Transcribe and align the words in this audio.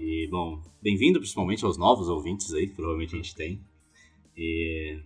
E, 0.01 0.27
bom, 0.29 0.61
bem-vindo 0.83 1.21
principalmente 1.21 1.65
aos 1.65 1.79
novos 1.79 2.09
ouvintes 2.09 2.53
aí, 2.53 2.67
que 2.67 2.75
provavelmente 2.75 3.15
a 3.15 3.19
gente 3.19 3.37
tem. 3.37 3.63
E 4.37 4.99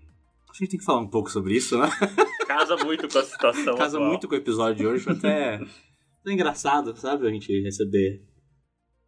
a 0.49 0.53
gente 0.59 0.71
tem 0.71 0.79
que 0.79 0.85
falar 0.85 1.01
um 1.01 1.09
pouco 1.09 1.31
sobre 1.31 1.55
isso, 1.55 1.79
né? 1.79 1.89
Casa 2.47 2.77
muito 2.85 3.09
com 3.09 3.19
a 3.19 3.25
situação. 3.25 3.77
Casa 3.79 3.97
atual. 3.97 4.11
muito 4.11 4.29
com 4.29 4.35
o 4.35 4.39
episódio 4.39 4.77
de 4.77 4.87
hoje, 4.87 5.05
foi 5.05 5.13
até, 5.13 5.57
até 5.57 6.33
engraçado, 6.33 6.97
sabe? 6.97 7.27
A 7.27 7.31
gente 7.31 7.61
receber 7.61 8.23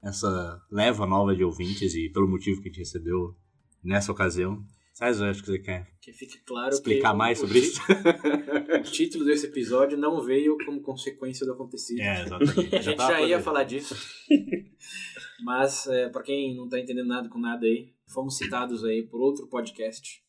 essa 0.02 0.60
leva 0.70 1.06
nova 1.06 1.34
de 1.34 1.44
ouvintes 1.44 1.94
e 1.94 2.08
pelo 2.10 2.28
motivo 2.28 2.60
que 2.60 2.68
a 2.68 2.70
gente 2.70 2.80
recebeu 2.80 3.34
nessa 3.82 4.12
ocasião. 4.12 4.62
Sabe, 4.94 5.30
acho 5.30 5.42
que 5.42 5.52
você 5.52 5.60
quer 5.60 5.88
Que 6.00 6.12
fique 6.12 6.38
claro 6.44 6.74
explicar 6.74 7.12
que 7.12 7.16
mais 7.18 7.38
sobre 7.38 7.60
isso? 7.60 7.80
O 8.78 8.82
título 8.82 9.24
desse 9.24 9.46
episódio 9.46 9.96
não 9.96 10.20
veio 10.20 10.56
como 10.64 10.80
consequência 10.82 11.46
do 11.46 11.52
acontecido. 11.52 12.00
É, 12.00 12.22
exatamente. 12.22 12.76
A 12.76 12.80
gente 12.80 12.98
já 12.98 13.20
ia 13.22 13.40
falar 13.40 13.64
disso. 13.64 13.96
Mas, 15.44 15.86
é, 15.86 16.08
para 16.08 16.22
quem 16.22 16.56
não 16.56 16.68
tá 16.68 16.78
entendendo 16.78 17.06
nada 17.06 17.28
com 17.28 17.38
nada 17.38 17.64
aí, 17.64 17.92
fomos 18.12 18.36
citados 18.36 18.84
aí 18.84 19.06
por 19.06 19.20
outro 19.20 19.46
podcast. 19.48 20.22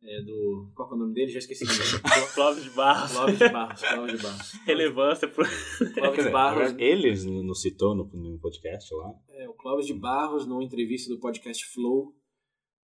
É, 0.00 0.22
do. 0.22 0.70
Qual 0.76 0.88
que 0.88 0.94
é 0.94 0.96
o 0.96 1.00
nome 1.00 1.14
dele? 1.14 1.30
Já 1.30 1.40
esqueci. 1.40 1.64
o 1.64 1.66
nome. 1.66 2.26
Clóvis 2.34 2.64
de 2.64 2.70
Barros. 2.70 3.12
Clóvis 3.12 3.38
de 3.38 3.48
Barros. 3.48 3.82
Clóvis 3.82 4.16
de 4.16 4.22
Barros. 4.22 4.52
Relevância 4.64 5.28
pro... 5.28 5.44
Clóvis 5.94 6.24
de 6.24 6.30
Barros. 6.30 6.74
Ele 6.78 7.42
nos 7.42 7.60
citou 7.60 7.96
no, 7.96 8.04
no 8.04 8.38
podcast 8.38 8.94
lá. 8.94 9.12
É, 9.30 9.48
o 9.48 9.54
Clóvis 9.54 9.86
de 9.86 9.94
Barros, 9.94 10.46
numa 10.46 10.62
entrevista 10.62 11.12
do 11.12 11.18
podcast 11.18 11.64
Flow, 11.72 12.14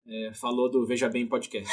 é, 0.06 0.32
falou 0.34 0.70
do 0.70 0.86
Veja 0.86 1.08
Bem 1.08 1.28
Podcast. 1.28 1.70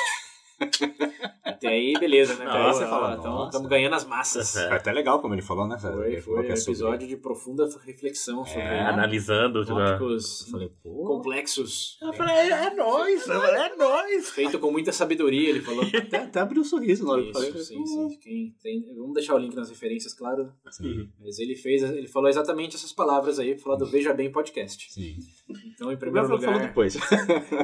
Até 1.44 1.68
aí, 1.68 1.94
beleza, 2.00 2.36
né? 2.36 2.46
Não, 2.46 2.52
Até 2.52 2.62
aí 2.62 2.74
você 2.74 2.86
fala, 2.88 3.16
Então, 3.18 3.46
estamos 3.46 3.68
ganhando 3.70 3.94
as 3.96 4.06
massas. 4.06 4.56
É. 4.56 4.68
Foi 4.68 4.78
até 4.78 4.92
legal 4.92 5.20
como 5.20 5.34
ele 5.34 5.42
falou, 5.42 5.68
né? 5.68 5.78
Foi, 5.78 5.90
Ele 6.14 6.22
falou 6.22 6.38
foi 6.40 6.46
que 6.46 6.52
um 6.52 6.54
é 6.54 6.56
sobre- 6.56 6.72
episódio 6.72 7.08
de 7.08 7.18
profunda 7.18 7.68
reflexão 7.86 8.46
sobre 8.46 8.62
É, 8.62 8.82
Analisando. 8.82 9.62
tipo, 9.66 9.76
tópicos 9.76 10.46
Eu 10.46 10.52
falei, 10.52 10.72
pô. 10.82 11.04
complexos. 11.06 11.98
Eu 12.02 12.14
falei, 12.14 12.36
é, 12.36 12.50
é 12.50 12.74
nóis, 12.76 13.28
eu 13.28 13.42
falei, 13.42 13.62
é 13.62 13.76
nóis. 13.76 14.30
Feito 14.30 14.60
com 14.60 14.72
muita 14.72 14.92
sabedoria, 14.92 15.50
ele 15.50 15.62
falou. 15.62 15.84
Até, 15.94 16.18
até 16.18 16.40
abriu 16.40 16.62
um 16.62 16.66
sorriso 16.66 17.06
na 17.06 17.12
hora 17.14 17.22
que 17.24 17.30
eu 17.30 17.34
falei. 17.34 17.50
Isso, 17.50 17.64
sim, 17.64 17.86
sim. 17.86 18.18
Quem 18.22 18.56
tem, 18.62 18.96
vamos 18.96 19.14
deixar 19.14 19.36
o 19.36 19.38
link 19.38 19.56
nas 19.56 19.70
referências, 19.70 20.14
claro. 20.14 20.52
Sim, 20.72 21.10
Mas 21.20 21.40
ele 21.40 21.56
fez, 21.56 21.84
ele 21.84 22.08
falou 22.08 22.30
exatamente 22.30 22.76
essas 22.76 22.94
palavras 22.94 23.38
aí, 23.40 23.58
falar 23.58 23.76
do 23.76 23.86
Veja 23.86 24.14
Bem 24.14 24.32
Podcast. 24.32 24.92
sim. 24.94 25.16
Então, 25.50 25.92
em 25.92 25.98
Primeiro 25.98 26.28
primeiro 26.28 26.28
falou 26.28 26.40
lugar, 26.40 26.68
depois. 26.68 26.96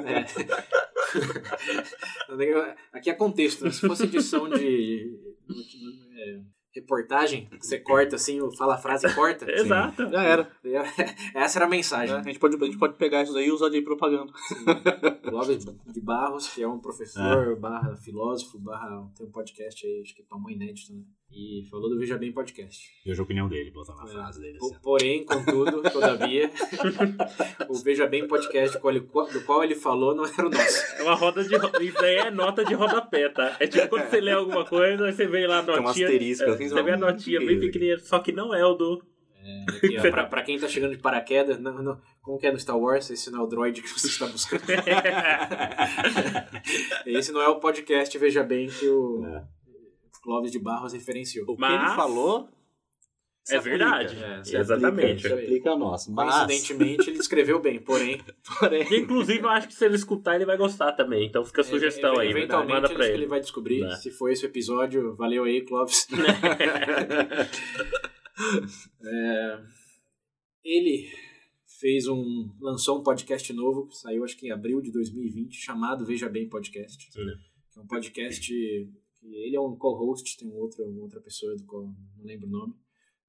É. 0.06 0.26
Aqui 2.94 3.10
é 3.10 3.14
contexto, 3.14 3.64
né? 3.64 3.72
Se 3.72 3.88
fosse 3.88 4.04
edição 4.04 4.50
de 4.50 5.20
é, 6.18 6.42
reportagem, 6.76 7.48
você 7.60 7.80
corta 7.80 8.18
assim, 8.18 8.40
fala 8.58 8.76
a 8.76 8.78
frase 8.78 9.08
e 9.08 9.14
corta. 9.14 9.46
Exato. 9.52 10.10
Já 10.10 10.24
era. 10.24 10.52
Essa 11.34 11.60
era 11.60 11.66
a 11.66 11.70
mensagem. 11.70 12.16
A 12.16 12.22
gente, 12.22 12.40
pode, 12.40 12.56
a 12.56 12.66
gente 12.66 12.78
pode 12.78 12.98
pegar 12.98 13.24
isso 13.24 13.34
daí 13.34 13.48
e 13.48 13.52
usar 13.52 13.70
de 13.70 13.82
propaganda. 13.82 14.32
Clóvis 15.24 15.66
de 15.66 16.02
Barros, 16.02 16.48
que 16.50 16.62
é 16.62 16.68
um 16.68 16.80
professor, 16.80 17.58
barra 17.60 17.96
filósofo, 17.98 18.60
barra 18.60 19.10
tem 19.18 19.26
um 19.26 19.32
podcast 19.32 19.86
aí, 19.86 20.02
acho 20.02 20.16
que 20.16 20.22
é 20.22 20.26
Pamão 20.26 20.50
Inédito, 20.50 20.94
né? 20.94 21.04
E 21.38 21.66
falou 21.70 21.90
do 21.90 22.00
Veja 22.00 22.18
Bem 22.18 22.32
Podcast. 22.32 22.90
Hoje 23.06 23.20
a 23.20 23.24
opinião 23.24 23.50
dele, 23.50 23.70
botar 23.70 23.94
na 23.94 24.06
É. 24.06 24.08
frase 24.08 24.40
dele 24.40 24.58
assim. 24.58 24.74
Porém, 24.82 25.26
contudo, 25.26 25.82
todavia, 25.92 26.50
o 27.68 27.74
Veja 27.76 28.08
Bem 28.08 28.26
Podcast 28.26 28.78
do 28.78 28.82
qual, 29.44 29.62
ele, 29.62 29.76
falou 29.76 30.16
não 30.16 30.26
era 30.26 30.48
o 30.48 30.50
nosso. 30.50 30.96
É 30.98 31.04
uma 31.04 31.14
roda 31.14 31.44
de... 31.44 31.54
Isso 31.84 32.06
aí 32.06 32.16
é 32.16 32.32
nota 32.32 32.64
de 32.64 32.74
rodapé, 32.74 33.28
tá? 33.28 33.58
É 33.60 33.68
tipo 33.68 33.86
quando 33.90 34.10
você 34.10 34.22
lê 34.22 34.32
alguma 34.32 34.64
coisa, 34.64 35.12
você 35.12 35.28
vê 35.28 35.46
lá 35.46 35.60
a 35.60 35.64
Tem 35.64 35.78
um 35.78 35.82
notinha... 35.84 36.08
asterisco, 36.08 36.46
é, 36.46 36.54
assim, 36.54 36.70
você 36.70 36.82
vê 36.82 36.92
a 36.92 36.98
notinha 36.98 37.40
bem 37.40 37.58
é 37.58 37.60
pequenininha, 37.60 38.00
só 38.00 38.20
que 38.20 38.32
não 38.32 38.56
é 38.56 38.66
o 38.66 38.74
do... 38.74 39.04
Aqui, 39.68 39.98
ó, 40.00 40.02
pra, 40.10 40.26
pra 40.26 40.42
quem 40.42 40.58
tá 40.58 40.70
chegando 40.70 40.96
de 40.96 41.02
paraquedas, 41.02 41.60
não, 41.60 41.84
não, 41.84 42.02
como 42.22 42.40
que 42.40 42.48
é 42.48 42.52
no 42.52 42.60
Star 42.60 42.80
Wars? 42.80 43.10
Esse 43.12 43.30
não 43.30 43.42
é 43.42 43.44
o 43.44 43.48
droid 43.48 43.82
que 43.82 43.90
você 43.90 44.08
está 44.08 44.26
buscando. 44.26 44.64
Esse 47.06 47.32
não 47.32 47.42
é 47.42 47.48
o 47.50 47.60
podcast, 47.60 48.18
veja 48.18 48.42
bem, 48.42 48.68
que 48.68 48.88
o 48.88 49.24
É. 49.26 49.44
Clóvis 50.26 50.52
de 50.52 50.58
Barros 50.60 50.92
referenciou. 50.94 51.46
O 51.48 51.56
que 51.56 51.62
Mas- 51.62 51.88
ele 51.88 51.96
falou. 51.96 52.50
se 53.44 53.54
É 53.54 53.58
aplica. 53.60 53.78
verdade. 53.78 54.18
É, 54.24 54.60
Exatamente. 54.60 55.22
Se 55.22 55.32
aplica 55.32 55.72
a 55.74 55.78
nós. 55.78 56.08
Mas, 56.08 56.34
Coincidentemente, 56.48 57.10
ele 57.12 57.20
escreveu 57.20 57.60
bem, 57.62 57.80
porém, 57.80 58.20
porém, 58.60 58.84
Que, 58.88 58.98
Inclusive, 58.98 59.40
eu 59.44 59.50
acho 59.50 59.68
que 59.68 59.76
se 59.76 59.86
ele 59.86 59.94
escutar, 59.96 60.34
ele 60.36 60.46
vai 60.46 60.58
gostar 60.58 60.94
também. 60.94 61.28
Então 61.28 61.46
fica 61.46 61.62
a 61.62 61.64
sugestão 61.64 62.18
aí. 62.18 62.32
eventualmente 62.32 62.74
Manda 62.74 62.88
acho 62.88 62.96
pra 62.96 63.06
que 63.06 63.12
ele. 63.12 63.20
ele 63.24 63.28
vai 63.30 63.40
descobrir. 63.40 63.82
Né. 63.82 63.96
Se 63.98 64.10
foi 64.10 64.34
esse 64.34 64.44
o 64.44 64.48
episódio, 64.48 65.16
valeu 65.16 65.44
aí, 65.44 65.62
Clóvis. 65.62 66.08
É, 69.02 69.60
ele 70.64 71.08
fez 71.80 72.08
um 72.08 72.50
lançou 72.60 73.00
um 73.00 73.04
podcast 73.04 73.54
novo 73.54 73.88
que 73.88 73.96
saiu 73.96 74.24
acho 74.26 74.36
que 74.38 74.48
em 74.48 74.52
abril 74.52 74.82
de 74.82 74.92
2020 74.92 75.56
chamado 75.56 76.06
Veja 76.06 76.28
Bem 76.28 76.50
Podcast 76.50 77.02
Sim. 77.14 77.22
que 77.72 77.80
é 77.80 77.82
um 77.82 77.88
podcast 77.88 78.46
que 78.46 78.90
ele 79.34 79.56
é 79.56 79.60
um 79.62 79.76
co-host 79.76 80.38
tem 80.38 80.48
um 80.48 80.56
outro 80.56 80.84
uma 80.86 81.02
outra 81.04 81.20
pessoa 81.22 81.56
do 81.56 81.64
qual 81.66 81.84
não 81.86 82.26
lembro 82.26 82.48
o 82.48 82.52
nome 82.52 82.74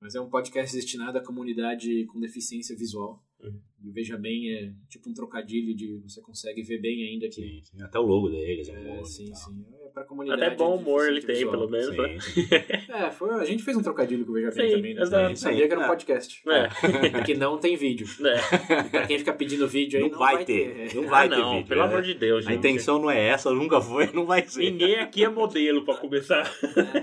mas 0.01 0.15
é 0.15 0.21
um 0.21 0.29
podcast 0.29 0.75
destinado 0.77 1.19
à 1.19 1.23
comunidade 1.25 2.05
com 2.07 2.21
deficiência 2.21 2.77
visual 2.77 3.23
Uhum. 3.39 3.61
e 3.85 3.89
o 3.91 3.93
Veja 3.93 4.17
Bem 4.17 4.51
é 4.51 4.75
tipo 4.89 5.11
um 5.11 5.13
trocadilho 5.13 5.75
de 5.77 5.99
você 5.99 6.23
consegue 6.23 6.63
ver 6.63 6.81
bem 6.81 7.03
ainda 7.07 7.27
que 7.29 7.35
Sim, 7.35 7.61
sim, 7.63 7.83
até 7.83 7.99
o 7.99 8.03
logo 8.07 8.31
deles. 8.31 8.67
é, 8.71 8.99
é, 8.99 9.05
sim 9.05 9.27
sim 9.35 9.63
é 9.97 10.01
para 10.01 10.05
comunidade 10.05 10.43
Até 10.45 10.55
bom 10.55 10.77
humor 10.77 11.09
ele 11.09 11.23
tem, 11.23 11.49
pelo 11.49 11.69
menos. 11.69 11.97
né? 11.97 12.19
Sim, 12.21 12.43
sim. 12.43 12.93
é 12.93 13.11
foi 13.11 13.31
a 13.35 13.45
gente 13.45 13.63
fez 13.63 13.77
um 13.77 13.83
trocadilho 13.83 14.25
com 14.25 14.33
o 14.33 14.35
Veja 14.35 14.51
Bem 14.51 14.73
também 14.73 14.95
né? 14.95 15.03
exato. 15.03 15.25
a 15.25 15.29
gente 15.29 15.41
sabia 15.41 15.67
que 15.67 15.73
era 15.73 15.81
um 15.81 15.85
É. 15.85 15.87
podcast 15.89 16.43
É. 16.49 16.69
que 17.25 17.35
não 17.35 17.57
tem 17.59 17.77
vídeo. 17.77 18.07
É. 18.27 18.83
Pra 18.91 19.07
quem 19.07 19.19
fica 19.19 19.33
pedindo 19.33 19.67
vídeo 19.67 19.97
aí, 19.99 20.03
Não, 20.05 20.11
não, 20.11 20.19
vai, 20.19 20.45
ter. 20.45 20.95
Não 20.95 21.07
vai 21.09 21.27
ah, 21.27 21.31
ter 21.31 21.37
não, 21.39 21.53
vídeo. 21.55 21.67
pelo 21.69 21.81
né? 21.81 21.87
amor 21.87 22.03
de 22.03 22.15
Deus, 22.15 22.47
A 22.47 22.51
gente. 22.51 22.59
intenção 22.59 22.99
não 23.01 23.11
é 23.11 23.21
essa, 23.29 23.51
nunca 23.51 23.81
foi, 23.81 24.11
não 24.13 24.27
vai 24.27 24.47
ser. 24.47 24.71
Ninguém 24.71 24.97
aqui 24.97 25.25
é 25.25 25.29
modelo 25.29 25.85
pra 25.85 25.95
começar. 25.97 26.51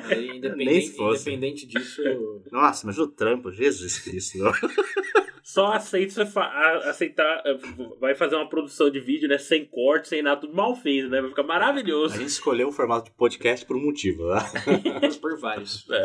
É, 0.10 0.14
aí, 0.14 0.28
Nem 0.28 0.38
independente, 0.38 0.88
se 0.88 0.96
fosse. 0.96 1.30
independente 1.32 1.66
disso, 1.68 2.02
Nossa, 2.52 2.86
mas 2.86 2.98
o 3.00 3.08
trampo, 3.08 3.52
Jesus 3.52 4.00
Cristo. 4.00 4.38
Só 5.44 5.74
aceita 5.74 6.24
a- 6.24 6.90
aceitar, 6.90 7.44
eh, 7.46 7.58
vai 8.00 8.16
fazer 8.16 8.36
uma 8.36 8.48
produção 8.48 8.90
de 8.90 9.00
vídeo, 9.02 9.28
né? 9.28 9.38
Sem 9.38 9.66
corte, 9.66 10.08
sem 10.08 10.22
nada, 10.24 10.40
tudo 10.40 10.56
mal 10.56 10.74
feito, 10.76 11.10
né? 11.10 11.20
Vai 11.20 11.30
ficar 11.30 11.42
A 11.44 11.46
maravilhoso. 11.48 12.16
gente 12.16 12.28
escolheu 12.30 12.70
o 12.70 12.72
formato 12.72 13.12
de 13.12 13.18
podcast 13.18 13.66
por 13.66 13.76
um 13.76 13.84
motivo, 13.84 14.24
né? 14.30 14.40
por 15.22 15.38
vários. 15.40 15.88
É. 15.90 16.04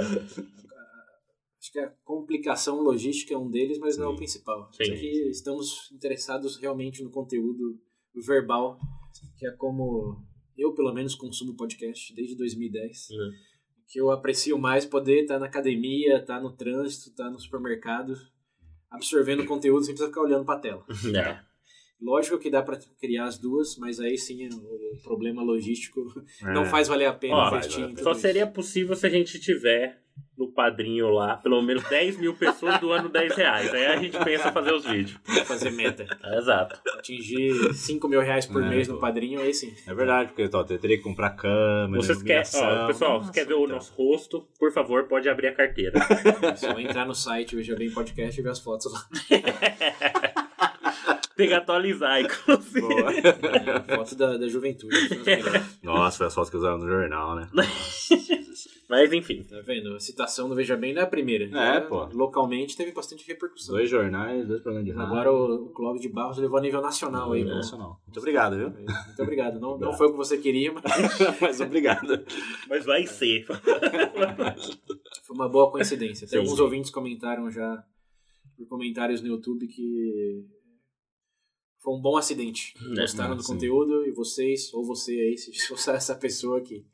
Acho 1.61 1.73
que 1.73 1.79
a 1.79 1.89
complicação 2.05 2.81
logística 2.81 3.35
é 3.35 3.39
um 3.39 3.49
deles, 3.51 3.79
mas 3.79 3.97
não 3.97 4.07
é 4.07 4.09
o 4.09 4.13
Sim. 4.13 4.17
principal. 4.17 4.69
Sim. 4.73 4.93
Aqui 4.93 5.29
estamos 5.31 5.91
interessados 5.93 6.57
realmente 6.57 7.03
no 7.03 7.11
conteúdo 7.11 7.79
verbal, 8.27 8.79
que 9.39 9.47
é 9.47 9.51
como 9.53 10.17
eu, 10.57 10.73
pelo 10.75 10.93
menos, 10.93 11.15
consumo 11.15 11.55
podcast 11.57 12.13
desde 12.15 12.37
2010. 12.37 13.11
Uhum. 13.11 13.31
Que 13.89 14.01
eu 14.01 14.11
aprecio 14.11 14.59
mais 14.59 14.85
poder 14.85 15.23
estar 15.23 15.39
na 15.39 15.47
academia, 15.47 16.19
estar 16.19 16.41
no 16.41 16.57
trânsito, 16.57 17.11
estar 17.11 17.31
no 17.31 17.39
supermercado, 17.39 18.15
absorvendo 18.91 19.45
conteúdo 19.45 19.85
sem 19.85 19.95
precisar 19.95 20.09
ficar 20.09 20.23
olhando 20.23 20.45
para 20.45 20.59
a 20.59 20.61
tela. 20.61 20.85
É. 21.17 21.48
Lógico 22.01 22.39
que 22.39 22.49
dá 22.51 22.63
para 22.63 22.79
criar 23.01 23.25
as 23.25 23.39
duas, 23.39 23.77
mas 23.77 23.99
aí 23.99 24.17
sim 24.17 24.49
o 24.49 25.03
problema 25.03 25.43
logístico 25.43 26.05
É. 26.45 26.53
não 26.53 26.65
faz 26.65 26.87
valer 26.89 27.07
a 27.07 27.13
pena 27.13 27.35
Ó, 27.37 27.49
investir 27.49 27.99
Só 27.99 28.13
isso. 28.13 28.21
seria 28.21 28.47
possível 28.47 28.95
se 28.95 29.07
a 29.07 29.11
gente 29.11 29.39
tiver 29.41 30.01
no 30.37 30.53
padrinho 30.53 31.09
lá, 31.11 31.37
pelo 31.37 31.61
menos 31.63 31.83
10 31.89 32.17
mil 32.19 32.35
pessoas 32.35 32.79
doando 32.81 33.09
10 33.09 33.35
reais. 33.37 33.73
Aí 33.75 33.87
a 33.87 33.97
gente 33.97 34.17
pensa 34.25 34.49
em 34.49 34.53
fazer 34.53 34.73
os 34.73 34.85
vídeos. 34.85 35.19
fazer 35.47 35.71
meta. 35.71 36.07
É, 36.25 36.39
exato. 36.39 36.81
Atingir 36.97 37.75
5 37.75 38.09
mil 38.09 38.21
reais 38.21 38.47
por 38.47 38.63
É, 38.63 38.69
mês 38.69 38.87
pô. 38.87 38.95
no 38.95 39.01
padrinho, 39.01 39.41
aí 39.41 39.53
sim. 39.53 39.73
É 39.87 39.93
verdade, 39.95 40.33
porque 40.33 40.49
ó, 40.57 40.61
eu 40.69 40.79
teria 40.79 40.97
que 40.97 41.03
comprar 41.03 41.31
câmera, 41.31 42.01
Vocês 42.03 42.23
querem, 42.23 42.43
iluminação. 42.43 42.85
ó, 42.85 42.87
pessoal, 42.87 43.13
Nossa, 43.19 43.27
você 43.27 43.33
quer 43.41 43.47
ver 43.47 43.55
o 43.55 43.65
então. 43.65 43.75
nosso 43.77 43.93
rosto? 43.95 44.47
Por 44.59 44.73
favor, 44.73 45.05
pode 45.09 45.29
abrir 45.29 45.49
a 45.49 45.55
carteira. 45.55 45.99
É 46.43 46.55
só 46.57 46.79
entrar 46.79 47.05
no 47.07 47.15
site 47.15 47.57
Veja 47.57 47.75
Bem 47.77 47.91
Podcast 47.91 48.39
e 48.39 48.43
ver 48.43 48.51
as 48.51 48.61
fotos 48.61 48.93
lá. 48.93 49.01
Tem 51.39 51.47
que 51.47 51.55
atualizar, 51.55 52.19
inclusive. 52.21 52.81
Boa. 52.81 53.13
É, 53.15 53.95
foto 53.97 54.17
da, 54.17 54.37
da 54.37 54.49
juventude. 54.49 54.95
as 54.97 55.09
melhores. 55.25 55.79
Nossa, 55.81 56.19
foi 56.19 56.27
as 56.27 56.35
fotos 56.35 56.51
que 56.51 56.57
usaram 56.57 56.79
no 56.79 56.89
jornal, 56.89 57.37
né? 57.37 57.49
Mas 58.89 59.13
enfim. 59.13 59.45
Tá 59.45 59.61
vendo? 59.61 59.95
A 59.95 60.01
citação 60.01 60.49
do 60.49 60.57
Veja 60.57 60.77
Bem 60.77 60.93
não 60.93 61.03
é 61.03 61.05
a 61.05 61.07
primeira. 61.09 61.45
É, 61.45 61.49
Já 61.75 61.81
pô. 61.83 62.07
Localmente 62.07 62.77
teve 62.77 62.91
bastante 62.91 63.25
repercussão. 63.25 63.77
Dois 63.77 63.89
jornais, 63.89 64.49
dois 64.49 64.61
programas 64.63 64.85
de 64.87 64.93
rádio. 64.97 65.13
Agora 65.13 65.33
o, 65.33 65.67
o 65.67 65.69
Clóvis 65.71 66.01
de 66.03 66.09
Barros 66.09 66.39
levou 66.39 66.59
a 66.59 66.61
nível 66.61 66.81
nacional 66.83 67.31
aí. 67.33 67.45
pô. 67.45 67.51
Nacional. 67.51 68.01
Muito 68.05 68.19
obrigado, 68.19 68.57
viu? 68.57 68.71
Muito 68.71 69.23
obrigado. 69.23 69.61
Não, 69.61 69.79
não 69.79 69.93
foi 69.93 70.09
o 70.09 70.11
que 70.11 70.17
você 70.17 70.39
queria, 70.39 70.73
mas 70.73 70.83
Mas 71.41 71.61
obrigado. 71.61 72.25
Mas 72.69 72.85
vai 72.85 73.07
ser. 73.07 73.45
foi 73.47 75.37
uma 75.37 75.49
boa 75.49 75.71
coincidência. 75.71 76.27
Sim, 76.27 76.39
alguns 76.39 76.59
ouvintes 76.59 76.91
comentaram 76.91 77.49
já 77.49 77.81
por 78.57 78.67
comentários 78.67 79.21
no 79.23 79.29
YouTube 79.29 79.69
que 79.69 80.45
foi 81.83 81.95
um 81.95 82.01
bom 82.01 82.17
acidente. 82.17 82.75
É, 82.97 83.01
Gostaram 83.01 83.37
do 83.37 83.43
sim. 83.43 83.53
conteúdo 83.55 84.05
e 84.07 84.11
vocês, 84.13 84.73
ou 84.75 84.85
você 84.85 85.13
aí, 85.13 85.37
se 85.39 85.51
você 85.69 85.91
é 85.91 85.95
essa 85.95 86.15
pessoa 86.15 86.61
que, 86.61 86.85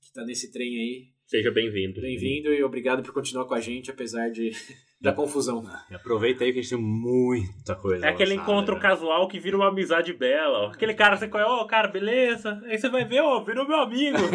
que 0.00 0.12
tá 0.12 0.24
nesse 0.24 0.50
trem 0.52 0.68
aí, 0.78 1.14
Seja 1.26 1.50
bem-vindo. 1.50 2.00
bem-vindo 2.02 2.52
e 2.52 2.62
obrigado 2.62 3.02
por 3.02 3.12
continuar 3.14 3.46
com 3.46 3.54
a 3.54 3.60
gente, 3.60 3.90
apesar 3.90 4.30
de, 4.30 4.50
da 5.00 5.10
confusão. 5.12 5.64
E 5.90 5.94
aproveita 5.94 6.44
aí 6.44 6.52
que 6.52 6.58
a 6.58 6.62
gente 6.62 6.74
tem 6.76 6.78
muita 6.84 7.74
coisa 7.74 8.04
É 8.06 8.10
aquele 8.10 8.34
lançada, 8.34 8.52
encontro 8.52 8.74
né? 8.74 8.80
casual 8.80 9.26
que 9.26 9.40
vira 9.40 9.56
uma 9.56 9.68
amizade 9.68 10.12
bela. 10.12 10.66
ó. 10.66 10.66
Aquele 10.68 10.92
cara, 10.92 11.16
você 11.16 11.26
conhece, 11.26 11.50
ô, 11.50 11.66
cara, 11.66 11.88
beleza? 11.88 12.60
Aí 12.66 12.78
você 12.78 12.90
vai 12.90 13.06
ver, 13.06 13.20
ó, 13.22 13.42
virou 13.42 13.66
meu 13.66 13.78
amigo. 13.80 14.18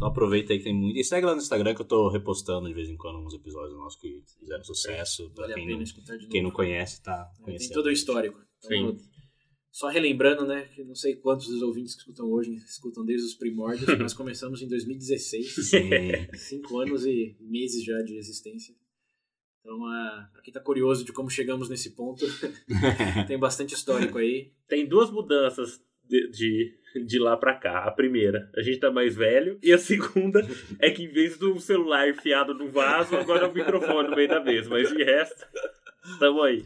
Então 0.00 0.08
aproveita 0.08 0.54
aí 0.54 0.58
que 0.58 0.64
tem 0.64 0.74
muito. 0.74 0.98
E 0.98 1.04
segue 1.04 1.26
lá 1.26 1.34
no 1.34 1.42
Instagram 1.42 1.74
que 1.74 1.82
eu 1.82 1.86
tô 1.86 2.08
repostando 2.08 2.66
de 2.66 2.72
vez 2.72 2.88
em 2.88 2.96
quando 2.96 3.18
uns 3.18 3.34
episódios 3.34 3.76
nossos 3.76 4.00
que 4.00 4.22
fizeram 4.38 4.64
sucesso. 4.64 5.30
Pra 5.34 5.42
Vale 5.42 5.52
a 5.52 5.56
quem, 5.56 5.66
pena 5.66 5.76
não, 5.76 5.82
escutar 5.82 6.14
de 6.16 6.22
novo. 6.22 6.32
quem 6.32 6.42
não 6.42 6.50
conhece, 6.50 7.02
tá 7.02 7.30
Tem 7.36 7.44
conhecendo. 7.44 7.74
todo 7.74 7.86
o 7.86 7.90
histórico. 7.90 8.40
Então, 8.64 8.96
Só 9.70 9.88
relembrando, 9.88 10.46
né, 10.46 10.62
que 10.74 10.82
não 10.84 10.94
sei 10.94 11.16
quantos 11.16 11.48
dos 11.48 11.60
ouvintes 11.60 11.92
que 11.94 12.00
escutam 12.00 12.30
hoje 12.30 12.54
escutam 12.54 13.04
desde 13.04 13.26
os 13.26 13.34
primórdios, 13.34 13.86
nós 13.98 14.14
começamos 14.14 14.62
em 14.62 14.68
2016, 14.68 15.54
Sim. 15.68 15.90
cinco 16.34 16.78
anos 16.78 17.04
e 17.04 17.36
meses 17.38 17.84
já 17.84 18.00
de 18.00 18.16
existência. 18.16 18.74
Então, 19.60 19.78
pra 20.32 20.40
quem 20.42 20.54
tá 20.54 20.60
curioso 20.60 21.04
de 21.04 21.12
como 21.12 21.28
chegamos 21.28 21.68
nesse 21.68 21.90
ponto, 21.90 22.24
tem 23.28 23.38
bastante 23.38 23.74
histórico 23.74 24.16
aí. 24.16 24.50
Tem 24.66 24.88
duas 24.88 25.10
mudanças 25.10 25.78
de, 26.10 26.30
de, 26.30 27.06
de 27.06 27.18
lá 27.18 27.36
pra 27.36 27.54
cá. 27.54 27.84
A 27.84 27.90
primeira, 27.92 28.50
a 28.56 28.62
gente 28.62 28.78
tá 28.80 28.90
mais 28.90 29.14
velho. 29.16 29.58
E 29.62 29.72
a 29.72 29.78
segunda 29.78 30.40
é 30.80 30.90
que 30.90 31.04
em 31.04 31.08
vez 31.12 31.38
do 31.38 31.58
celular 31.60 32.08
enfiado 32.08 32.52
no 32.52 32.68
vaso, 32.70 33.16
agora 33.16 33.44
é 33.46 33.48
o 33.48 33.54
microfone 33.54 34.08
no 34.10 34.16
meio 34.16 34.28
da 34.28 34.42
mesa. 34.42 34.68
Mas 34.68 34.88
de 34.90 35.02
resto, 35.04 35.46
tamo 36.18 36.42
aí. 36.42 36.64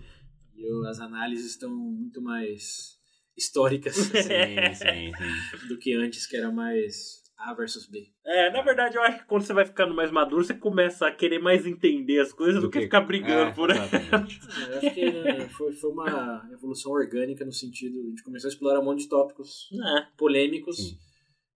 E 0.56 0.62
eu- 0.69 0.87
as 0.87 0.99
análises 1.00 1.50
estão 1.50 1.70
muito 1.70 2.23
mais 2.23 2.94
históricas 3.37 3.94
Sim, 4.14 4.75
sim, 4.75 5.12
sim. 5.12 5.69
do 5.69 5.76
que 5.79 5.93
antes, 5.94 6.26
que 6.26 6.37
era 6.37 6.50
mais 6.52 7.23
A 7.36 7.52
versus 7.54 7.86
B. 7.86 8.06
É, 8.25 8.50
na 8.50 8.62
verdade, 8.62 8.96
eu 8.96 9.02
acho 9.02 9.19
que 9.19 9.25
quando 9.26 9.42
você 9.42 9.52
vai 9.52 9.64
ficando 9.66 9.94
mais 9.94 10.10
maduro, 10.10 10.44
você 10.44 10.54
começa 10.54 11.06
a 11.06 11.10
querer 11.12 11.38
mais 11.40 11.66
entender 11.66 12.20
as 12.20 12.32
coisas 12.32 12.56
do, 12.56 12.69
Do 12.69 12.70
que, 12.70 12.78
que- 12.78 12.84
ficar 12.84 13.00
brigando 13.02 13.50
É, 13.50 13.54
por 13.54 13.70
aí. 13.70 13.76
exatamente. 13.76 14.40
Eu 14.70 14.78
acho 14.78 14.94
que 14.94 15.10
né, 15.10 15.48
foi, 15.48 15.72
foi 15.72 15.90
uma 15.90 16.48
evolução 16.52 16.92
orgânica 16.92 17.44
no 17.44 17.52
sentido 17.52 18.12
de 18.14 18.22
começar 18.22 18.48
a 18.48 18.50
explorar 18.50 18.81
um 18.81 18.84
monte 18.84 19.00
de 19.00 19.08
tópicos 19.08 19.69
É, 19.72 20.06
polêmicos 20.16 20.76
Sim. 20.76 20.96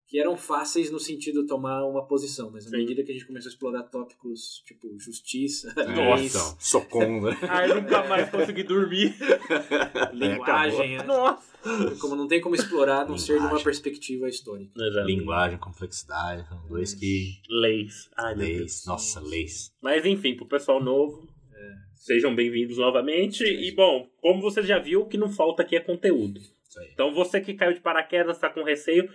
que 0.09 0.19
eram 0.19 0.37
fáceis 0.37 0.91
no 0.91 0.99
sentido 0.99 1.43
de 1.43 1.47
tomar 1.49 1.85
uma 1.85 2.07
posição, 2.07 2.51
mas 2.51 2.67
à 2.67 2.71
Sim. 2.71 2.77
medida 2.79 3.03
que 3.05 3.11
a 3.11 3.15
gente 3.15 3.27
começou 3.27 3.49
a 3.49 3.53
explorar 3.53 3.83
tópicos 3.85 4.63
tipo 4.67 4.99
justiça, 4.99 5.73
É, 5.77 5.85
leis, 5.85 6.35
então, 6.35 6.57
sou 6.59 6.85
contra. 6.85 7.37
Aí 7.51 7.73
nunca 7.73 8.03
mais 8.09 8.29
consegui 8.29 8.63
dormir. 8.65 9.15
linguagem, 10.13 10.99
né? 10.99 11.05
Nossa! 11.05 11.58
Como 12.01 12.15
não 12.17 12.27
tem 12.29 12.41
como 12.41 12.55
explorar 12.55 13.03
a 13.03 13.05
não 13.05 13.19
ser 13.19 13.39
de 13.39 13.47
uma 13.47 13.63
perspectiva 13.63 14.29
histórica. 14.29 14.73
Linguagem, 15.05 15.59
complexidade, 15.59 16.47
são 16.49 16.67
dois 16.69 16.95
que. 16.95 17.41
Leis. 17.49 18.09
Ai. 18.17 18.35
Leis, 18.35 18.85
nossa, 18.87 19.21
leis. 19.21 19.71
Mas 19.83 20.05
enfim, 20.07 20.35
pro 20.37 20.47
pessoal 20.47 20.83
novo, 20.83 21.29
É. 21.55 21.75
sejam 21.97 22.35
bem-vindos 22.35 22.79
novamente. 22.79 23.45
E 23.45 23.71
bom, 23.73 24.09
como 24.21 24.41
você 24.41 24.63
já 24.63 24.79
viu, 24.79 25.03
o 25.03 25.07
que 25.07 25.17
não 25.19 25.31
falta 25.31 25.63
aqui 25.63 25.77
é 25.77 25.81
conteúdo. 25.81 26.41
Isso 26.41 26.81
aí. 26.81 26.89
Então 26.93 27.13
você 27.15 27.41
que 27.41 27.55
caiu 27.55 27.75
de 27.75 27.81
paraquedas, 27.81 28.39
tá 28.39 28.49
com 28.51 28.63
receio, 28.63 29.09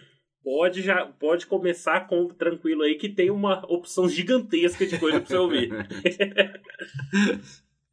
pode 0.44 0.82
já 0.82 1.06
pode 1.06 1.46
começar 1.48 2.08
com 2.08 2.28
tranquilo 2.28 2.82
aí 2.84 2.96
que 2.96 3.08
tem 3.10 3.30
uma 3.32 3.64
opção 3.72 4.10
gigantesca 4.10 4.86
de 4.86 5.00
coisa 5.00 5.20
pra 5.20 5.28
você 5.30 5.38
ouvir. 5.38 5.70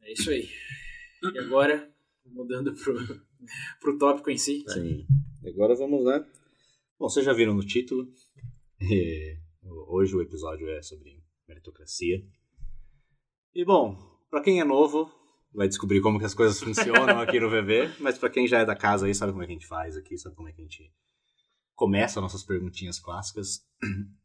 É 0.03 0.13
isso 0.13 0.29
aí. 0.31 0.49
E 1.33 1.37
agora, 1.39 1.87
mudando 2.25 2.73
pro, 2.73 2.95
pro 3.79 3.97
tópico 3.97 4.29
em 4.29 4.37
si, 4.37 4.63
Sim. 4.67 5.05
Agora 5.47 5.75
vamos 5.75 6.03
lá. 6.03 6.19
Bom, 6.99 7.09
vocês 7.09 7.25
já 7.25 7.33
viram 7.33 7.53
no 7.53 7.65
título. 7.65 8.07
É, 8.81 9.37
Hoje 9.87 10.15
o 10.15 10.21
episódio 10.21 10.69
é 10.69 10.81
sobre 10.81 11.23
meritocracia. 11.47 12.23
E 13.53 13.65
bom, 13.65 13.95
pra 14.29 14.41
quem 14.41 14.59
é 14.59 14.63
novo, 14.63 15.11
vai 15.53 15.67
descobrir 15.67 16.01
como 16.01 16.17
que 16.17 16.25
as 16.25 16.33
coisas 16.33 16.59
funcionam 16.63 17.19
aqui 17.19 17.39
no 17.39 17.49
VV, 17.49 17.95
mas 17.99 18.17
pra 18.17 18.29
quem 18.29 18.47
já 18.47 18.59
é 18.59 18.65
da 18.65 18.75
casa 18.75 19.05
aí, 19.05 19.13
sabe 19.13 19.31
como 19.33 19.43
é 19.43 19.45
que 19.47 19.51
a 19.51 19.55
gente 19.55 19.67
faz 19.67 19.97
aqui, 19.97 20.17
sabe 20.17 20.35
como 20.35 20.47
é 20.47 20.53
que 20.53 20.61
a 20.61 20.63
gente 20.63 20.91
começa 21.75 22.21
nossas 22.21 22.43
perguntinhas 22.43 22.99
clássicas. 22.99 23.65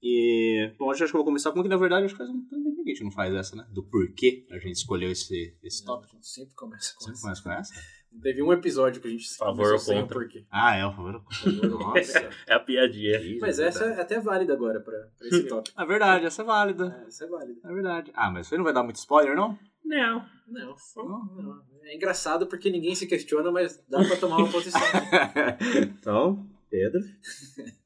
E, 0.03 0.73
bom, 0.79 0.89
hoje 0.89 1.03
acho 1.03 1.13
que 1.13 1.17
eu 1.17 1.21
vou 1.21 1.25
começar 1.25 1.51
com 1.53 1.63
que, 1.63 1.69
na 1.69 1.77
verdade, 1.77 2.05
acho 2.05 2.15
que 2.15 2.19
faz 2.19 2.31
um 2.31 2.47
tempo 2.47 2.85
que 2.85 2.91
a 2.91 2.95
gente 2.95 3.05
não 3.05 3.11
faz 3.11 3.35
essa, 3.35 3.57
né? 3.57 3.67
Do 3.73 3.83
porquê 3.83 4.47
a 4.51 4.59
gente 4.59 4.77
escolheu 4.77 5.11
esse, 5.11 5.59
esse 5.63 5.85
tópico. 5.85 6.17
sempre 6.23 6.55
começa 6.55 6.95
com 6.95 7.05
Você 7.05 7.11
essa. 7.11 7.21
começa 7.23 7.43
com 7.43 7.51
essa? 7.51 7.75
Teve 8.23 8.43
um 8.43 8.53
episódio 8.53 9.01
que 9.01 9.09
a 9.09 9.11
gente 9.11 9.37
Favor 9.37 9.73
ou 9.73 9.79
sem 9.79 9.99
o 9.99 10.03
contra? 10.03 10.19
porquê. 10.19 10.45
Ah, 10.51 10.75
é, 10.75 10.85
por 10.87 10.95
favor. 10.97 11.23
Nossa. 11.69 12.31
É 12.47 12.55
a 12.55 12.61
piadinha. 12.61 13.21
Mas 13.41 13.59
essa 13.59 13.85
é 13.85 14.01
até 14.01 14.19
válida 14.21 14.53
agora 14.55 14.81
pra, 14.81 14.99
pra 15.19 15.29
esse 15.29 15.43
tópico. 15.47 15.81
É 15.81 15.85
verdade, 15.87 16.25
essa 16.27 16.43
é 16.43 16.45
válida. 16.45 16.99
É, 17.05 17.09
essa 17.09 17.25
é 17.25 17.29
válida. 17.29 17.61
É 17.65 17.73
verdade. 17.73 18.11
Ah, 18.15 18.31
mas 18.31 18.47
você 18.47 18.57
não 18.57 18.65
vai 18.65 18.73
dar 18.73 18.83
muito 18.83 18.97
spoiler, 18.97 19.37
não? 19.37 19.59
Não. 19.85 20.25
Não, 20.49 20.75
Não? 20.97 21.25
não. 21.37 21.63
É 21.83 21.95
engraçado 21.95 22.47
porque 22.47 22.71
ninguém 22.71 22.95
se 22.95 23.07
questiona, 23.07 23.51
mas 23.53 23.83
dá 23.89 24.03
pra 24.05 24.17
tomar 24.17 24.39
uma 24.39 24.51
posição. 24.51 24.81
então, 25.83 26.47
Pedro, 26.71 27.01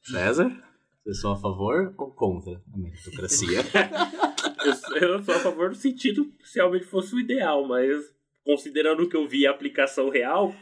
César, 0.02 0.50
vocês 1.02 1.20
são 1.20 1.32
a 1.32 1.37
favor 1.37 1.93
ou 1.99 2.11
contra 2.12 2.62
a 2.73 2.76
meritocracia? 2.78 3.58
Eu, 4.94 5.08
eu 5.19 5.23
sou 5.23 5.34
a 5.34 5.38
favor 5.40 5.69
no 5.70 5.75
sentido 5.75 6.26
que 6.38 6.49
se 6.49 6.58
realmente 6.58 6.84
fosse 6.87 7.14
o 7.14 7.20
ideal, 7.20 7.66
mas 7.66 7.96
considerando 8.44 9.08
que 9.08 9.16
eu 9.16 9.26
vi 9.26 9.46
a 9.46 9.50
aplicação 9.50 10.08
real, 10.08 10.54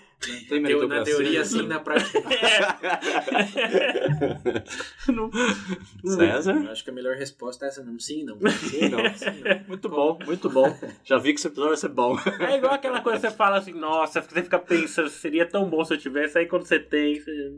Tem 0.48 0.60
na 0.60 1.04
teoria 1.04 1.44
sim, 1.44 1.66
na 1.66 1.78
prática. 1.78 2.20
não, 5.08 5.30
César? 6.04 6.56
Eu 6.64 6.70
acho 6.72 6.82
que 6.82 6.90
a 6.90 6.92
melhor 6.92 7.14
resposta 7.16 7.64
é 7.66 7.69
essa 7.69 7.82
mesmo. 7.82 8.00
Sim, 8.00 8.25
não. 8.25 8.37
Sim, 8.50 8.88
não. 8.88 8.99
Sim, 9.14 9.42
não. 9.44 9.64
Muito 9.68 9.88
bom, 9.88 10.18
muito 10.26 10.50
bom. 10.50 10.76
Já 11.04 11.18
vi 11.18 11.32
que 11.32 11.38
esse 11.38 11.47
episódio 11.47 11.70
vai 11.70 11.76
ser 11.78 11.88
bom. 11.88 12.18
É 12.40 12.56
igual 12.56 12.75
aquela 12.75 13.00
coisa 13.00 13.20
que 13.20 13.28
você 13.28 13.37
fala 13.37 13.58
assim, 13.58 13.73
nossa, 13.73 14.20
você 14.20 14.42
fica 14.42 14.58
pensando, 14.58 15.08
seria 15.08 15.47
tão 15.47 15.68
bom 15.68 15.85
se 15.85 15.94
eu 15.94 15.99
tivesse, 15.99 16.37
aí 16.38 16.47
quando 16.47 16.64
você 16.66 16.78
tem, 16.80 17.20
você... 17.20 17.52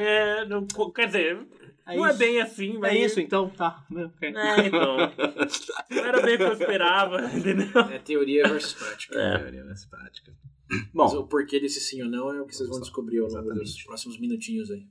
É, 0.00 0.44
não- 0.46 0.66
quer 0.92 1.06
dizer, 1.06 1.38
É 1.86 1.96
não 1.96 2.06
é 2.06 2.10
isso. 2.10 2.18
bem 2.18 2.40
assim, 2.40 2.78
mas... 2.78 2.92
É 2.92 2.98
isso, 2.98 3.20
então? 3.20 3.50
Tá. 3.50 3.86
É, 4.22 4.66
então. 4.66 4.96
Não 5.90 6.04
era 6.04 6.22
bem 6.22 6.34
o 6.34 6.38
que 6.38 6.44
eu 6.44 6.52
esperava, 6.54 7.20
entendeu? 7.36 7.80
É 7.92 7.98
teoria 7.98 8.48
versus 8.48 8.72
prática. 8.72 9.18
É. 9.18 9.38
Teoria 9.38 9.64
mais 9.64 9.84
prática. 9.84 10.34
Mas 10.94 11.12
Bom, 11.12 11.18
o 11.18 11.26
porquê 11.28 11.60
desse 11.60 11.80
sim 11.80 12.02
ou 12.02 12.08
não 12.08 12.32
é 12.32 12.40
o 12.40 12.46
que 12.46 12.56
vocês 12.56 12.68
vão 12.68 12.80
descobrir 12.80 13.18
ao 13.18 13.28
longo 13.28 13.54
dos 13.54 13.82
próximos 13.82 14.18
minutinhos 14.18 14.70
aí. 14.70 14.88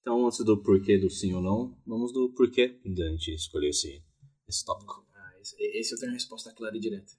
então 0.00 0.24
antes 0.24 0.44
do 0.44 0.56
porquê 0.62 0.96
do 0.96 1.10
sim 1.10 1.34
ou 1.34 1.42
não, 1.42 1.76
vamos 1.84 2.12
do 2.12 2.32
porquê 2.32 2.78
da 2.84 3.08
gente 3.10 3.34
escolher 3.34 3.70
esse, 3.70 4.00
esse 4.48 4.64
tópico. 4.64 5.04
Ah, 5.14 5.32
esse, 5.40 5.56
esse 5.58 5.94
eu 5.94 5.98
tenho 5.98 6.12
uma 6.12 6.14
resposta 6.14 6.52
clara 6.54 6.76
e 6.76 6.80
direta. 6.80 7.12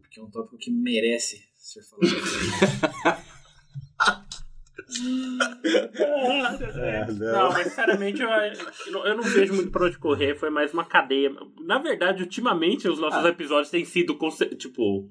Porque 0.00 0.18
é 0.18 0.22
um 0.22 0.30
tópico 0.30 0.58
que 0.58 0.70
merece 0.70 1.46
ser 1.54 1.82
falado. 1.82 2.08
Não, 7.18 7.48
mas 7.52 7.68
sinceramente 7.68 8.22
eu, 8.22 8.28
eu 9.04 9.16
não- 9.16 9.22
vejo 9.22 9.54
muito 9.54 9.70
pra 9.70 9.86
onde 9.86 9.98
correr, 9.98 10.34
foi 10.36 10.50
mais 10.50 10.72
uma 10.72 10.84
cadeia. 10.84 11.30
Na 11.60 11.78
verdade, 11.78 12.22
ultimamente 12.22 12.88
os 12.88 12.98
nossos 12.98 13.24
Ah. 13.24 13.28
episódios 13.28 13.70
têm 13.70 13.84
sido, 13.84 14.16
tipo, 14.56 15.10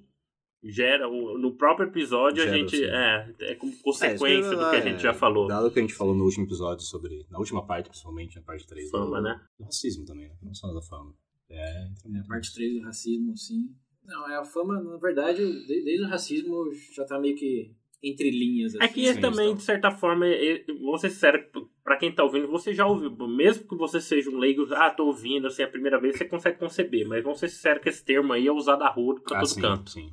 gera, 0.63 1.07
o- 1.07 1.37
no 1.37 1.55
próprio 1.55 1.87
episódio 1.87 2.41
a 2.43 2.45
Gera, 2.45 2.57
gente, 2.57 2.77
sim. 2.77 2.83
é, 2.85 3.33
é 3.41 3.55
como 3.55 3.71
É, 3.71 3.75
consequência 3.83 4.51
eu 4.51 4.57
do 4.59 4.69
que 4.69 4.75
a 4.75 4.81
gente 4.81 4.99
falar, 4.99 4.99
já 4.99 5.13
falou. 5.13 5.47
Dado 5.47 5.71
que 5.71 5.79
a 5.79 5.81
gente 5.81 5.93
falou 5.93 6.15
no 6.15 6.23
último 6.23 6.45
episódio 6.45 6.83
sobre. 6.83 7.25
Na 7.29 7.37
última 7.39 7.65
parte, 7.65 7.89
principalmente, 7.89 8.35
na 8.35 8.41
parte 8.41 8.65
3. 8.67 8.89
Fama, 8.89 9.17
do, 9.17 9.23
né? 9.23 9.39
Do 9.59 9.65
racismo 9.65 10.05
também, 10.05 10.27
né? 10.29 10.35
Não 10.41 10.53
só 10.53 10.73
da 10.73 10.81
fama. 10.81 11.13
É, 11.49 11.87
É 12.15 12.19
a 12.19 12.23
parte 12.27 12.53
3 12.53 12.73
do 12.79 12.81
racismo, 12.85 13.37
sim. 13.37 13.69
Não, 14.03 14.29
é 14.29 14.37
a 14.37 14.43
fama, 14.43 14.81
na 14.81 14.97
verdade, 14.97 15.37
de- 15.65 15.83
desde 15.83 16.03
o 16.05 16.07
racismo 16.07 16.71
já 16.95 17.05
tá 17.05 17.19
meio 17.19 17.35
que 17.35 17.73
entre 18.03 18.29
linhas. 18.29 18.75
É 18.75 18.83
assim, 18.85 18.93
que 18.93 19.01
esse 19.01 19.15
sim, 19.15 19.21
também, 19.21 19.47
então. 19.47 19.57
de 19.57 19.63
certa 19.63 19.91
forma, 19.91 20.27
é- 20.27 20.51
é- 20.57 20.65
vou 20.79 20.97
ser 20.97 21.09
sincero, 21.09 21.43
pra 21.83 21.97
quem 21.97 22.13
tá 22.13 22.23
ouvindo, 22.23 22.47
você 22.47 22.73
já 22.73 22.85
ouviu. 22.85 23.09
Mesmo 23.27 23.67
que 23.67 23.75
você 23.75 23.99
seja 23.99 24.29
um 24.29 24.37
leigo, 24.37 24.65
ah, 24.73 24.89
tô 24.91 25.05
ouvindo, 25.07 25.47
assim, 25.47 25.63
a 25.63 25.67
primeira 25.67 25.99
vez, 25.99 26.17
você 26.17 26.25
consegue 26.25 26.59
conceber. 26.59 27.07
Mas 27.07 27.23
vamos 27.23 27.39
ser 27.39 27.49
sinceros 27.49 27.81
que 27.81 27.89
esse 27.89 28.03
termo 28.03 28.33
aí 28.33 28.45
é 28.47 28.51
usado 28.51 28.83
a 28.83 28.89
rua 28.89 29.19
pra 29.21 29.37
Ah, 29.37 29.39
todo 29.41 29.49
sim, 29.49 29.61
canto. 29.61 29.89
sim. 29.91 30.09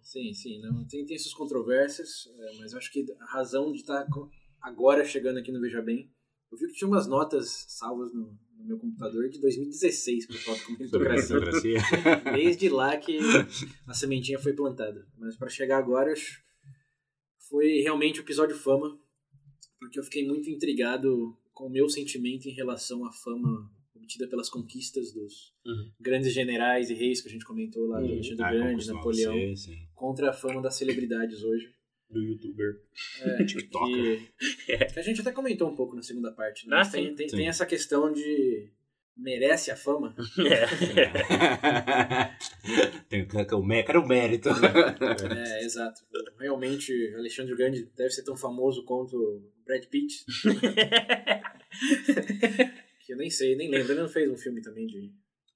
Sim, 0.00 0.32
sim. 0.32 0.60
Não, 0.60 0.84
tem, 0.86 1.04
tem 1.04 1.18
suas 1.18 1.34
controvérsias, 1.34 2.28
é, 2.38 2.58
mas 2.60 2.72
eu 2.72 2.78
acho 2.78 2.90
que 2.92 3.04
a 3.20 3.24
razão 3.26 3.72
de 3.72 3.78
estar 3.78 4.06
agora 4.60 5.04
chegando 5.04 5.38
aqui 5.38 5.50
no 5.50 5.60
Veja 5.60 5.82
Bem 5.82 6.08
Eu 6.52 6.56
vi 6.58 6.66
que 6.68 6.74
tinha 6.74 6.86
umas 6.88 7.08
notas 7.08 7.64
salvas 7.68 8.12
no, 8.14 8.38
no 8.58 8.64
meu 8.64 8.78
computador 8.78 9.28
de 9.28 9.40
2016 9.40 10.26
pro 10.26 10.44
tópico 10.44 10.86
Sobre 10.88 11.08
meritocracia. 11.10 11.78
Desde 12.32 12.68
lá 12.68 12.96
que 12.96 13.18
a 13.88 13.92
sementinha 13.94 14.38
foi 14.38 14.52
plantada. 14.52 15.04
Mas 15.18 15.36
para 15.36 15.48
chegar 15.48 15.78
agora, 15.78 16.12
acho- 16.12 16.40
foi 17.52 17.80
realmente 17.82 18.18
o 18.18 18.22
episódio 18.22 18.56
fama, 18.56 18.98
porque 19.78 19.98
eu 19.98 20.02
fiquei 20.04 20.26
muito 20.26 20.48
intrigado 20.48 21.36
com 21.52 21.66
o 21.66 21.70
meu 21.70 21.86
sentimento 21.88 22.48
em 22.48 22.52
relação 22.52 23.04
à 23.04 23.12
fama 23.12 23.70
obtida 23.94 24.26
pelas 24.26 24.48
conquistas 24.48 25.12
dos 25.12 25.52
Uhum. 25.66 25.92
grandes 26.00 26.32
generais 26.32 26.88
e 26.90 26.94
reis 26.94 27.20
que 27.20 27.28
a 27.28 27.30
gente 27.30 27.44
comentou 27.44 27.86
lá, 27.86 27.98
Uhum. 28.00 28.06
Alexandre 28.06 28.44
Ah, 28.44 28.50
Grande, 28.52 28.86
Napoleão, 28.88 29.54
sim. 29.56 29.76
contra 29.94 30.30
a 30.30 30.32
fama 30.32 30.62
das 30.62 30.74
celebridades 30.76 31.42
hoje. 31.44 31.70
Do 32.10 32.20
youtuber. 32.20 32.80
É, 33.20 33.44
TikToker. 33.44 34.32
que, 34.66 34.76
que 34.92 34.98
a 34.98 35.02
gente 35.02 35.20
até 35.20 35.30
comentou 35.30 35.70
um 35.70 35.76
pouco 35.76 35.94
na 35.94 36.02
segunda 36.02 36.32
parte. 36.32 36.66
Né? 36.66 36.74
Ah, 36.74 36.78
Mas 36.78 36.90
tem, 36.90 37.10
sim, 37.10 37.14
tem, 37.14 37.28
sim. 37.28 37.36
tem 37.36 37.48
essa 37.48 37.64
questão 37.66 38.12
de 38.12 38.70
merece 39.16 39.70
a 39.70 39.76
fama? 39.76 40.14
É. 40.46 40.66
Tem 43.08 43.26
que- 43.26 43.54
o 43.54 43.62
mé- 43.62 43.84
o 43.96 44.06
mérito? 44.06 44.48
É, 44.48 45.64
exato. 45.64 46.00
Realmente, 46.38 46.92
Alexandre 47.16 47.54
Grande 47.56 47.90
deve 47.96 48.10
ser 48.10 48.22
tão 48.24 48.36
famoso 48.36 48.84
quanto 48.84 49.16
o 49.16 49.42
Brad 49.66 49.84
Pitt. 49.86 50.24
que 53.06 53.12
eu 53.12 53.16
nem 53.16 53.30
sei, 53.30 53.56
nem 53.56 53.70
lembro. 53.70 53.92
Ele 53.92 54.00
não 54.02 54.08
fez 54.08 54.30
um 54.30 54.36
filme 54.36 54.60
também 54.62 54.86
de. 54.86 55.10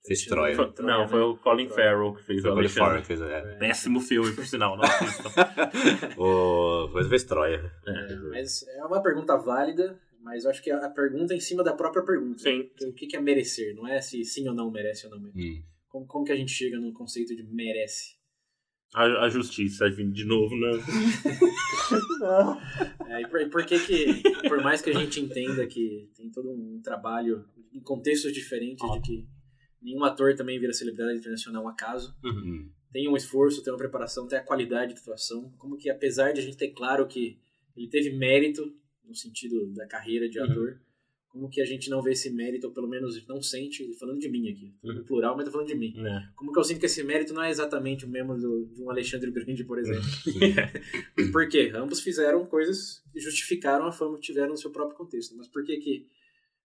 Fez 0.07 0.25
Troia. 0.25 0.55
Alexandre 0.57 0.87
Não, 0.87 1.01
né? 1.01 1.09
foi 1.09 1.21
o 1.21 1.37
Colin 1.37 1.67
Troia. 1.67 1.91
Farrell 1.91 2.15
que 2.15 2.23
fez 2.23 2.39
o 2.39 2.43
Foi 2.43 2.51
o 2.51 2.55
Colin 2.55 2.69
Farrell 2.69 2.93
Alexandre. 2.99 3.17
que 3.17 3.25
fez, 3.25 3.55
é. 3.55 3.59
Péssimo 3.59 4.01
filme, 4.01 4.33
por 4.37 4.47
sinal, 4.47 4.77
não 4.77 4.85
assistam. 4.85 5.31
O... 6.17 6.89
Fez 7.09 7.25
Troia. 7.25 7.73
É. 7.87 8.15
Mas 8.31 8.63
é 8.69 8.85
uma 8.85 9.03
pergunta 9.03 9.37
válida, 9.37 9.99
mas 10.27 10.45
eu 10.45 10.51
acho 10.51 10.61
que 10.61 10.73
a 10.73 10.91
pergunta 10.91 11.33
é 11.33 11.37
em 11.37 11.41
cima 11.41 11.63
da 11.63 11.73
própria 11.73 12.05
pergunta. 12.05 12.41
Sim. 12.41 12.69
O 12.83 12.93
que 12.93 13.07
que 13.07 13.15
é 13.15 13.21
merecer? 13.21 13.77
Não 13.77 13.87
é 13.87 14.01
se 14.01 14.25
sim 14.25 14.49
ou 14.49 14.55
não 14.55 14.73
merece 14.73 15.07
ou 15.07 15.13
não 15.13 15.21
merece. 15.21 15.61
Hum. 15.61 15.63
Como, 15.89 16.05
como 16.05 16.25
que 16.25 16.33
a 16.33 16.37
gente 16.37 16.51
chega 16.51 16.81
no 16.81 16.93
conceito 16.93 17.37
de 17.37 17.45
merece? 17.45 18.17
A, 18.93 19.05
a 19.25 19.29
justiça 19.29 19.89
vindo 19.89 20.13
de 20.13 20.25
novo, 20.25 20.57
né? 20.57 20.73
É, 23.09 23.23
e 23.23 23.29
por, 23.29 23.41
e 23.41 23.49
por 23.49 23.65
que 23.65 23.79
que, 23.79 24.49
por 24.49 24.61
mais 24.61 24.83
que 24.83 24.91
a 24.91 24.95
gente 24.95 25.21
entenda 25.21 25.65
que 25.69 26.11
tem 26.17 26.29
todo 26.29 26.51
um 26.51 26.81
trabalho 26.83 27.45
em 27.73 27.81
contextos 27.81 28.33
diferentes 28.33 28.85
de 28.91 29.01
que 29.01 29.29
nenhum 29.81 30.03
ator 30.03 30.35
também 30.35 30.59
vira 30.59 30.73
celebridade 30.73 31.19
internacional 31.19 31.65
um 31.65 31.69
acaso, 31.69 32.17
Hum. 32.25 32.69
tem 32.93 33.09
um 33.09 33.17
esforço, 33.17 33.63
tem 33.63 33.73
uma 33.73 33.79
preparação, 33.79 34.27
tem 34.27 34.39
a 34.39 34.43
qualidade 34.43 34.95
de 34.95 35.01
atuação, 35.01 35.53
como 35.57 35.77
que 35.77 35.89
apesar 35.89 36.33
de 36.33 36.41
a 36.41 36.43
gente 36.43 36.57
ter 36.57 36.73
claro 36.73 37.07
que 37.07 37.39
ele 37.77 37.89
teve 37.89 38.11
mérito 38.11 38.75
no 39.07 39.15
sentido 39.15 39.67
da 39.75 39.87
carreira 39.87 40.29
de 40.29 40.39
Uhum. 40.39 40.45
ator, 40.51 40.81
como 41.29 41.51
que 41.51 41.61
a 41.61 41.67
gente 41.67 41.91
não 41.91 42.01
vê 42.03 42.13
esse 42.13 42.31
mérito, 42.31 42.67
ou 42.67 42.73
pelo 42.73 42.89
menos 42.89 43.27
não 43.27 43.43
sente, 43.43 43.93
falando 43.99 44.19
de 44.19 44.29
mim 44.29 44.49
aqui, 44.51 44.75
Uhum. 44.83 44.95
no 44.95 45.05
plural, 45.05 45.37
mas 45.37 45.45
tô 45.45 45.51
falando 45.53 45.69
de 45.69 45.75
mim. 45.75 45.95
É. 45.99 46.29
Como 46.35 46.51
que 46.53 46.59
eu 46.59 46.65
sinto 46.65 46.81
que 46.81 46.87
esse 46.87 47.03
mérito 47.03 47.35
não 47.35 47.43
é 47.43 47.51
exatamente 47.51 48.05
o 48.07 48.09
mesmo 48.09 48.37
do, 48.39 48.67
de 48.67 48.83
um 48.83 48.91
Alexandre 48.91 49.31
Grande, 49.31 49.63
por 49.65 49.79
exemplo? 49.79 50.03
Por 51.33 51.49
quê? 51.49 51.73
Ambos 51.75 52.01
fizeram 52.01 52.47
coisas 52.47 53.03
que 53.13 53.21
justificaram 53.21 53.87
a 53.87 53.93
fama 53.93 54.17
que 54.17 54.23
tiveram 54.23 54.51
no 54.51 54.57
seu 54.57 54.71
próprio 54.71 54.97
contexto. 54.97 55.37
Mas 55.37 55.47
por 55.49 55.65
que 55.65 55.77
que 55.79 56.07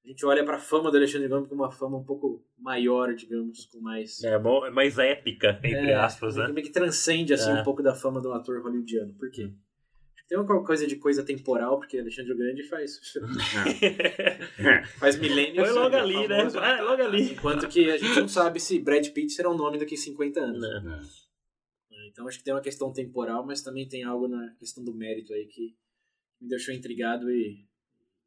a 0.05 0.07
gente 0.07 0.25
olha 0.25 0.43
para 0.43 0.55
a 0.55 0.59
fama 0.59 0.89
do 0.89 0.97
Alexandre 0.97 1.27
Grande 1.27 1.47
como 1.49 1.61
uma 1.63 1.71
fama 1.71 1.97
um 1.97 2.03
pouco 2.03 2.43
maior, 2.57 3.13
digamos, 3.13 3.65
com 3.65 3.79
mais... 3.81 4.23
É, 4.23 4.39
bom, 4.39 4.65
é 4.65 4.71
mais 4.71 4.97
épica, 4.97 5.59
entre 5.63 5.91
É, 5.91 5.95
aspas, 5.95 6.35
né? 6.37 6.47
que- 6.47 6.53
meio 6.53 6.65
que 6.67 6.73
transcende 6.73 7.33
assim, 7.33 7.51
É. 7.51 7.61
um 7.61 7.63
pouco 7.63 7.83
da 7.83 7.93
fama 7.93 8.19
do 8.21 8.31
ator 8.33 8.61
hollywoodiano. 8.63 9.13
Por 9.15 9.29
quê? 9.29 9.51
Tem 10.31 10.39
uma 10.39 10.63
coisa 10.63 10.87
de 10.87 10.95
coisa 10.95 11.25
temporal, 11.25 11.77
porque 11.77 11.99
Alexandre 11.99 12.33
Grande 12.33 12.63
faz, 12.63 13.01
faz 14.97 15.19
milênios. 15.19 15.67
Foi 15.67 15.77
logo 15.77 15.93
é 15.93 15.99
ali, 15.99 16.25
né? 16.25 16.45
Vai, 16.45 16.81
logo 16.81 17.03
ali. 17.03 17.33
Enquanto 17.33 17.67
que 17.67 17.91
a 17.91 17.97
gente 17.97 18.17
não 18.17 18.29
sabe 18.29 18.57
se 18.57 18.79
Brad 18.79 19.05
Pitt 19.09 19.33
será 19.33 19.49
um 19.49 19.57
nome 19.57 19.77
daqui 19.77 19.95
a 19.95 19.97
50 19.97 20.39
anos. 20.39 20.61
Né? 20.61 21.01
É. 21.91 22.07
Então 22.07 22.29
acho 22.29 22.37
que 22.37 22.45
tem 22.45 22.53
uma 22.53 22.61
questão 22.61 22.93
temporal, 22.93 23.45
mas 23.45 23.61
também 23.61 23.85
tem 23.89 24.05
algo 24.05 24.29
na 24.29 24.53
questão 24.57 24.81
do 24.81 24.93
mérito 24.93 25.33
aí 25.33 25.47
que 25.47 25.75
me 26.39 26.47
deixou 26.47 26.73
intrigado 26.73 27.29
e, 27.29 27.65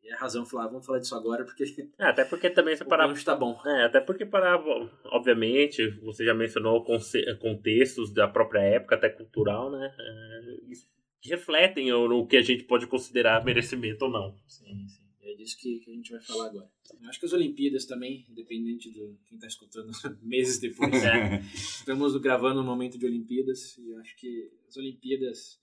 e 0.02 0.12
é 0.12 0.14
razão 0.14 0.44
falar, 0.44 0.66
vamos 0.66 0.84
falar 0.84 0.98
disso 0.98 1.14
agora 1.14 1.42
porque 1.42 1.64
É, 1.98 2.04
até 2.04 2.22
porque 2.26 2.50
também 2.50 2.76
você 2.76 2.84
o 2.84 2.86
parar 2.86 3.08
gancho 3.08 3.24
tá 3.24 3.34
bom. 3.34 3.58
É, 3.64 3.84
até 3.86 4.02
porque 4.02 4.26
para, 4.26 4.62
obviamente, 5.06 5.88
você 6.02 6.22
já 6.22 6.34
mencionou 6.34 6.84
conce- 6.84 7.34
contextos 7.36 8.12
da 8.12 8.28
própria 8.28 8.60
época, 8.60 8.94
até 8.94 9.08
cultural, 9.08 9.70
né? 9.70 9.90
É, 9.98 10.70
isso 10.70 10.92
que 11.24 11.30
refletem 11.30 11.90
o, 11.90 12.20
o 12.20 12.26
que 12.26 12.36
a 12.36 12.42
gente 12.42 12.64
pode 12.64 12.86
considerar 12.86 13.42
merecimento 13.42 14.04
ou 14.04 14.10
não. 14.10 14.36
Sim, 14.46 14.86
sim. 14.86 15.02
É 15.22 15.34
disso 15.34 15.56
que, 15.58 15.78
que 15.80 15.90
a 15.90 15.94
gente 15.94 16.12
vai 16.12 16.20
falar 16.20 16.48
agora. 16.50 16.70
Eu 17.00 17.08
acho 17.08 17.18
que 17.18 17.24
as 17.24 17.32
Olimpíadas 17.32 17.86
também, 17.86 18.26
independente 18.28 18.90
de 18.92 19.16
quem 19.24 19.38
tá 19.38 19.46
escutando 19.46 19.90
meses 20.22 20.58
depois, 20.60 20.92
É. 21.02 21.40
estamos 21.54 22.14
gravando 22.18 22.60
um 22.60 22.64
momento 22.64 22.98
de 22.98 23.06
Olimpíadas 23.06 23.74
e 23.78 23.88
eu 23.88 23.98
acho 24.00 24.14
que 24.16 24.52
as 24.68 24.76
Olimpíadas 24.76 25.58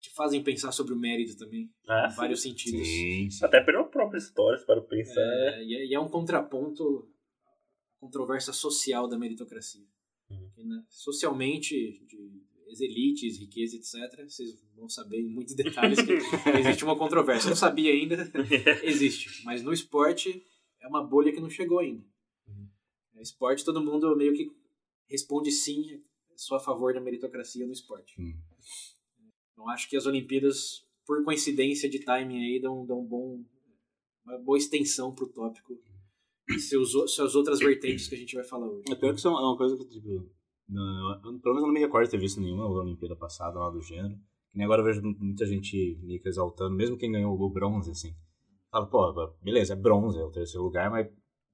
te 0.00 0.10
fazem 0.10 0.42
pensar 0.42 0.72
sobre 0.72 0.92
o 0.92 0.98
mérito 0.98 1.36
também, 1.36 1.70
Ah, 1.88 2.08
em 2.10 2.16
vários 2.16 2.42
sentidos. 2.42 2.84
Sim, 2.86 3.30
sim. 3.30 3.44
Até 3.44 3.60
pela 3.60 3.84
própria 3.84 4.18
história, 4.18 4.58
para 4.66 4.80
pensar. 4.82 5.20
É, 5.20 5.62
e, 5.64 5.74
é, 5.76 5.86
e 5.86 5.94
é 5.94 6.00
um 6.00 6.08
contraponto 6.08 7.08
à 7.96 8.00
controvérsia 8.00 8.52
social 8.52 9.06
da 9.08 9.16
meritocracia. 9.16 9.86
Uhum. 10.28 10.50
Né, 10.66 10.82
socialmente, 10.88 11.74
de 12.08 12.44
as 12.70 12.80
elites, 12.80 13.38
riqueza, 13.38 13.76
etc., 13.76 14.24
vocês 14.28 14.50
vão 14.74 14.88
saber 14.88 15.20
em 15.20 15.28
muitos 15.28 15.54
detalhes 15.54 15.98
que 16.00 16.12
existe 16.58 16.84
uma 16.84 16.96
controvérsia. 16.96 17.46
Eu 17.46 17.50
não 17.50 17.56
sabia 17.56 17.92
ainda, 17.92 18.30
existe. 18.82 19.44
Mas 19.44 19.62
no 19.62 19.72
esporte 19.72 20.42
é 20.80 20.88
uma 20.88 21.02
bolha 21.04 21.32
que 21.32 21.40
não 21.40 21.48
chegou 21.50 21.78
ainda. 21.78 22.04
Uhum. 22.48 22.68
No 23.14 23.22
esporte, 23.22 23.64
todo 23.64 23.82
mundo 23.82 24.14
meio 24.16 24.34
que 24.34 24.50
responde 25.08 25.50
sim, 25.52 26.02
sou 26.36 26.56
a 26.56 26.60
favor 26.60 26.92
da 26.92 27.00
meritocracia 27.00 27.64
no 27.66 27.72
esporte. 27.72 28.20
Hum. 28.20 28.34
Eu 29.56 29.68
acho 29.68 29.88
que 29.88 29.96
as 29.96 30.04
Olimpíadas, 30.06 30.84
por 31.06 31.24
coincidência 31.24 31.88
de 31.88 32.00
timing 32.00 32.38
aí, 32.44 32.60
dão, 32.60 32.84
dão 32.84 33.00
um 33.00 33.06
bom, 33.06 33.42
uma 34.24 34.38
boa 34.38 34.58
extensão 34.58 35.14
pro 35.14 35.28
tópico 35.28 35.78
e 36.48 36.58
seus, 36.58 36.94
o- 36.94 37.08
suas 37.08 37.34
outras 37.34 37.58
vertentes 37.58 38.06
que 38.08 38.14
a 38.14 38.18
gente 38.18 38.34
vai 38.34 38.44
falar 38.44 38.68
hoje. 38.68 38.84
É 38.90 38.94
pior 38.94 39.12
que 39.12 39.18
isso 39.18 39.28
é 39.28 39.30
uma 39.30 39.40
é 39.40 39.44
uma 39.44 39.56
coisa 39.56 39.76
que, 39.78 39.84
tipo, 39.86 40.30
não, 40.68 41.10
eu- 41.14 41.20
pelo 41.40 41.54
menos 41.54 41.62
eu 41.62 41.66
não 41.66 41.72
me 41.72 41.80
recordo 41.80 42.04
de 42.06 42.10
ter 42.10 42.18
visto 42.18 42.40
nenhuma 42.40 42.66
Olimpíada 42.68 43.16
passada 43.16 43.58
lá 43.58 43.70
do 43.70 43.80
gênero. 43.80 44.18
Nem 44.54 44.64
agora 44.64 44.80
eu 44.80 44.86
vejo 44.86 45.02
muita 45.02 45.46
gente 45.46 45.98
meio 46.02 46.20
que 46.20 46.28
exaltando, 46.28 46.74
mesmo 46.74 46.96
quem 46.96 47.12
ganhou 47.12 47.38
o 47.38 47.50
bronze, 47.50 47.90
assim. 47.90 48.14
Fala, 48.70 48.86
pô, 48.86 49.12
beleza, 49.42 49.74
é 49.74 49.76
bronze, 49.76 50.18
é 50.18 50.24
o 50.24 50.30
terceiro 50.30 50.64
lugar, 50.64 50.90
mas 50.90 51.06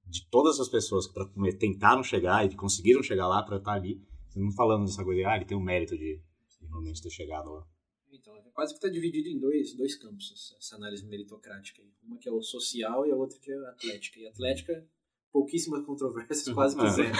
de 0.05 0.27
todas 0.29 0.59
as 0.59 0.69
pessoas 0.69 1.07
que 1.07 1.13
pra- 1.13 1.29
tentaram 1.59 2.03
chegar 2.03 2.45
e 2.45 2.55
conseguiram 2.55 3.03
chegar 3.03 3.27
lá 3.27 3.43
pra 3.43 3.57
estar 3.57 3.73
ali, 3.73 4.01
vocês 4.27 4.43
não 4.43 4.51
falando 4.51 4.85
dessa 4.85 5.03
coisa 5.03 5.19
de, 5.21 5.25
ah, 5.25 5.35
ele 5.35 5.45
tem 5.45 5.57
o 5.57 5.61
mérito 5.61 5.97
de, 5.97 6.17
de 6.59 6.67
realmente 6.67 7.01
ter 7.01 7.09
chegado 7.09 7.49
lá. 7.51 7.65
Então, 8.11 8.35
é 8.35 8.41
quase 8.53 8.73
que 8.73 8.77
está 8.77 8.89
dividido 8.89 9.27
em 9.29 9.39
dois, 9.39 9.75
dois 9.75 9.95
campos, 9.95 10.55
essa, 10.59 10.75
análise 10.75 11.05
meritocrática. 11.05 11.81
Uma 12.03 12.17
que 12.17 12.29
é 12.29 12.31
o 12.31 12.41
social 12.41 13.05
e 13.07 13.11
a 13.11 13.15
outra 13.15 13.37
que 13.39 13.51
é 13.51 13.55
a 13.55 13.69
atlética. 13.71 14.19
E 14.19 14.27
a 14.27 14.29
atlética, 14.29 14.87
pouquíssimas 15.33 15.83
controvérsias, 15.85 16.47
quase 16.53 16.75
que 16.77 16.85
É. 16.85 16.89
zero. 16.89 17.11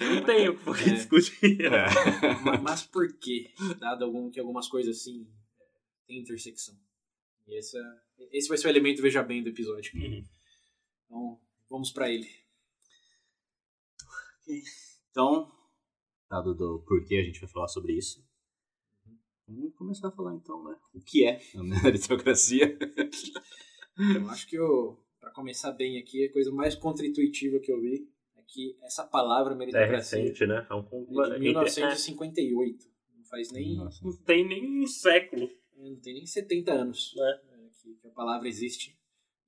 Não 0.00 0.24
tem 0.24 0.48
o 0.48 0.56
que 0.74 0.88
É. 0.88 0.94
discutir. 0.94 1.60
É. 1.60 2.40
Ma- 2.44 2.58
Mas 2.62 2.82
por 2.84 3.12
quê? 3.18 3.52
Dado 3.78 4.04
algum, 4.04 4.30
que 4.30 4.38
algumas 4.40 4.68
coisas 4.68 4.96
assim 4.98 5.26
é, 5.60 5.64
têm 6.06 6.20
intersecção. 6.20 6.74
E 7.48 7.58
esse, 7.58 7.76
é- 7.76 7.82
esse 8.30 8.48
vai 8.48 8.56
ser 8.56 8.68
o 8.68 8.70
elemento 8.70 9.02
veja 9.02 9.22
bem 9.22 9.42
do 9.42 9.48
episódio. 9.50 9.92
Uhum. 10.00 10.24
Então, 11.06 11.40
vamos 11.68 11.90
para 11.90 12.08
ele. 12.10 12.28
Então, 15.10 15.50
dado 16.30 16.54
do 16.54 16.82
porquê 16.86 17.16
a 17.16 17.22
gente 17.24 17.40
vai 17.40 17.48
falar 17.48 17.68
sobre 17.68 17.94
isso, 17.96 18.24
vamos 19.46 19.74
começar 19.74 20.08
a 20.08 20.12
falar 20.12 20.34
então, 20.34 20.62
né? 20.64 20.76
O 20.94 21.00
que 21.00 21.24
é 21.24 21.40
a 21.56 21.62
meritocracia? 21.62 22.78
Eu 24.16 24.28
acho 24.30 24.46
que 24.48 24.58
para 25.22 25.30
começar 25.30 25.70
bem 25.70 25.98
aqui, 25.98 26.26
a 26.26 26.32
coisa 26.32 26.50
mais 26.50 26.74
contra-intuitiva 26.74 27.60
que 27.60 27.70
eu 27.70 27.80
vi 27.80 28.08
é 28.36 28.42
que 28.44 28.76
essa 28.82 29.06
palavra 29.06 29.54
É 29.54 29.56
meritocracia 29.56 30.18
recente, 30.18 30.44
né? 30.46 30.66
É 30.68 30.74
um 30.74 31.22
é 31.24 31.34
de 31.34 31.38
1958. 31.38 32.84
Não 33.16 33.24
faz 33.26 33.52
nem. 33.52 33.76
Nossa. 33.76 34.04
Não 34.04 34.16
tem 34.24 34.46
nem 34.46 34.82
um 34.82 34.86
século. 34.88 35.48
Não 35.76 35.94
tem 36.00 36.14
nem 36.14 36.26
70 36.26 36.72
anos 36.72 37.14
É. 37.16 37.30
é, 37.54 37.68
que, 37.80 37.94
que 37.94 38.08
a 38.08 38.10
palavra 38.10 38.48
existe. 38.48 38.98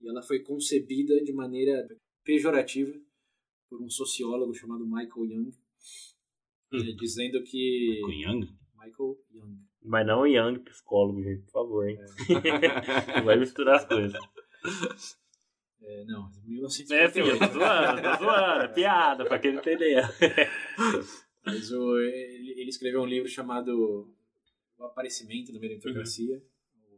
E 0.01 0.09
ela 0.09 0.23
foi 0.23 0.41
concebida 0.41 1.21
de 1.25 1.33
maneira 1.33 1.89
pejorativa 2.23 2.93
por 3.69 3.83
um 3.83 3.91
sociólogo 3.91 4.55
chamado 4.55 4.87
Michael 4.87 5.27
Young, 5.27 5.51
Hum. 6.73 6.79
eh, 6.79 6.93
dizendo 6.97 7.43
que. 7.43 8.01
Com 8.01 8.13
Young? 8.13 8.47
Michael 8.77 9.19
Young. 9.33 9.59
Mas 9.83 10.07
não 10.07 10.25
Young, 10.25 10.61
psicólogo, 10.61 11.21
gente, 11.21 11.43
por 11.43 11.51
favor, 11.51 11.89
hein? 11.89 11.99
não 13.17 13.25
vai 13.27 13.37
misturar 13.37 13.77
as 13.77 13.85
coisas. 13.85 14.21
É, 15.87 16.05
não, 16.07 16.31
É, 16.45 16.49
1958. 16.49 17.13
filho, 17.13 17.39
tô 17.39 17.59
zoando, 17.59 18.03
tô 18.03 18.25
zoando. 18.25 18.63
É 18.63 18.69
piada, 18.69 19.25
pra 19.25 19.39
quem 19.39 19.53
não 19.53 19.61
entender. 19.61 20.03
Mas 21.45 21.71
o, 21.71 21.99
ele, 21.99 22.55
ele 22.57 22.71
escreveu 22.71 23.03
um 23.03 23.07
livro 23.07 23.29
chamado 23.29 24.11
O 24.79 24.85
Aparecimento 24.85 25.53
da 25.53 25.61
Meritocracia, 25.61 26.37
Uhum. 26.37 26.45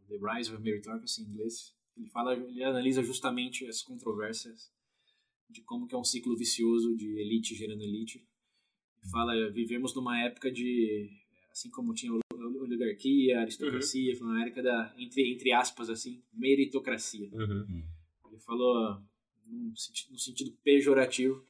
The 0.08 0.18
Rise 0.34 0.52
of 0.52 0.62
Meritocracy 0.62 1.22
em 1.22 1.24
inglês. 1.26 1.74
Ele 1.96 2.06
fala, 2.08 2.34
ele 2.34 2.62
analisa 2.62 3.02
justamente 3.02 3.66
as 3.66 3.82
controvérsias 3.82 4.70
de 5.50 5.62
como 5.62 5.86
que 5.86 5.94
é 5.94 5.98
um 5.98 6.04
ciclo 6.04 6.36
vicioso 6.36 6.94
de 6.96 7.18
elite 7.18 7.54
gerando 7.54 7.82
elite. 7.82 8.18
Ele 8.18 9.10
fala, 9.10 9.50
vivemos 9.50 9.94
numa 9.94 10.20
época 10.20 10.50
de 10.50 11.10
assim 11.50 11.70
como 11.70 11.94
tinha 11.94 12.12
oligarquia, 12.60 13.40
aristocracia, 13.40 14.12
uhum. 14.12 14.18
foi 14.18 14.26
uma 14.28 14.44
época 14.44 14.62
da 14.62 14.94
entre 14.98 15.32
entre 15.32 15.52
aspas 15.52 15.88
assim, 15.88 16.22
meritocracia. 16.32 17.28
Uhum. 17.32 17.82
Ele 18.36 18.44
falou 18.44 19.00
no 19.46 19.74
sentido, 19.74 20.12
no 20.12 20.18
sentido 20.18 20.52
pejorativo, 20.62 21.42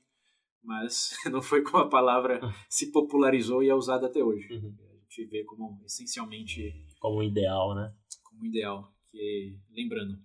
mas 0.62 1.10
não 1.30 1.42
foi 1.42 1.62
como 1.62 1.78
a 1.78 1.88
palavra 1.88 2.40
se 2.70 2.92
popularizou 2.92 3.62
e 3.62 3.68
é 3.68 3.74
usada 3.74 4.06
até 4.06 4.22
hoje. 4.22 4.52
Uhum. 4.52 4.72
A 4.78 4.98
gente 5.02 5.26
vê 5.28 5.42
como 5.44 5.82
essencialmente 5.84 6.86
como 7.00 7.22
ideal, 7.22 7.74
né? 7.74 7.92
Como 8.22 8.46
ideal, 8.46 8.92
que 9.10 9.58
lembrando, 9.70 10.16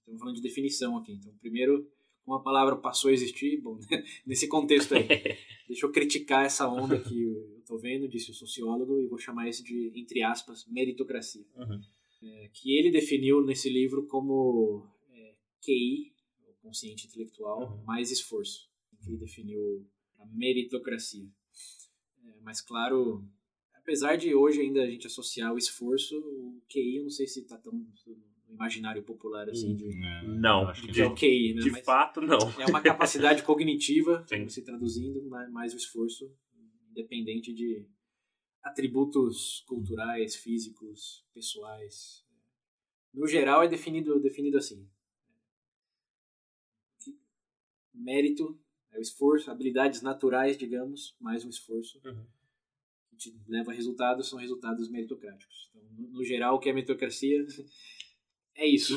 estamos 0.00 0.18
falando 0.18 0.36
de 0.36 0.42
definição 0.42 0.98
aqui. 0.98 1.12
Então, 1.12 1.32
primeiro, 1.38 1.88
como 2.24 2.36
a 2.36 2.42
palavra 2.42 2.76
passou 2.76 3.10
a 3.10 3.12
existir, 3.12 3.60
bom, 3.60 3.78
nesse 4.26 4.48
contexto 4.48 4.94
aí, 4.94 5.06
deixa 5.68 5.86
eu 5.86 5.92
criticar 5.92 6.44
essa 6.44 6.68
onda 6.68 6.98
que 6.98 7.22
eu 7.22 7.58
estou 7.58 7.78
vendo, 7.78 8.08
disse 8.08 8.30
o 8.30 8.34
sociólogo, 8.34 9.00
e 9.00 9.06
vou 9.06 9.18
chamar 9.18 9.48
isso 9.48 9.62
de, 9.62 9.92
entre 9.94 10.22
aspas, 10.22 10.66
meritocracia. 10.66 11.44
Uhum. 11.56 11.80
É, 12.22 12.50
que 12.52 12.76
ele 12.76 12.90
definiu 12.90 13.42
nesse 13.44 13.70
livro 13.70 14.06
como 14.06 14.86
é, 15.60 15.64
QI, 15.64 16.12
consciente 16.62 17.06
intelectual, 17.06 17.70
uhum. 17.70 17.84
mais 17.84 18.10
esforço. 18.10 18.70
Ele 19.06 19.16
definiu 19.16 19.86
a 20.18 20.26
meritocracia. 20.26 21.26
É, 22.24 22.40
mas, 22.42 22.60
claro, 22.60 23.24
apesar 23.74 24.16
de 24.16 24.34
hoje 24.34 24.60
ainda 24.60 24.82
a 24.82 24.90
gente 24.90 25.06
associar 25.06 25.52
o 25.52 25.58
esforço, 25.58 26.18
o 26.18 26.62
QI 26.68 26.96
eu 26.96 27.04
não 27.04 27.10
sei 27.10 27.26
se 27.26 27.40
está 27.40 27.56
tão 27.56 27.72
no 27.72 28.54
imaginário 28.54 29.02
popular 29.02 29.48
assim. 29.48 29.74
De, 29.74 29.86
é, 29.86 30.22
não, 30.26 30.68
acho 30.68 30.86
que 30.86 31.00
é 31.00 31.06
o 31.06 31.14
QI, 31.14 31.54
né? 31.54 31.62
De 31.62 31.70
mas 31.70 31.84
fato, 31.84 32.20
não. 32.20 32.38
É 32.58 32.66
uma 32.66 32.80
capacidade 32.82 33.42
cognitiva, 33.42 34.24
se 34.48 34.62
traduzindo, 34.62 35.22
mais 35.50 35.72
o 35.72 35.76
esforço, 35.76 36.30
independente 36.90 37.52
de 37.54 37.86
atributos 38.62 39.64
culturais, 39.66 40.36
físicos, 40.36 41.24
pessoais. 41.32 42.24
No 43.14 43.26
geral 43.26 43.62
é 43.62 43.68
definido, 43.68 44.20
definido 44.20 44.58
assim. 44.58 44.86
Mérito 48.00 48.58
é 48.92 48.98
o 48.98 49.00
esforço, 49.00 49.50
habilidades 49.50 50.02
naturais, 50.02 50.56
digamos, 50.56 51.16
mais 51.20 51.44
um 51.44 51.50
esforço. 51.50 52.00
Uhum. 52.04 52.26
Que 53.10 53.16
te 53.16 53.42
leva 53.46 53.70
a 53.70 53.74
resultados, 53.74 54.28
são 54.28 54.38
resultados 54.38 54.90
meritocráticos. 54.90 55.70
Então, 55.70 55.82
no, 56.10 56.24
geral, 56.24 56.56
o 56.56 56.58
que 56.58 56.68
é 56.68 56.72
meritocracia 56.72 57.38
é 58.56 58.66
isso. 58.66 58.96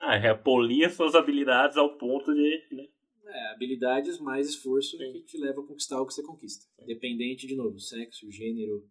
ah, 0.00 0.16
é 0.16 0.34
polir 0.34 0.90
suas 0.92 1.14
habilidades 1.14 1.76
ao 1.76 1.96
ponto 1.96 2.32
de. 2.32 2.66
Né? 2.72 2.88
É, 3.26 3.48
habilidades 3.52 4.20
mais 4.20 4.48
esforço 4.48 4.96
Sim. 4.96 5.12
que 5.12 5.22
te 5.22 5.38
leva 5.38 5.60
a 5.60 5.66
conquistar 5.66 6.00
o 6.00 6.06
que 6.06 6.14
você 6.14 6.22
conquista. 6.22 6.64
Independente, 6.80 7.46
de 7.46 7.56
novo, 7.56 7.78
sexo, 7.80 8.30
gênero, 8.30 8.88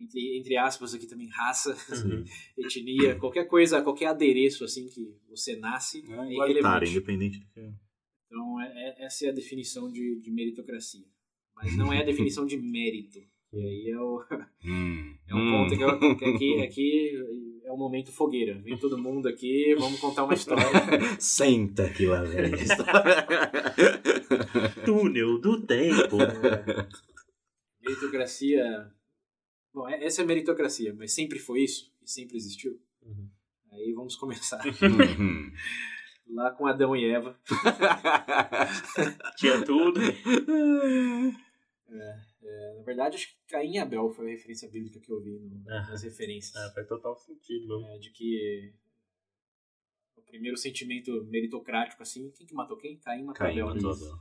entre, 0.00 0.38
entre 0.38 0.56
aspas 0.56 0.94
aqui 0.94 1.08
também, 1.08 1.28
raça, 1.28 1.76
uhum. 2.06 2.24
etnia, 2.56 3.18
qualquer 3.18 3.46
coisa, 3.46 3.82
qualquer 3.82 4.06
adereço 4.06 4.64
assim 4.64 4.88
que 4.88 5.12
você 5.28 5.56
nasce. 5.56 6.04
É, 6.08 6.52
é 6.52 6.88
independente 6.88 7.40
do 7.40 7.46
que. 7.48 7.87
Então, 8.28 8.60
é, 8.60 8.66
é, 8.66 9.06
essa 9.06 9.26
é 9.26 9.30
a 9.30 9.32
definição 9.32 9.90
de, 9.90 10.20
de 10.20 10.30
meritocracia. 10.30 11.06
Mas 11.56 11.76
não 11.76 11.92
é 11.92 12.02
a 12.02 12.04
definição 12.04 12.46
de 12.46 12.56
mérito. 12.56 13.18
E 13.52 13.58
aí 13.58 13.90
é 13.90 13.98
o, 13.98 14.22
hum, 14.64 15.16
é 15.26 15.34
um 15.34 15.50
ponto 15.50 15.76
que, 15.76 15.82
eu, 15.82 16.16
que 16.16 16.24
aqui, 16.26 16.62
aqui 16.62 17.12
é 17.64 17.72
o 17.72 17.76
momento 17.76 18.12
fogueira. 18.12 18.58
Vem 18.58 18.76
todo 18.76 18.98
mundo 18.98 19.26
aqui, 19.26 19.74
vamos 19.78 19.98
contar 19.98 20.24
uma 20.24 20.34
história. 20.34 20.62
Senta 21.18 21.86
aqui 21.86 22.06
lá, 22.06 22.22
velho. 22.22 22.56
Túnel 24.84 25.40
do 25.40 25.66
tempo. 25.66 26.20
É, 26.20 26.86
meritocracia. 27.80 28.92
Bom, 29.72 29.88
é, 29.88 30.04
essa 30.04 30.20
é 30.20 30.24
a 30.24 30.26
meritocracia, 30.26 30.94
mas 30.94 31.12
sempre 31.12 31.38
foi 31.38 31.62
isso? 31.62 31.90
E 32.02 32.10
sempre 32.10 32.36
existiu? 32.36 32.78
Uhum. 33.02 33.30
Aí 33.72 33.92
vamos 33.94 34.16
começar. 34.16 34.62
Uhum. 34.66 35.50
Lá 36.30 36.50
com 36.50 36.66
Adão 36.66 36.94
e 36.94 37.10
Eva. 37.10 37.38
Tinha 39.36 39.64
tudo. 39.64 40.00
É, 41.90 42.20
é, 42.42 42.74
na 42.76 42.82
verdade, 42.82 43.16
acho 43.16 43.28
que 43.28 43.34
Caim 43.48 43.72
e 43.72 43.78
Abel 43.78 44.10
foi 44.10 44.26
a 44.26 44.30
referência 44.30 44.68
bíblica 44.68 45.00
que 45.00 45.10
eu 45.10 45.20
vi 45.22 45.38
no, 45.38 45.64
ah, 45.70 45.88
nas 45.90 46.02
referências. 46.02 46.54
É, 46.54 46.74
faz 46.74 46.86
total 46.86 47.16
sentido. 47.16 47.82
É, 47.86 47.98
de 47.98 48.10
que 48.10 48.74
o 50.16 50.22
primeiro 50.22 50.56
sentimento 50.56 51.24
meritocrático, 51.24 52.02
assim, 52.02 52.30
quem 52.32 52.46
que 52.46 52.54
matou 52.54 52.76
quem? 52.76 52.98
Caim 52.98 53.24
matou 53.24 53.46
Caim 53.46 53.60
Abel. 53.60 53.74
matou 53.74 53.92
Abel. 53.92 54.18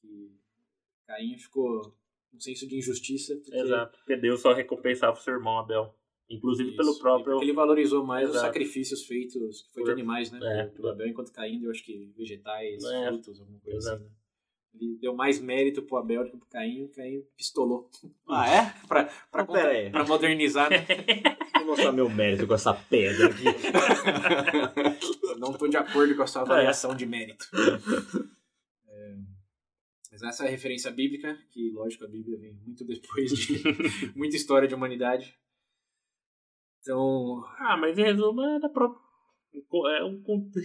Que 0.00 0.38
Caim 1.06 1.38
ficou 1.38 1.96
um 2.32 2.40
senso 2.40 2.66
de 2.66 2.76
injustiça. 2.76 3.34
Porque... 3.36 3.56
Exato, 3.56 3.98
porque 3.98 4.16
Deus 4.16 4.40
só 4.40 4.52
recompensava 4.52 5.16
o 5.16 5.20
seu 5.20 5.34
irmão 5.34 5.58
Abel. 5.58 5.94
Inclusive 6.28 6.70
Isso. 6.70 6.76
pelo 6.76 6.98
próprio. 6.98 7.32
Porque 7.34 7.44
ele 7.44 7.52
valorizou 7.52 8.04
mais 8.04 8.24
Exato. 8.24 8.36
os 8.36 8.42
sacrifícios 8.42 9.04
feitos, 9.04 9.62
que 9.62 9.72
foi 9.72 9.82
Por... 9.82 9.86
de 9.86 9.92
animais, 9.92 10.30
né? 10.30 10.40
É, 10.42 10.66
pelo 10.66 10.88
Abel, 10.88 11.08
enquanto 11.08 11.32
Caim, 11.32 11.62
eu 11.62 11.70
acho 11.70 11.84
que 11.84 12.10
vegetais, 12.16 12.82
é. 12.84 13.08
frutos, 13.08 13.40
alguma 13.40 13.60
coisa 13.60 13.78
Exato. 13.78 13.96
assim. 13.96 14.04
Né? 14.04 14.10
Ele 14.74 14.98
deu 14.98 15.14
mais 15.14 15.38
mérito 15.38 15.82
pro 15.82 15.98
Abel 15.98 16.24
do 16.24 16.30
que 16.30 16.36
pro 16.38 16.48
Caim, 16.48 16.84
o 16.84 16.88
Caim 16.88 17.22
pistolou. 17.36 17.90
Ah, 18.26 18.48
é? 18.48 18.86
pra, 18.88 19.04
pra, 19.30 19.44
Pera 19.44 19.68
aí. 19.70 19.90
pra 19.90 20.04
modernizar, 20.04 20.70
né? 20.70 20.86
Vou 21.56 21.66
mostrar 21.66 21.92
meu 21.92 22.08
mérito 22.08 22.46
com 22.46 22.54
essa 22.54 22.72
pedra 22.72 23.26
aqui. 23.26 23.44
Não 25.38 25.52
tô 25.52 25.68
de 25.68 25.76
acordo 25.76 26.16
com 26.16 26.22
a 26.22 26.26
sua 26.26 26.42
avaliação 26.42 26.94
de 26.94 27.04
mérito. 27.04 27.46
É, 28.88 29.16
mas 30.10 30.22
essa 30.22 30.44
é 30.44 30.48
a 30.48 30.50
referência 30.50 30.90
bíblica, 30.90 31.38
que 31.50 31.70
lógico 31.70 32.04
a 32.04 32.08
Bíblia 32.08 32.38
vem 32.38 32.54
muito 32.54 32.84
depois 32.84 33.30
de 33.32 33.62
muita 34.16 34.36
história 34.36 34.66
de 34.66 34.74
humanidade. 34.74 35.36
Então. 36.82 37.42
Ah, 37.58 37.76
mas 37.76 37.96
em 37.96 38.02
resumo 38.02 38.42
é 38.42 38.60
da 38.60 38.68
própria. 38.68 39.00
É, 39.54 40.04
um, 40.04 40.22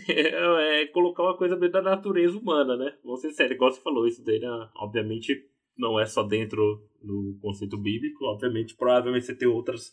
é, 0.10 0.82
é 0.84 0.88
colocar 0.88 1.24
uma 1.24 1.38
coisa 1.38 1.56
dentro 1.56 1.74
da 1.74 1.82
natureza 1.82 2.38
humana, 2.38 2.76
né? 2.76 2.98
Vou 3.04 3.18
ser 3.18 3.32
sério, 3.32 3.54
igual 3.54 3.72
você 3.72 3.82
falou, 3.82 4.08
isso 4.08 4.24
daí, 4.24 4.40
né? 4.40 4.48
obviamente, 4.76 5.46
não 5.78 6.00
é 6.00 6.06
só 6.06 6.24
dentro 6.24 6.82
do 7.02 7.38
conceito 7.42 7.78
bíblico, 7.78 8.26
obviamente, 8.26 8.76
provavelmente 8.76 9.26
você 9.26 9.36
tem 9.36 9.48
outras 9.48 9.92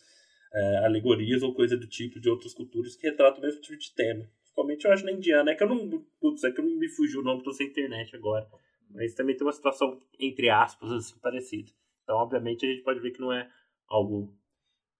é, 0.53 0.85
alegorias 0.85 1.43
ou 1.43 1.53
coisa 1.53 1.77
do 1.77 1.87
tipo 1.87 2.19
de 2.19 2.29
outras 2.29 2.53
culturas 2.53 2.95
que 2.95 3.07
retratam 3.07 3.39
o 3.39 3.45
mesmo 3.45 3.61
tipo 3.61 3.77
de 3.77 3.93
tema. 3.93 4.29
Principalmente 4.39 4.85
eu 4.85 4.91
acho 4.93 5.05
na 5.05 5.11
indiana, 5.11 5.51
é 5.51 5.55
que 5.55 5.63
eu 5.63 5.67
não. 5.67 6.05
Putz, 6.19 6.43
é 6.45 6.51
que 6.51 6.61
eu 6.61 6.65
não 6.65 6.77
me 6.77 6.87
fugiu 6.87 7.19
o 7.19 7.23
nome, 7.23 7.43
tô 7.43 7.51
sem 7.51 7.67
internet 7.67 8.15
agora. 8.15 8.47
Mas 8.89 9.13
também 9.13 9.35
tem 9.35 9.45
uma 9.45 9.51
situação, 9.51 10.01
entre 10.17 10.49
aspas, 10.49 10.89
assim, 10.91 11.19
parecida. 11.19 11.69
Então, 12.03 12.15
obviamente, 12.15 12.65
a 12.65 12.69
gente 12.69 12.83
pode 12.83 13.01
ver 13.01 13.11
que 13.11 13.19
não 13.19 13.33
é 13.33 13.49
algo. 13.87 14.33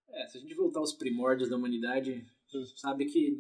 É, 0.10 0.28
se 0.28 0.38
a 0.38 0.42
gente 0.42 0.54
voltar 0.54 0.80
aos 0.80 0.94
primórdios 0.94 1.50
da 1.50 1.58
humanidade, 1.58 2.26
sabe 2.76 3.06
que. 3.06 3.38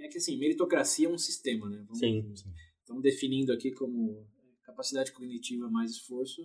É 0.00 0.08
que 0.08 0.18
assim, 0.18 0.36
meritocracia 0.38 1.08
é 1.08 1.10
um 1.10 1.18
sistema, 1.18 1.68
né? 1.68 1.78
Vamos, 1.86 1.98
Sim. 1.98 2.34
Estamos 2.80 3.02
definindo 3.02 3.52
aqui 3.52 3.72
como 3.72 4.26
capacidade 4.64 5.12
cognitiva 5.12 5.70
mais 5.70 5.92
esforço, 5.92 6.42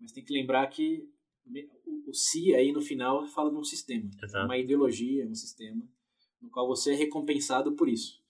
mas 0.00 0.12
tem 0.12 0.24
que 0.24 0.32
lembrar 0.32 0.66
que 0.68 1.08
o, 2.06 2.12
si 2.12 2.54
aí 2.54 2.72
no 2.72 2.80
final 2.80 3.26
fala 3.28 3.50
de 3.50 3.56
um 3.56 3.64
sistema. 3.64 4.10
Exato. 4.22 4.46
Uma 4.46 4.58
ideologia, 4.58 5.26
um 5.28 5.34
sistema, 5.34 5.82
no 6.40 6.50
qual 6.50 6.66
você 6.66 6.92
é 6.92 6.96
recompensado 6.96 7.72
por 7.76 7.88
isso. 7.88 8.20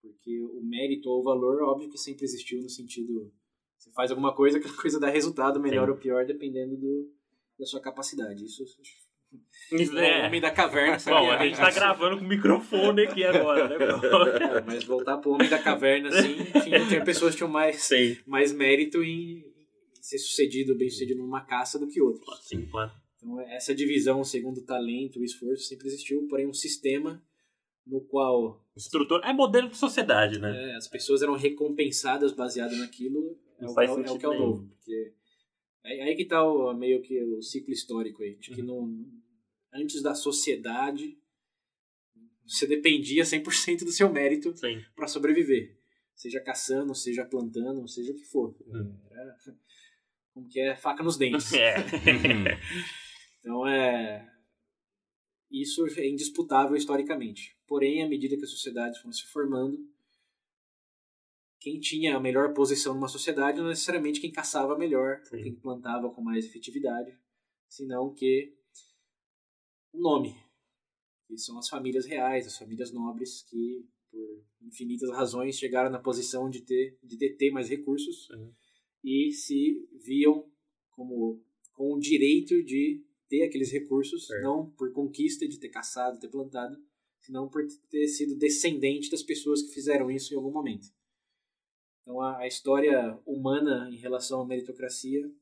Porque 0.00 0.40
o 0.40 0.62
mérito 0.62 1.08
ou 1.08 1.20
o 1.20 1.22
valor, 1.22 1.62
óbvio 1.62 1.88
que 1.88 1.98
sempre 1.98 2.24
existiu 2.24 2.60
no 2.60 2.68
sentido. 2.68 3.32
Você 3.78 3.90
faz 3.92 4.10
alguma 4.10 4.34
coisa, 4.34 4.58
aquela 4.58 4.76
coisa 4.76 5.00
dá 5.00 5.08
resultado 5.08 5.60
melhor 5.60 5.86
Sim. 5.86 5.92
ou 5.92 5.98
pior, 5.98 6.26
dependendo 6.26 6.76
do, 6.76 7.12
da 7.58 7.66
sua 7.66 7.80
capacidade. 7.80 8.44
Isso 8.44 8.64
Isso 9.72 9.94
o 9.94 9.98
é. 9.98 10.26
homem 10.26 10.40
da 10.40 10.50
caverna? 10.50 10.98
Bom, 11.06 11.30
a 11.30 11.44
gente 11.46 11.56
tá 11.56 11.70
gravando 11.70 12.18
com 12.18 12.24
o 12.24 12.28
microfone 12.28 13.02
aqui 13.06 13.24
agora, 13.24 13.68
né? 13.68 13.76
É, 14.58 14.60
mas 14.66 14.84
voltar 14.84 15.16
pro 15.18 15.32
homem 15.32 15.48
da 15.48 15.58
caverna, 15.58 16.08
assim, 16.10 16.36
tinha, 16.62 16.86
tinha 16.86 17.04
pessoas 17.04 17.32
que 17.32 17.38
tinham 17.38 17.50
mais, 17.50 17.82
Sim. 17.82 18.18
mais 18.26 18.52
mérito 18.52 19.02
em 19.02 19.42
ser 20.00 20.18
sucedido, 20.18 20.76
bem 20.76 20.90
sucedido 20.90 21.22
numa 21.22 21.40
caça 21.46 21.78
do 21.78 21.86
que 21.88 22.02
outros. 22.02 22.46
Sim, 22.46 22.66
claro. 22.66 22.90
Então, 23.16 23.40
essa 23.40 23.74
divisão 23.74 24.22
segundo 24.24 24.58
o 24.58 24.64
talento, 24.66 25.20
o 25.20 25.24
esforço, 25.24 25.64
sempre 25.64 25.86
existiu, 25.86 26.26
porém 26.28 26.46
um 26.46 26.52
sistema 26.52 27.22
no 27.86 28.00
qual 28.00 28.60
Estrutura. 28.76 29.26
É 29.26 29.32
modelo 29.32 29.68
de 29.68 29.76
sociedade, 29.76 30.38
né? 30.38 30.72
é, 30.72 30.76
as 30.76 30.88
pessoas 30.88 31.22
eram 31.22 31.34
recompensadas 31.34 32.32
baseado 32.32 32.76
naquilo, 32.76 33.38
é, 33.58 33.64
Não 33.64 33.74
faz 33.74 33.90
é 33.90 33.92
é 33.94 34.10
o 34.10 34.18
que 34.18 34.24
é 34.24 34.28
o 34.28 34.32
nenhum. 34.32 34.46
novo. 34.46 34.68
Porque 34.68 35.12
é 35.84 36.02
aí 36.02 36.14
que 36.14 36.24
tá 36.24 36.42
o, 36.44 36.72
meio 36.74 37.00
que 37.02 37.22
o 37.22 37.42
ciclo 37.42 37.72
histórico 37.72 38.22
aí, 38.22 38.34
de 38.36 38.50
Uhum. 38.50 38.56
que 38.56 38.62
não, 38.62 39.06
antes 39.72 40.02
da 40.02 40.14
sociedade 40.14 41.18
você 42.46 42.66
dependia 42.66 43.22
100% 43.24 43.84
do 43.84 43.92
seu 43.92 44.12
mérito 44.12 44.52
para 44.94 45.06
sobreviver. 45.06 45.78
Seja 46.14 46.40
caçando, 46.40 46.94
seja 46.94 47.24
plantando, 47.24 47.86
seja 47.88 48.12
o 48.12 48.14
que 48.14 48.24
for. 48.24 48.54
Hum. 48.66 48.98
Era, 49.10 49.36
como 50.32 50.48
que 50.48 50.60
é, 50.60 50.76
faca 50.76 51.02
nos 51.02 51.16
dentes. 51.16 51.52
É. 51.54 51.76
Então 53.40 53.66
é. 53.66 54.30
Isso 55.50 55.84
é 55.98 56.08
indisputável 56.08 56.76
historicamente. 56.76 57.58
Porém, 57.66 58.00
à 58.00 58.08
medida 58.08 58.36
que 58.36 58.44
as 58.44 58.50
sociedades 58.50 59.00
foram 59.00 59.12
se 59.12 59.26
formando, 59.26 59.76
quem 61.58 61.80
tinha 61.80 62.16
a 62.16 62.20
melhor 62.20 62.54
posição 62.54 62.94
numa 62.94 63.08
sociedade 63.08 63.60
não 63.60 63.68
necessariamente 63.68 64.20
quem 64.20 64.30
caçava 64.30 64.78
melhor, 64.78 65.20
Sim. 65.24 65.42
quem 65.42 65.54
plantava 65.56 66.08
com 66.08 66.22
mais 66.22 66.46
efetividade, 66.46 67.18
senão 67.68 68.14
que 68.14 68.56
o 69.92 70.00
nome, 70.00 70.34
que 71.26 71.36
são 71.36 71.58
as 71.58 71.68
famílias 71.68 72.06
reais, 72.06 72.46
as 72.46 72.56
famílias 72.56 72.92
nobres 72.92 73.42
que 73.42 73.86
por 74.10 74.44
infinitas 74.60 75.10
razões 75.10 75.56
chegaram 75.56 75.90
na 75.90 75.98
posição 75.98 76.50
de 76.50 76.60
ter 76.62 76.98
de 77.02 77.16
deter 77.16 77.50
mais 77.52 77.68
recursos 77.68 78.28
Uhum. 78.30 78.52
e 79.02 79.32
se 79.32 79.88
viam 80.04 80.50
como 80.90 81.42
com 81.72 81.94
o 81.94 81.98
direito 81.98 82.62
de 82.62 83.02
ter 83.28 83.44
aqueles 83.44 83.72
recursos, 83.72 84.28
não 84.42 84.70
por 84.72 84.92
conquista 84.92 85.48
de 85.48 85.58
ter 85.58 85.70
caçado, 85.70 86.20
ter 86.20 86.28
plantado, 86.28 86.76
senão 87.18 87.48
por 87.48 87.66
ter 87.88 88.06
sido 88.06 88.36
descendente 88.36 89.10
das 89.10 89.22
pessoas 89.22 89.62
que 89.62 89.72
fizeram 89.72 90.10
isso 90.10 90.34
em 90.34 90.36
algum 90.36 90.52
momento. 90.52 90.86
Então 92.02 92.20
a, 92.20 92.38
a 92.38 92.46
história 92.46 93.18
humana 93.24 93.88
em 93.90 93.96
relação 93.96 94.42
à 94.42 94.46
meritocracia 94.46 95.32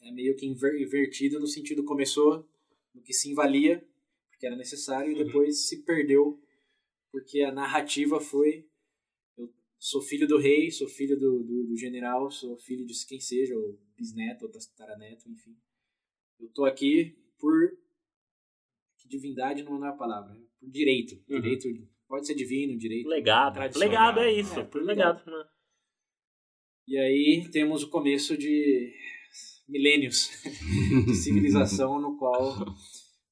é 0.00 0.10
meio 0.10 0.34
que 0.34 0.46
inver, 0.46 0.80
invertida 0.80 1.38
no 1.38 1.46
sentido 1.46 1.84
começou 1.84 2.44
no 2.94 3.02
que 3.02 3.12
se 3.12 3.30
invalia, 3.30 3.86
porque 4.30 4.46
era 4.46 4.56
necessário, 4.56 5.12
e 5.12 5.18
Uhum. 5.18 5.26
depois 5.26 5.68
se 5.68 5.82
perdeu 5.84 6.40
porque 7.10 7.42
a 7.42 7.52
narrativa 7.52 8.18
foi 8.20 8.66
eu 9.36 9.52
sou 9.78 10.00
filho 10.00 10.26
do 10.26 10.38
rei, 10.38 10.70
sou 10.70 10.88
filho 10.88 11.18
do, 11.18 11.42
do, 11.42 11.66
do 11.68 11.76
general, 11.76 12.30
sou 12.30 12.56
filho 12.58 12.86
de 12.86 12.94
quem 13.06 13.20
seja, 13.20 13.54
ou 13.56 13.78
bisneto, 13.96 14.46
ou 14.46 14.50
tataraneto, 14.50 15.28
enfim. 15.30 15.56
Eu 16.40 16.48
tô 16.50 16.64
aqui 16.64 17.16
por 17.38 17.70
que 18.98 19.08
divindade 19.08 19.62
não 19.62 19.84
é 19.84 19.88
a 19.88 19.92
palavra, 19.92 20.32
é 20.34 20.40
por 20.58 20.70
direito. 20.70 21.14
Uhum. 21.28 21.40
Direito 21.40 21.68
pode 22.08 22.26
ser 22.26 22.34
divino, 22.34 22.76
direito 22.78 23.08
Legado. 23.08 23.58
Legado 23.78 24.20
é 24.20 24.32
isso. 24.32 24.58
É, 24.58 24.64
por 24.64 24.82
legado. 24.82 25.24
né? 25.30 25.44
E 26.88 26.98
aí 26.98 27.48
temos 27.50 27.82
o 27.82 27.88
começo 27.90 28.36
de 28.36 28.92
milênios 29.72 30.30
de 31.06 31.14
civilização 31.14 32.00
no 32.00 32.16
qual 32.16 32.64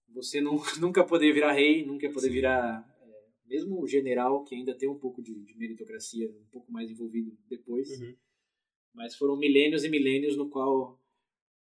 você 0.09 0.41
nu- 0.41 0.63
nunca 0.81 1.05
poder 1.05 1.33
virar 1.33 1.53
rei, 1.53 1.85
nunca 1.87 2.11
poder 2.11 2.31
virar 2.31 2.85
é, 3.03 3.49
mesmo 3.49 3.81
o 3.83 3.87
general 3.87 4.43
que 4.45 4.55
ainda 4.55 4.75
tem 4.75 4.89
um 4.89 4.99
pouco 4.99 5.23
de, 5.23 5.35
de 5.45 5.55
meritocracia 5.57 6.29
um 6.31 6.47
pouco 6.51 6.73
mais 6.73 6.91
envolvido 6.91 7.37
depois, 7.49 7.89
Uhum. 8.01 8.15
mas 8.95 9.15
foram 9.15 9.37
milênios 9.37 9.85
e 9.85 9.89
milênios 9.89 10.37
no 10.37 10.49
qual 10.49 10.99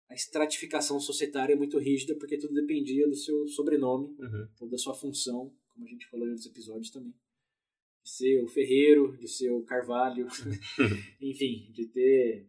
a 0.08 0.14
estratificação 0.14 0.98
societária 0.98 1.52
é 1.52 1.56
muito 1.56 1.78
rígida 1.78 2.14
porque 2.14 2.38
tudo 2.38 2.54
dependia 2.54 3.06
do 3.06 3.14
seu 3.14 3.46
sobrenome 3.48 4.06
Uhum. 4.18 4.48
ou 4.60 4.68
da 4.68 4.78
sua 4.78 4.94
função, 4.94 5.52
como 5.74 5.84
a 5.84 5.88
gente 5.90 6.06
falou 6.08 6.26
em 6.26 6.30
outros 6.30 6.46
episódios 6.46 6.90
também. 6.90 7.12
De 8.02 8.10
ser 8.10 8.42
o 8.42 8.48
ferreiro, 8.48 9.16
de 9.18 9.28
ser 9.28 9.50
o 9.50 9.62
carvalho, 9.64 10.26
enfim, 11.20 11.70
de 11.72 11.86
ter 11.88 12.46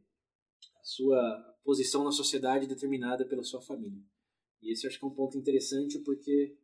a 0.80 0.84
sua 0.84 1.48
posição 1.63 2.04
na 2.04 2.12
sociedade 2.12 2.67
determinada 2.67 3.26
pela 3.26 3.43
sua 3.43 3.62
família. 3.62 4.02
E 4.62 4.72
esse 4.72 4.88
acho 4.88 5.00
que 5.00 5.06
é 5.06 5.08
um 5.08 5.13
ponto 5.13 5.38
interessante 5.38 6.00
porque 6.00 6.56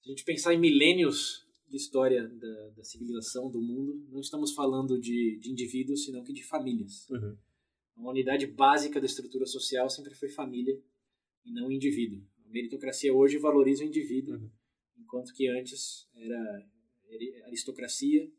se 0.00 0.08
a 0.08 0.10
gente 0.10 0.24
pensar 0.24 0.54
em 0.54 0.58
milênios 0.58 1.46
de 1.66 1.76
história 1.76 2.26
da, 2.28 2.68
da 2.70 2.84
civilização, 2.84 3.50
do 3.50 3.60
mundo, 3.60 4.06
não 4.10 4.20
estamos 4.20 4.52
falando 4.52 4.98
de, 4.98 5.38
de 5.38 5.50
indivíduos, 5.50 6.04
senão 6.04 6.24
que 6.24 6.32
de 6.32 6.42
famílias. 6.42 7.08
Uhum. 7.10 7.36
Uma 7.96 8.10
unidade 8.10 8.46
básica 8.46 9.00
da 9.00 9.06
estrutura 9.06 9.44
social 9.44 9.90
sempre 9.90 10.14
foi 10.14 10.28
família 10.30 10.80
e 11.44 11.52
não 11.52 11.70
indivíduo. 11.70 12.22
A 12.46 12.48
meritocracia 12.48 13.12
hoje 13.12 13.36
valoriza 13.38 13.82
o 13.84 13.86
indivíduo, 13.86 14.36
Uhum. 14.36 14.50
enquanto 14.98 15.32
que 15.34 15.48
antes 15.48 16.08
era 16.14 16.66
aristocracia 17.46 18.30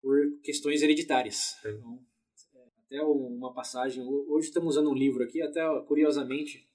por 0.00 0.38
questões 0.42 0.82
hereditárias. 0.82 1.56
Sim. 1.62 1.68
Então, 1.68 2.06
até 2.86 3.02
uma 3.02 3.52
passagem, 3.52 4.02
ho- 4.04 4.26
hoje 4.30 4.48
estamos 4.48 4.76
usando 4.76 4.90
um 4.90 4.94
livro 4.94 5.22
aqui, 5.24 5.40
até 5.42 5.60
curiosamente, 5.86 6.68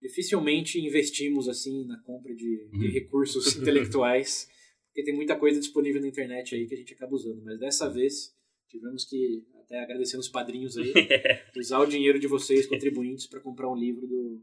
dificilmente 0.00 0.78
investimos 0.80 1.48
assim 1.48 1.84
na 1.86 1.98
compra 2.02 2.34
de, 2.34 2.68
de 2.70 2.86
Uhum. 2.86 2.92
recursos 2.92 3.44
intelectuais, 3.56 4.48
porque 4.86 5.02
tem 5.04 5.14
muita 5.14 5.36
coisa 5.36 5.58
disponível 5.60 6.00
na 6.00 6.08
internet 6.08 6.54
aí 6.54 6.66
que 6.66 6.74
a 6.74 6.78
gente 6.78 6.94
acaba 6.94 7.14
usando, 7.14 7.42
mas 7.42 7.58
dessa 7.58 7.88
vez 7.88 8.34
tivemos 8.68 9.04
que 9.04 9.44
até 9.60 9.80
agradecendo 9.80 10.20
os 10.20 10.28
padrinhos 10.28 10.76
aí, 10.76 10.92
usar 11.56 11.80
o 11.80 11.86
dinheiro 11.86 12.18
de 12.18 12.26
vocês, 12.26 12.66
contribuintes, 12.66 13.26
para 13.26 13.40
comprar 13.40 13.70
um 13.70 13.76
livro 13.76 14.06
do, 14.06 14.42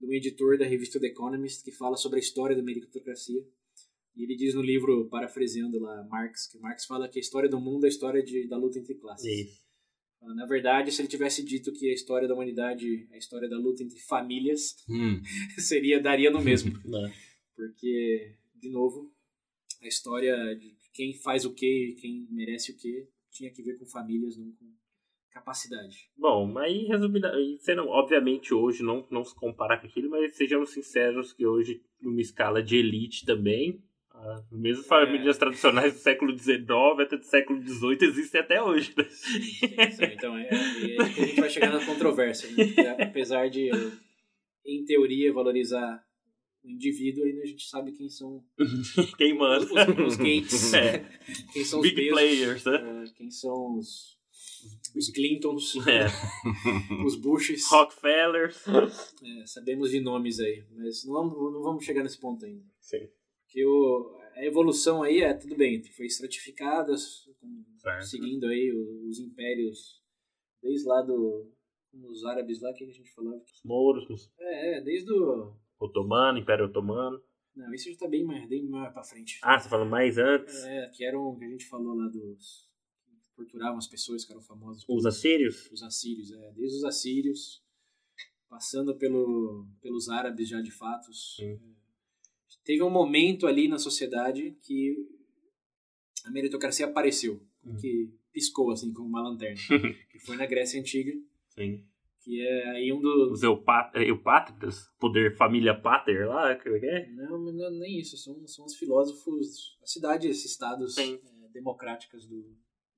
do 0.00 0.12
editor 0.12 0.58
da 0.58 0.64
revista 0.64 1.00
The 1.00 1.06
Economist, 1.08 1.64
que 1.64 1.72
fala 1.72 1.96
sobre 1.96 2.18
a 2.18 2.20
história 2.20 2.54
da 2.56 2.62
meritocracia. 2.62 3.42
E 4.16 4.22
ele 4.24 4.34
diz 4.34 4.54
no 4.54 4.62
livro, 4.62 5.08
parafraseando 5.08 5.78
lá 5.78 6.02
Marx, 6.04 6.46
que 6.46 6.58
Marx 6.58 6.86
fala 6.86 7.08
que 7.08 7.18
a 7.18 7.20
história 7.20 7.48
do 7.48 7.60
mundo 7.60 7.84
é 7.84 7.86
a 7.86 7.90
história 7.90 8.22
de, 8.22 8.48
da 8.48 8.56
luta 8.56 8.78
entre 8.78 8.94
classes. 8.94 9.26
Isso. 9.26 9.66
Na 10.34 10.46
verdade, 10.46 10.90
se 10.90 11.00
ele 11.00 11.08
tivesse 11.08 11.44
dito 11.44 11.72
que 11.72 11.90
a 11.90 11.94
história 11.94 12.26
da 12.26 12.34
humanidade 12.34 13.06
é 13.10 13.14
a 13.14 13.18
história 13.18 13.48
da 13.48 13.58
luta 13.58 13.82
entre 13.82 14.00
famílias, 14.00 14.76
Hum. 14.88 15.20
seria 15.58 16.00
daria 16.00 16.30
no 16.30 16.40
mesmo. 16.40 16.72
Porque, 17.54 18.34
de 18.54 18.70
novo, 18.70 19.12
a 19.82 19.86
história 19.86 20.34
de 20.56 20.74
quem 20.92 21.14
faz 21.14 21.44
o 21.44 21.52
que 21.54 21.90
e 21.90 21.94
quem 21.94 22.26
merece 22.30 22.72
o 22.72 22.76
que 22.76 23.06
tinha 23.30 23.52
que 23.52 23.62
ver 23.62 23.78
com 23.78 23.86
famílias, 23.86 24.36
não 24.36 24.50
com 24.52 24.66
capacidade. 25.30 26.10
Bom, 26.16 26.46
mas 26.46 26.72
não, 27.76 27.88
obviamente 27.88 28.54
hoje 28.54 28.82
não, 28.82 29.06
não 29.10 29.22
se 29.22 29.34
compara 29.34 29.78
com 29.78 29.86
aquilo, 29.86 30.08
mas 30.08 30.34
sejamos 30.34 30.70
sinceros 30.70 31.32
que 31.34 31.46
hoje, 31.46 31.82
numa 32.00 32.20
escala 32.20 32.62
de 32.62 32.76
elite 32.76 33.26
também, 33.26 33.82
as 34.18 34.50
mesmas 34.50 34.86
famílias 34.86 35.38
tradicionais 35.38 35.92
do 35.92 35.98
século 35.98 36.36
XIX 36.36 36.58
até 37.00 37.16
do 37.16 37.24
século 37.24 37.60
XVIII 37.62 37.98
existem 38.02 38.40
até 38.40 38.62
hoje, 38.62 38.92
né? 38.96 39.04
Sim, 39.04 40.04
então, 40.12 40.36
é, 40.36 40.48
é 40.48 40.54
aí 40.54 41.14
que 41.14 41.20
a 41.20 41.26
gente 41.26 41.40
vai 41.40 41.50
chegar 41.50 41.72
na 41.72 41.84
controvérsia. 41.84 42.50
Né? 42.50 42.64
Porque, 42.66 42.80
apesar 43.02 43.48
de, 43.48 43.70
em 44.64 44.84
teoria, 44.84 45.32
valorizar 45.32 46.02
o 46.64 46.68
indivíduo, 46.70 47.24
ainda 47.24 47.42
a 47.42 47.46
gente 47.46 47.64
sabe 47.68 47.92
quem 47.92 48.08
são 48.08 48.42
Quem 49.16 49.36
manda? 49.38 49.64
os, 49.64 50.06
os 50.12 50.16
gates, 50.16 50.74
É. 50.74 50.98
quem 51.52 51.64
são 51.64 51.80
os 51.80 51.88
Big 51.92 52.08
players, 52.10 52.64
né? 52.64 53.04
é, 53.04 53.12
quem 53.14 53.30
são 53.30 53.76
os, 53.78 54.18
os 54.96 55.08
Clintons, 55.10 55.74
É. 55.86 56.06
os 57.06 57.14
Bushes. 57.16 57.64
Rockefellers. 57.70 58.64
É, 58.66 59.46
sabemos 59.46 59.90
de 59.90 60.00
nomes 60.00 60.40
aí, 60.40 60.64
mas 60.74 61.04
não 61.04 61.26
não 61.26 61.62
vamos 61.62 61.84
chegar 61.84 62.02
nesse 62.02 62.18
ponto 62.18 62.44
ainda. 62.44 62.64
Sim. 62.80 63.06
Porque 63.56 63.64
o, 63.64 64.18
a 64.34 64.44
evolução 64.44 65.02
aí 65.02 65.22
é 65.22 65.32
tudo 65.32 65.56
bem, 65.56 65.82
foi 65.82 66.04
estratificada, 66.04 66.92
seguindo 68.02 68.46
aí 68.48 68.70
os 69.08 69.18
impérios, 69.18 70.02
desde 70.62 70.86
lá 70.86 71.00
do. 71.00 71.50
Os 71.94 72.22
árabes 72.26 72.60
lá, 72.60 72.70
que 72.74 72.84
a 72.84 72.86
gente 72.92 73.10
falava? 73.14 73.42
Mouros, 73.64 74.30
É, 74.38 74.76
é, 74.76 74.80
desde 74.82 75.10
o. 75.10 75.56
Otomano, 75.78 76.36
Império 76.36 76.66
Otomano. 76.66 77.18
Não, 77.54 77.72
isso 77.72 77.90
já 77.90 77.96
tá 78.00 78.06
bem 78.08 78.26
mais, 78.26 78.46
bem 78.46 78.62
mais 78.68 78.92
pra 78.92 79.02
frente. 79.02 79.38
Ah, 79.42 79.58
você 79.58 79.70
falando 79.70 79.88
mais 79.88 80.18
antes? 80.18 80.62
É, 80.64 80.90
que 80.90 81.02
eram 81.02 81.22
o 81.22 81.38
que 81.38 81.46
a 81.46 81.48
gente 81.48 81.64
falou 81.66 81.94
lá 81.94 82.06
dos. 82.08 82.68
que 83.06 83.36
torturavam 83.36 83.78
as 83.78 83.86
pessoas 83.86 84.26
que 84.26 84.32
eram 84.32 84.42
famosas. 84.42 84.84
Os 84.86 85.06
assírios? 85.06 85.70
Os 85.72 85.82
assírios, 85.82 86.30
é. 86.30 86.52
Desde 86.52 86.76
os 86.76 86.84
assírios, 86.84 87.64
passando 88.50 88.94
pelo, 88.98 89.66
pelos 89.80 90.10
árabes 90.10 90.46
já 90.46 90.60
de 90.60 90.70
fatos. 90.70 91.36
Sim. 91.36 91.58
É, 92.66 92.72
Teve 92.72 92.82
um 92.82 92.90
momento 92.90 93.46
ali 93.46 93.68
na 93.68 93.78
sociedade 93.78 94.56
que 94.62 94.96
a 96.24 96.30
meritocracia 96.30 96.86
apareceu, 96.86 97.40
Hum. 97.64 97.76
que 97.80 98.10
piscou 98.32 98.70
assim 98.70 98.92
como 98.92 99.08
uma 99.08 99.22
lanterna, 99.22 99.56
que 100.10 100.18
foi 100.20 100.36
na 100.36 100.46
Grécia 100.46 100.78
Antiga, 100.80 101.12
Sim. 101.48 101.84
que 102.20 102.40
é 102.40 102.68
aí 102.70 102.92
um 102.92 103.00
dos... 103.00 103.32
Os 103.32 103.42
Eupá- 103.42 103.90
Eupátridas? 103.94 104.88
Poder 105.00 105.36
família 105.36 105.74
Pater 105.74 106.28
lá? 106.28 106.54
Que 106.54 106.78
que 106.78 106.86
é? 106.86 107.08
Não, 107.12 107.38
não, 107.38 107.70
nem 107.70 107.98
isso, 107.98 108.16
são, 108.16 108.46
são 108.46 108.64
os 108.66 108.76
filósofos, 108.76 109.76
as 109.82 109.90
cidades, 109.92 110.44
estados 110.44 110.96
é, 110.98 111.18
democráticas 111.52 112.26
do, 112.26 112.42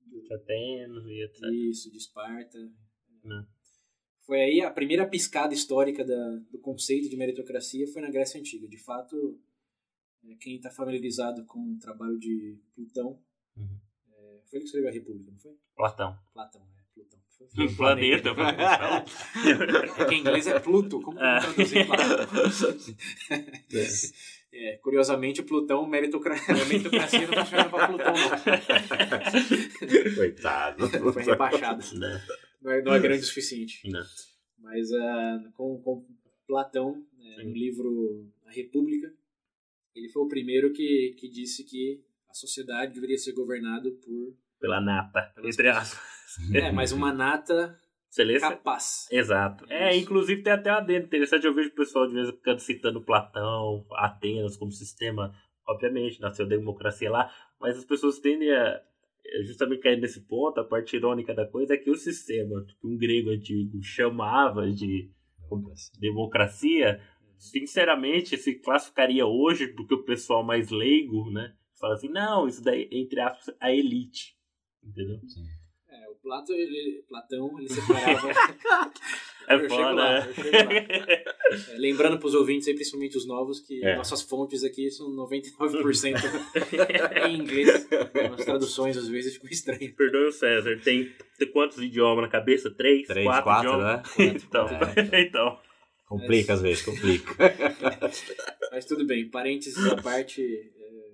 do, 0.05 0.21
De 0.21 0.33
Atenas 0.33 1.05
e 1.05 1.23
etc. 1.23 1.43
Isso, 1.69 1.91
de 1.91 1.97
Esparta. 1.97 2.59
Né. 3.23 3.45
Foi 4.25 4.39
aí 4.41 4.61
a 4.61 4.69
primeira 4.69 5.07
piscada 5.07 5.53
histórica 5.53 6.03
da, 6.05 6.35
do 6.51 6.59
conceito 6.59 7.09
de 7.09 7.17
meritocracia 7.17 7.87
foi 7.87 8.01
na 8.01 8.11
Grécia 8.11 8.39
Antiga. 8.39 8.67
De 8.67 8.77
fato, 8.77 9.15
é, 9.15 9.48
quem 10.39 10.55
está 10.57 10.69
familiarizado 10.69 11.43
com 11.45 11.59
o 11.73 11.79
trabalho 11.79 12.19
de 12.19 12.57
Plutão, 12.75 13.19
Uhum. 13.57 13.79
é, 14.11 14.39
foi 14.49 14.57
ele 14.57 14.59
que 14.61 14.65
escreveu 14.65 14.89
a 14.89 14.93
República, 14.93 15.31
não 15.31 15.39
foi? 15.39 15.53
Platão. 15.75 16.17
Platão, 16.33 16.61
é, 16.61 16.83
Plutão. 16.93 17.19
Foi- 17.37 17.47
foi 17.55 17.65
o 17.67 17.75
planeta. 17.75 18.29
É 19.99 20.05
que 20.05 20.15
em 20.15 20.19
inglês 20.19 20.45
é 20.47 20.59
Pluto, 20.59 21.01
como 21.01 21.19
É. 21.19 21.39
traduzir 21.39 21.87
Platão? 21.87 22.27
É, 24.51 24.77
curiosamente, 24.77 25.41
o 25.41 25.45
Plutão, 25.45 25.87
meritocracia, 25.87 26.55
meritocracia 26.65 27.19
não 27.21 27.29
está 27.29 27.45
chegando 27.45 27.69
para 27.69 27.87
Plutão, 27.87 28.13
não. 28.15 30.15
Coitado. 30.15 30.89
Foi 31.13 31.23
rebaixado. 31.23 31.99
Né? 31.99 32.19
não 32.59 32.71
é, 32.71 32.81
não 32.81 32.93
é 32.95 32.99
grande 32.99 33.21
o 33.21 33.25
suficiente. 33.25 33.87
Não. 33.87 34.01
Mas 34.57 34.91
ah, 34.91 35.43
com, 35.53 35.79
com 35.83 36.03
Platão, 36.47 36.95
né, 37.17 37.35
Sim. 37.37 37.43
no 37.43 37.53
livro 37.53 38.27
A 38.47 38.51
República, 38.51 39.13
ele 39.95 40.09
foi 40.09 40.23
o 40.23 40.27
primeiro 40.27 40.71
que, 40.71 41.15
que 41.17 41.29
disse 41.29 41.63
que 41.63 42.01
a 42.29 42.33
sociedade 42.33 42.93
deveria 42.93 43.17
ser 43.17 43.33
governada 43.33 43.89
por. 43.91 44.35
Pela 44.59 44.81
nata, 44.81 45.33
entre 45.43 45.69
aspas. 45.69 46.09
É, 46.53 46.71
mas 46.71 46.91
uma 46.91 47.11
nata 47.11 47.75
Celeste? 48.09 48.47
capaz. 48.47 49.07
Exato. 49.11 49.65
É, 49.69 49.91
Isso. 49.91 50.03
inclusive 50.03 50.43
tem 50.43 50.53
até 50.53 50.71
uma 50.71 50.81
dentro 50.81 51.07
interessante. 51.07 51.45
Eu 51.45 51.53
vejo 51.53 51.69
o 51.69 51.75
pessoal 51.75 52.07
de 52.07 52.13
vez 52.13 52.29
em 52.29 52.37
quando 52.43 52.59
citando 52.59 53.01
Platão, 53.01 53.85
Atenas 53.93 54.57
como 54.57 54.71
sistema. 54.71 55.33
Obviamente, 55.67 56.19
nasceu 56.19 56.47
democracia 56.47 57.09
lá, 57.11 57.31
mas 57.59 57.77
as 57.77 57.85
pessoas 57.85 58.19
tendem 58.19 58.51
a 58.51 58.81
é, 59.25 59.43
justamente 59.43 59.81
cair 59.81 59.99
nesse 59.99 60.21
ponto. 60.21 60.59
A 60.59 60.63
parte 60.63 60.95
irônica 60.95 61.33
da 61.33 61.45
coisa 61.45 61.75
é 61.75 61.77
que 61.77 61.91
o 61.91 61.95
sistema 61.95 62.65
que 62.65 62.75
um 62.87 62.97
grego 62.97 63.29
antigo 63.29 63.81
chamava 63.83 64.71
de 64.71 65.11
democracia, 65.99 67.01
sinceramente, 67.39 68.37
se 68.37 68.55
classificaria 68.55 69.25
hoje 69.25 69.67
porque 69.69 69.93
o 69.95 70.03
pessoal 70.03 70.43
mais 70.43 70.69
leigo, 70.69 71.31
né? 71.31 71.53
Fala 71.79 71.93
assim, 71.95 72.09
não, 72.09 72.47
isso 72.47 72.61
daí, 72.63 72.87
entre 72.91 73.19
aspas, 73.21 73.55
a 73.59 73.71
elite. 73.73 74.35
Entendeu? 74.83 75.15
É, 75.89 76.09
o 76.09 76.15
Plato, 76.21 76.51
ele, 76.51 77.03
Platão, 77.07 77.57
ele 77.57 77.69
separava. 77.69 78.27
É 79.47 79.55
Eu 79.55 79.61
chego 79.61 79.73
foda, 79.73 79.93
lá, 79.93 80.19
né? 80.19 80.27
eu 80.27 80.33
chego 80.35 80.57
lá. 80.57 80.73
É, 81.73 81.77
lembrando 81.79 82.19
para 82.19 82.27
os 82.27 82.35
ouvintes, 82.35 82.67
aí, 82.67 82.75
principalmente 82.75 83.17
os 83.17 83.25
novos, 83.25 83.59
que 83.59 83.83
É. 83.83 83.95
nossas 83.95 84.21
fontes 84.21 84.63
aqui 84.63 84.91
são 84.91 85.09
99% 85.09 86.13
em 87.27 87.35
inglês. 87.35 87.87
As 88.37 88.45
traduções 88.45 88.95
às 88.95 89.07
vezes 89.07 89.33
ficam 89.33 89.49
estranhas. 89.49 89.91
Perdoe 89.95 90.27
o 90.27 90.31
César, 90.31 90.79
tem, 90.83 91.11
tem 91.39 91.51
quantos 91.51 91.79
idiomas 91.79 92.21
na 92.25 92.29
cabeça? 92.29 92.69
Três? 92.69 93.07
Três, 93.07 93.25
quatro, 93.25 93.43
quatro, 93.45 93.69
idiomas? 93.71 94.17
né? 94.17 94.25
Então, 94.45 94.67
É. 95.13 95.21
então. 95.21 95.59
Complica 96.09 96.53
às 96.53 96.61
vezes, 96.61 96.81
complica. 96.81 97.35
Mas 98.71 98.85
tudo 98.85 99.05
bem, 99.05 99.29
parênteses 99.29 99.77
à 99.85 100.01
parte. 100.01 100.41
é, 100.41 101.09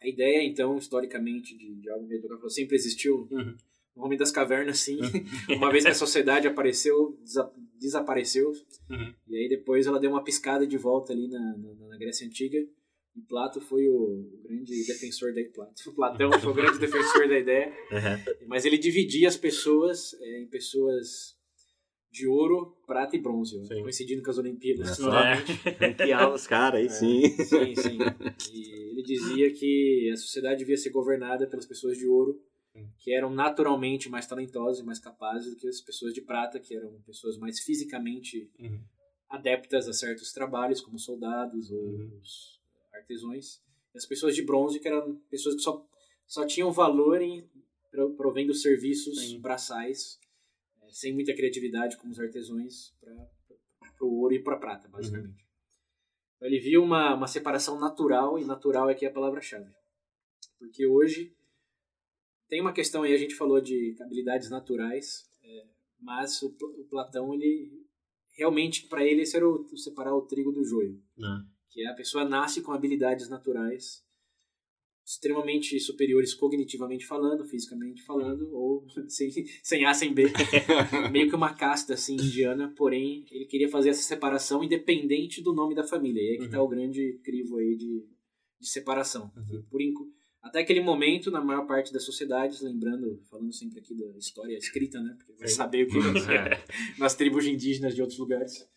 a 0.00 0.08
ideia, 0.08 0.42
então, 0.42 0.78
historicamente, 0.78 1.56
de, 1.56 1.74
de 1.74 1.90
algo 1.90 2.08
meio 2.08 2.22
do 2.22 2.50
sempre 2.50 2.74
existiu. 2.74 3.28
Uhum. 3.30 3.54
O 3.94 4.06
Homem 4.06 4.18
das 4.18 4.30
Cavernas, 4.30 4.78
sim. 4.78 4.98
Uma 5.54 5.70
vez 5.70 5.84
que 5.84 5.90
a 5.90 5.94
sociedade 5.94 6.48
apareceu, 6.48 7.18
desa- 7.22 7.52
desapareceu. 7.78 8.50
Uhum. 8.88 9.14
E 9.28 9.36
aí 9.36 9.48
depois 9.50 9.86
ela 9.86 10.00
deu 10.00 10.10
uma 10.10 10.24
piscada 10.24 10.66
de 10.66 10.78
volta 10.78 11.12
ali 11.12 11.28
na, 11.28 11.38
na, 11.58 11.88
na 11.88 11.98
Grécia 11.98 12.26
Antiga. 12.26 12.58
E 13.14 13.20
Plato 13.28 13.60
foi 13.60 13.86
o, 13.88 13.92
o 13.94 14.42
grande 14.42 14.86
defensor 14.86 15.34
da 15.34 15.42
Plato. 15.54 15.74
Platão 15.94 16.32
foi 16.40 16.50
o 16.50 16.54
grande 16.54 16.78
defensor 16.78 17.28
da 17.28 17.38
ideia. 17.38 17.68
Uhum. 17.90 18.46
Mas 18.48 18.64
ele 18.64 18.78
dividia 18.78 19.28
as 19.28 19.36
pessoas 19.36 20.14
é, 20.14 20.40
em 20.40 20.48
pessoas 20.48 21.36
de 22.12 22.28
ouro, 22.28 22.76
prata 22.86 23.16
e 23.16 23.18
bronze, 23.20 23.64
Sim. 23.66 23.80
coincidindo 23.82 24.22
com 24.22 24.30
as 24.30 24.36
Olimpíadas. 24.38 24.98
Novamente. 24.98 25.52
Ranquear 25.80 26.32
os 26.32 26.46
caras 26.46 27.02
aí, 27.02 27.24
É, 27.24 27.28
sim. 27.30 27.44
Sim, 27.44 27.74
sim. 27.74 27.98
E 28.52 28.90
ele 28.90 29.02
dizia 29.02 29.50
que 29.52 30.10
a 30.12 30.16
sociedade 30.16 30.58
devia 30.58 30.76
ser 30.76 30.90
governada 30.90 31.46
pelas 31.46 31.64
pessoas 31.64 31.96
de 31.96 32.06
ouro, 32.06 32.38
que 32.98 33.12
eram 33.14 33.30
naturalmente 33.34 34.08
mais 34.10 34.26
talentosas 34.26 34.82
e 34.82 34.86
mais 34.86 34.98
capazes 34.98 35.50
do 35.54 35.56
que 35.56 35.66
as 35.66 35.80
pessoas 35.80 36.12
de 36.12 36.20
prata, 36.20 36.60
que 36.60 36.76
eram 36.76 37.00
pessoas 37.06 37.38
mais 37.38 37.58
fisicamente 37.60 38.50
Uhum. 38.60 38.78
adeptas 39.30 39.88
a 39.88 39.92
certos 39.94 40.32
trabalhos, 40.32 40.80
como 40.82 40.98
soldados 40.98 41.70
ou 41.70 41.78
Uhum. 41.82 42.18
os 42.20 42.60
artesãos. 42.94 43.60
E 43.94 43.98
as 43.98 44.04
pessoas 44.06 44.34
de 44.34 44.42
bronze, 44.42 44.78
que 44.78 44.86
eram 44.88 45.16
pessoas 45.30 45.54
que 45.54 45.62
só, 45.62 45.82
só 46.26 46.46
tinham 46.46 46.70
valor 46.70 47.20
em 47.22 47.48
pro- 47.90 48.14
provendo 48.14 48.52
serviços 48.54 49.18
Sim. 49.18 49.40
braçais, 49.40 50.18
sem 50.92 51.12
muita 51.12 51.34
criatividade, 51.34 51.96
como 51.96 52.12
os 52.12 52.20
artesãos, 52.20 52.94
para 53.00 54.06
o 54.06 54.20
ouro 54.20 54.34
e 54.34 54.42
para 54.42 54.54
a 54.54 54.58
prata, 54.58 54.88
basicamente. 54.88 55.44
Então, 56.36 56.48
ele 56.48 56.60
viu 56.60 56.82
uma, 56.82 57.14
uma 57.14 57.26
separação 57.26 57.78
natural, 57.78 58.38
e 58.38 58.44
natural 58.44 58.88
aqui 58.88 59.04
é 59.04 59.08
a 59.08 59.12
palavra-chave. 59.12 59.70
Porque 60.58 60.86
hoje 60.86 61.34
tem 62.48 62.60
uma 62.60 62.72
questão 62.72 63.02
aí, 63.02 63.14
a 63.14 63.18
gente 63.18 63.34
falou 63.34 63.60
de 63.60 63.96
habilidades 64.00 64.50
naturais, 64.50 65.24
é, 65.42 65.66
mas 65.98 66.42
o, 66.42 66.54
o 66.78 66.84
Platão, 66.84 67.32
ele 67.32 67.82
realmente, 68.36 68.86
para 68.86 69.04
ele, 69.04 69.22
esse 69.22 69.36
era 69.36 69.48
o, 69.48 69.76
separar 69.76 70.14
o 70.14 70.22
trigo 70.22 70.52
do 70.52 70.64
joio. 70.64 71.02
Né? 71.16 71.46
Que 71.70 71.82
é 71.82 71.88
a 71.88 71.94
pessoa 71.94 72.24
nasce 72.24 72.60
com 72.60 72.72
habilidades 72.72 73.28
naturais 73.28 74.04
extremamente 75.04 75.78
superiores 75.80 76.32
cognitivamente 76.32 77.06
falando, 77.06 77.44
fisicamente 77.44 78.02
falando, 78.02 78.48
ou 78.54 78.86
sem, 79.08 79.30
sem 79.62 79.84
A, 79.84 79.92
sem 79.92 80.14
B. 80.14 80.24
Meio 81.10 81.28
que 81.28 81.34
uma 81.34 81.54
casta 81.54 81.94
assim, 81.94 82.14
indiana, 82.14 82.72
porém, 82.76 83.26
ele 83.30 83.46
queria 83.46 83.68
fazer 83.68 83.90
essa 83.90 84.02
separação 84.02 84.62
independente 84.62 85.42
do 85.42 85.52
nome 85.52 85.74
da 85.74 85.84
família. 85.84 86.22
E 86.22 86.28
aí 86.30 86.38
que 86.38 86.48
tá 86.48 86.62
o 86.62 86.68
grande 86.68 87.18
crivo 87.24 87.58
aí 87.58 87.76
de, 87.76 88.06
de 88.60 88.68
separação. 88.68 89.30
Uhum. 89.36 89.62
Por 89.68 89.80
Até 90.40 90.60
aquele 90.60 90.80
momento, 90.80 91.30
na 91.30 91.42
maior 91.42 91.66
parte 91.66 91.92
das 91.92 92.04
sociedades, 92.04 92.60
lembrando, 92.60 93.20
falando 93.28 93.52
sempre 93.52 93.80
aqui 93.80 93.94
da 93.94 94.16
história 94.16 94.56
escrita, 94.56 95.00
né? 95.00 95.14
Porque 95.16 95.32
vai 95.34 95.48
saber 95.48 95.84
o 95.84 95.88
que 95.88 95.98
É. 96.30 96.64
nas 96.98 97.14
tribos 97.14 97.44
indígenas 97.46 97.94
de 97.94 98.00
outros 98.00 98.18
lugares. 98.18 98.68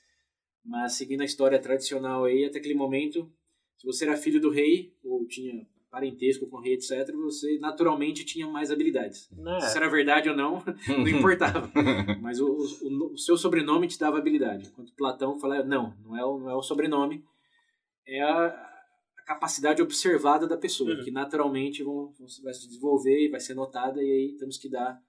Mas 0.64 0.94
seguindo 0.94 1.22
a 1.22 1.26
história 1.26 1.60
tradicional 1.60 2.26
aí, 2.26 2.46
até 2.46 2.58
aquele 2.58 2.74
momento, 2.74 3.32
se 3.78 3.86
você 3.86 4.06
era 4.06 4.18
filho 4.18 4.42
do 4.42 4.50
rei, 4.50 4.96
ou 5.04 5.26
tinha 5.28 5.68
parentesco 5.96 6.46
com 6.50 6.58
o 6.58 6.60
rei, 6.62 6.74
etc., 6.74 7.10
você 7.16 7.58
naturalmente 7.60 8.26
tinha 8.26 8.46
mais 8.46 8.70
habilidades. 8.70 9.30
Né? 9.32 9.62
Se 9.62 9.78
era 9.78 9.88
verdade 9.90 10.30
ou 10.30 10.36
não, 10.36 10.62
não 10.90 11.08
importava. 11.08 11.72
Mas 12.22 12.38
o, 12.42 12.48
o, 12.48 13.14
o 13.14 13.18
seu 13.18 13.38
sobrenome 13.38 13.88
te 13.88 13.98
dava 13.98 14.18
habilidade. 14.18 14.68
Enquanto 14.68 14.94
Platão 14.94 15.40
fala, 15.40 15.64
não, 15.64 15.96
não 16.04 16.18
é 16.18 16.26
o, 16.26 16.38
não 16.38 16.50
é 16.50 16.56
o 16.56 16.62
sobrenome, 16.62 17.24
é 18.06 18.22
a, 18.22 18.48
a 19.20 19.24
capacidade 19.26 19.82
observada 19.82 20.46
da 20.46 20.58
pessoa, 20.58 20.94
Uhum. 20.96 21.04
que 21.06 21.12
naturalmente 21.12 21.82
vão, 21.82 22.12
vão 22.20 22.28
vai 22.44 22.54
se 22.54 22.68
desenvolver 22.68 23.28
e 23.28 23.30
vai 23.30 23.40
ser 23.40 23.54
notada, 23.54 24.04
e 24.04 24.12
aí 24.12 24.36
temos 24.38 24.58
que 24.58 24.68
dar 24.70 25.02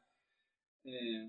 é, 0.87 1.27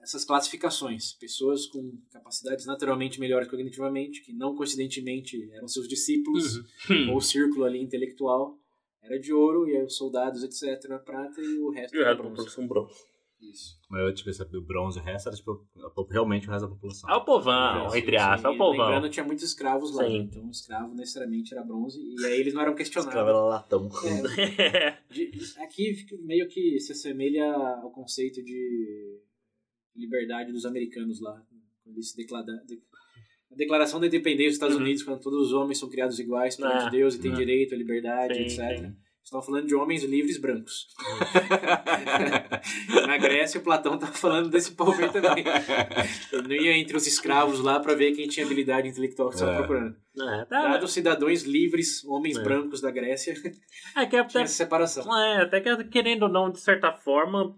essas 0.00 0.24
classificações. 0.24 1.12
Pessoas 1.12 1.66
com 1.66 1.96
capacidades 2.10 2.66
naturalmente 2.66 3.20
melhores 3.20 3.46
cognitivamente, 3.48 4.20
que 4.24 4.32
não 4.32 4.56
coincidentemente 4.56 5.48
eram 5.52 5.68
seus 5.68 5.86
discípulos, 5.86 6.56
Uhum. 6.90 7.10
ou 7.12 7.16
o 7.18 7.20
círculo 7.22 7.64
ali 7.64 7.80
intelectual 7.80 8.58
era 9.04 9.18
de 9.20 9.32
ouro, 9.32 9.68
e 9.68 9.76
aí 9.76 9.84
os 9.84 9.96
soldados, 9.96 10.42
etc., 10.42 10.98
prata, 11.04 11.40
e 11.40 11.58
o 11.60 11.70
resto 11.70 11.94
E 11.96 12.00
era 12.00 12.14
bronze. 12.14 12.30
população 12.30 12.66
bronze. 12.66 12.94
Isso. 13.40 13.78
Mas 13.90 14.00
eu, 14.00 14.14
tipo, 14.14 14.30
esse 14.30 14.42
o 14.42 14.62
bronze, 14.62 14.98
o 14.98 15.02
resto 15.02 15.28
era, 15.28 15.36
tipo, 15.36 15.66
realmente 16.08 16.48
o 16.48 16.50
resto 16.50 16.66
da 16.66 16.74
população. 16.74 17.10
É 17.10 17.14
o 17.14 17.24
povão, 17.26 17.90
Sim, 17.90 17.98
entre 17.98 18.16
aspas, 18.16 18.44
é 18.44 18.48
o 18.48 18.56
povão. 18.56 18.86
Lembrando, 18.86 19.10
tinha 19.10 19.24
muitos 19.26 19.44
escravos 19.44 19.94
lá, 19.94 20.04
Sim. 20.06 20.16
então 20.20 20.46
o 20.46 20.50
escravo 20.50 20.94
necessariamente 20.94 21.52
era 21.52 21.62
bronze, 21.62 22.00
e 22.00 22.24
aí 22.24 22.40
eles 22.40 22.54
não 22.54 22.62
eram 22.62 22.74
Escravo 22.74 23.06
questionados. 23.08 23.28
era 23.28 23.44
latão. 23.44 23.90
É, 24.58 24.98
de- 25.12 25.30
aqui 25.62 26.06
meio 26.22 26.48
que 26.48 26.80
se 26.80 26.92
assemelha 26.92 27.52
ao 27.52 27.90
conceito 27.90 28.42
de 28.42 29.20
liberdade 29.94 30.50
dos 30.50 30.64
americanos 30.64 31.20
lá, 31.20 31.34
quando 31.82 31.96
eles 31.96 32.14
declaram. 32.14 32.46
A 33.54 33.56
Declaração 33.56 34.00
da 34.00 34.06
Independência 34.08 34.46
dos 34.48 34.54
Estados 34.56 34.74
Uhum. 34.76 34.82
Unidos, 34.82 35.02
quando 35.04 35.20
todos 35.20 35.46
os 35.46 35.52
homens 35.52 35.78
são 35.78 35.88
criados 35.88 36.18
iguais 36.18 36.56
perante 36.56 36.86
Ah, 36.86 36.90
Deus 36.90 37.14
e 37.14 37.20
têm 37.20 37.30
ah. 37.32 37.36
direito 37.36 37.72
à 37.74 37.78
liberdade, 37.78 38.34
Sim, 38.34 38.40
etc. 38.62 38.78
sim. 38.80 38.92
Estão 39.22 39.40
falando 39.40 39.66
de 39.66 39.74
homens 39.74 40.02
livres 40.04 40.36
brancos. 40.38 40.86
Na 43.06 43.16
Grécia, 43.16 43.58
o 43.58 43.62
Platão 43.62 43.94
estava 43.94 44.12
falando 44.12 44.50
desse 44.50 44.72
povo 44.72 45.02
aí 45.02 45.10
também. 45.10 45.44
Ele 46.32 46.42
não 46.48 46.54
ia 46.64 46.76
entre 46.76 46.94
os 46.96 47.06
escravos 47.06 47.60
lá 47.60 47.80
para 47.80 47.94
ver 47.94 48.12
quem 48.12 48.28
tinha 48.28 48.44
habilidade 48.44 48.86
intelectual 48.88 49.28
que 49.30 49.36
estava 49.36 49.52
É. 49.52 49.56
procurando. 49.58 49.96
É, 50.20 50.44
tá, 50.44 50.68
Dados 50.68 50.92
cidadãos 50.92 51.42
livres, 51.42 52.04
homens 52.04 52.36
É. 52.36 52.42
brancos 52.42 52.80
da 52.82 52.90
Grécia, 52.90 53.32
é 53.96 54.06
que 54.06 54.16
até, 54.16 54.24
tinha 54.28 54.44
essa 54.44 54.54
separação. 54.54 55.16
é, 55.18 55.42
até 55.42 55.60
que 55.60 55.84
querendo 55.84 56.24
ou 56.24 56.28
não, 56.28 56.50
de 56.52 56.60
certa 56.60 56.92
forma, 56.92 57.56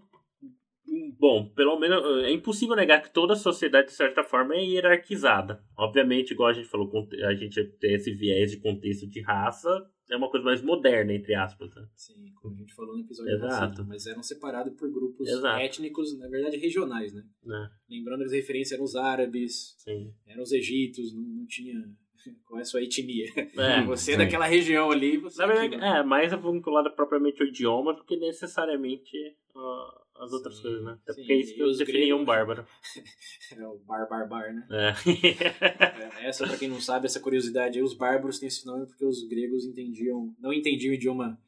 bom, 1.11 1.49
pelo 1.49 1.79
menos 1.79 2.23
é 2.23 2.31
impossível 2.31 2.75
negar 2.75 3.01
que 3.01 3.13
toda 3.13 3.35
sociedade, 3.35 3.87
de 3.87 3.93
certa 3.93 4.23
forma, 4.23 4.55
é 4.55 4.63
hierarquizada. 4.63 5.63
Obviamente, 5.77 6.31
igual 6.31 6.49
a 6.49 6.53
gente 6.53 6.67
falou, 6.67 6.89
a 7.25 7.33
gente 7.33 7.63
tem 7.79 7.93
esse 7.93 8.11
viés 8.11 8.51
de 8.51 8.57
contexto 8.57 9.07
de 9.07 9.21
raça, 9.21 9.69
é 10.09 10.15
uma 10.15 10.29
coisa 10.29 10.45
mais 10.45 10.61
moderna, 10.61 11.13
entre 11.13 11.35
aspas. 11.35 11.73
Né? 11.75 11.85
Sim, 11.95 12.31
como 12.41 12.55
a 12.55 12.59
gente 12.59 12.73
falou 12.73 12.95
no 12.95 13.03
episódio 13.03 13.33
Exato. 13.33 13.49
passado, 13.49 13.85
mas 13.87 14.05
eram 14.07 14.23
separados 14.23 14.73
por 14.75 14.89
grupos 14.91 15.27
Exato. 15.27 15.59
étnicos, 15.59 16.17
na 16.17 16.27
verdade 16.27 16.57
regionais, 16.57 17.13
né? 17.13 17.23
né? 17.43 17.69
Lembrando 17.89 18.19
que 18.19 18.25
as 18.27 18.31
referências 18.31 18.73
eram 18.73 18.85
os 18.85 18.95
árabes, 18.95 19.75
Sim. 19.77 20.13
eram 20.25 20.43
os 20.43 20.51
egípcios, 20.51 21.13
não, 21.13 21.21
não 21.21 21.45
tinha 21.45 21.75
qual 22.45 22.59
é 22.59 22.61
a 22.61 22.65
sua 22.65 22.81
etnia. 22.81 23.27
É, 23.57 23.83
você 23.85 24.13
é 24.13 24.17
daquela 24.17 24.45
região 24.45 24.91
ali, 24.91 25.17
você 25.17 25.39
Na 25.39 25.43
é 25.43 25.47
verdade, 25.47 25.75
aquilo. 25.75 25.83
é, 25.83 26.03
mais 26.03 26.31
é 26.31 26.37
vinculada 26.37 26.89
propriamente 26.89 27.41
ao 27.41 27.47
idioma 27.47 27.93
do 27.93 28.03
que 28.05 28.15
necessariamente 28.15 29.17
ah, 29.55 30.01
as 30.19 30.31
outras 30.31 30.55
Sim, 30.57 30.61
coisas, 30.63 30.83
né? 30.83 30.97
Até 31.03 31.13
sim. 31.13 31.19
porque 31.21 31.33
é 31.33 31.35
isso 31.37 31.53
que 31.53 31.59
E 31.59 31.63
os 31.63 31.77
definia 31.77 32.15
um 32.15 32.25
bárbaro. 32.25 32.65
É 33.57 33.65
o 33.65 33.77
bar, 33.85 34.07
bar, 34.09 34.27
bar, 34.27 34.53
né? 34.53 34.67
É. 34.69 36.21
É, 36.23 36.27
Essa, 36.27 36.45
pra 36.45 36.57
quem 36.57 36.67
não 36.67 36.81
sabe, 36.81 37.05
essa 37.05 37.19
curiosidade 37.19 37.77
aí, 37.77 37.83
os 37.83 37.93
bárbaros 37.93 38.39
têm 38.39 38.47
esse 38.47 38.65
nome 38.65 38.85
porque 38.85 39.05
os 39.05 39.25
gregos 39.27 39.63
entendiam, 39.65 40.35
não 40.39 40.51
entendiam 40.51 40.91
o 40.91 40.95
idioma 40.95 41.39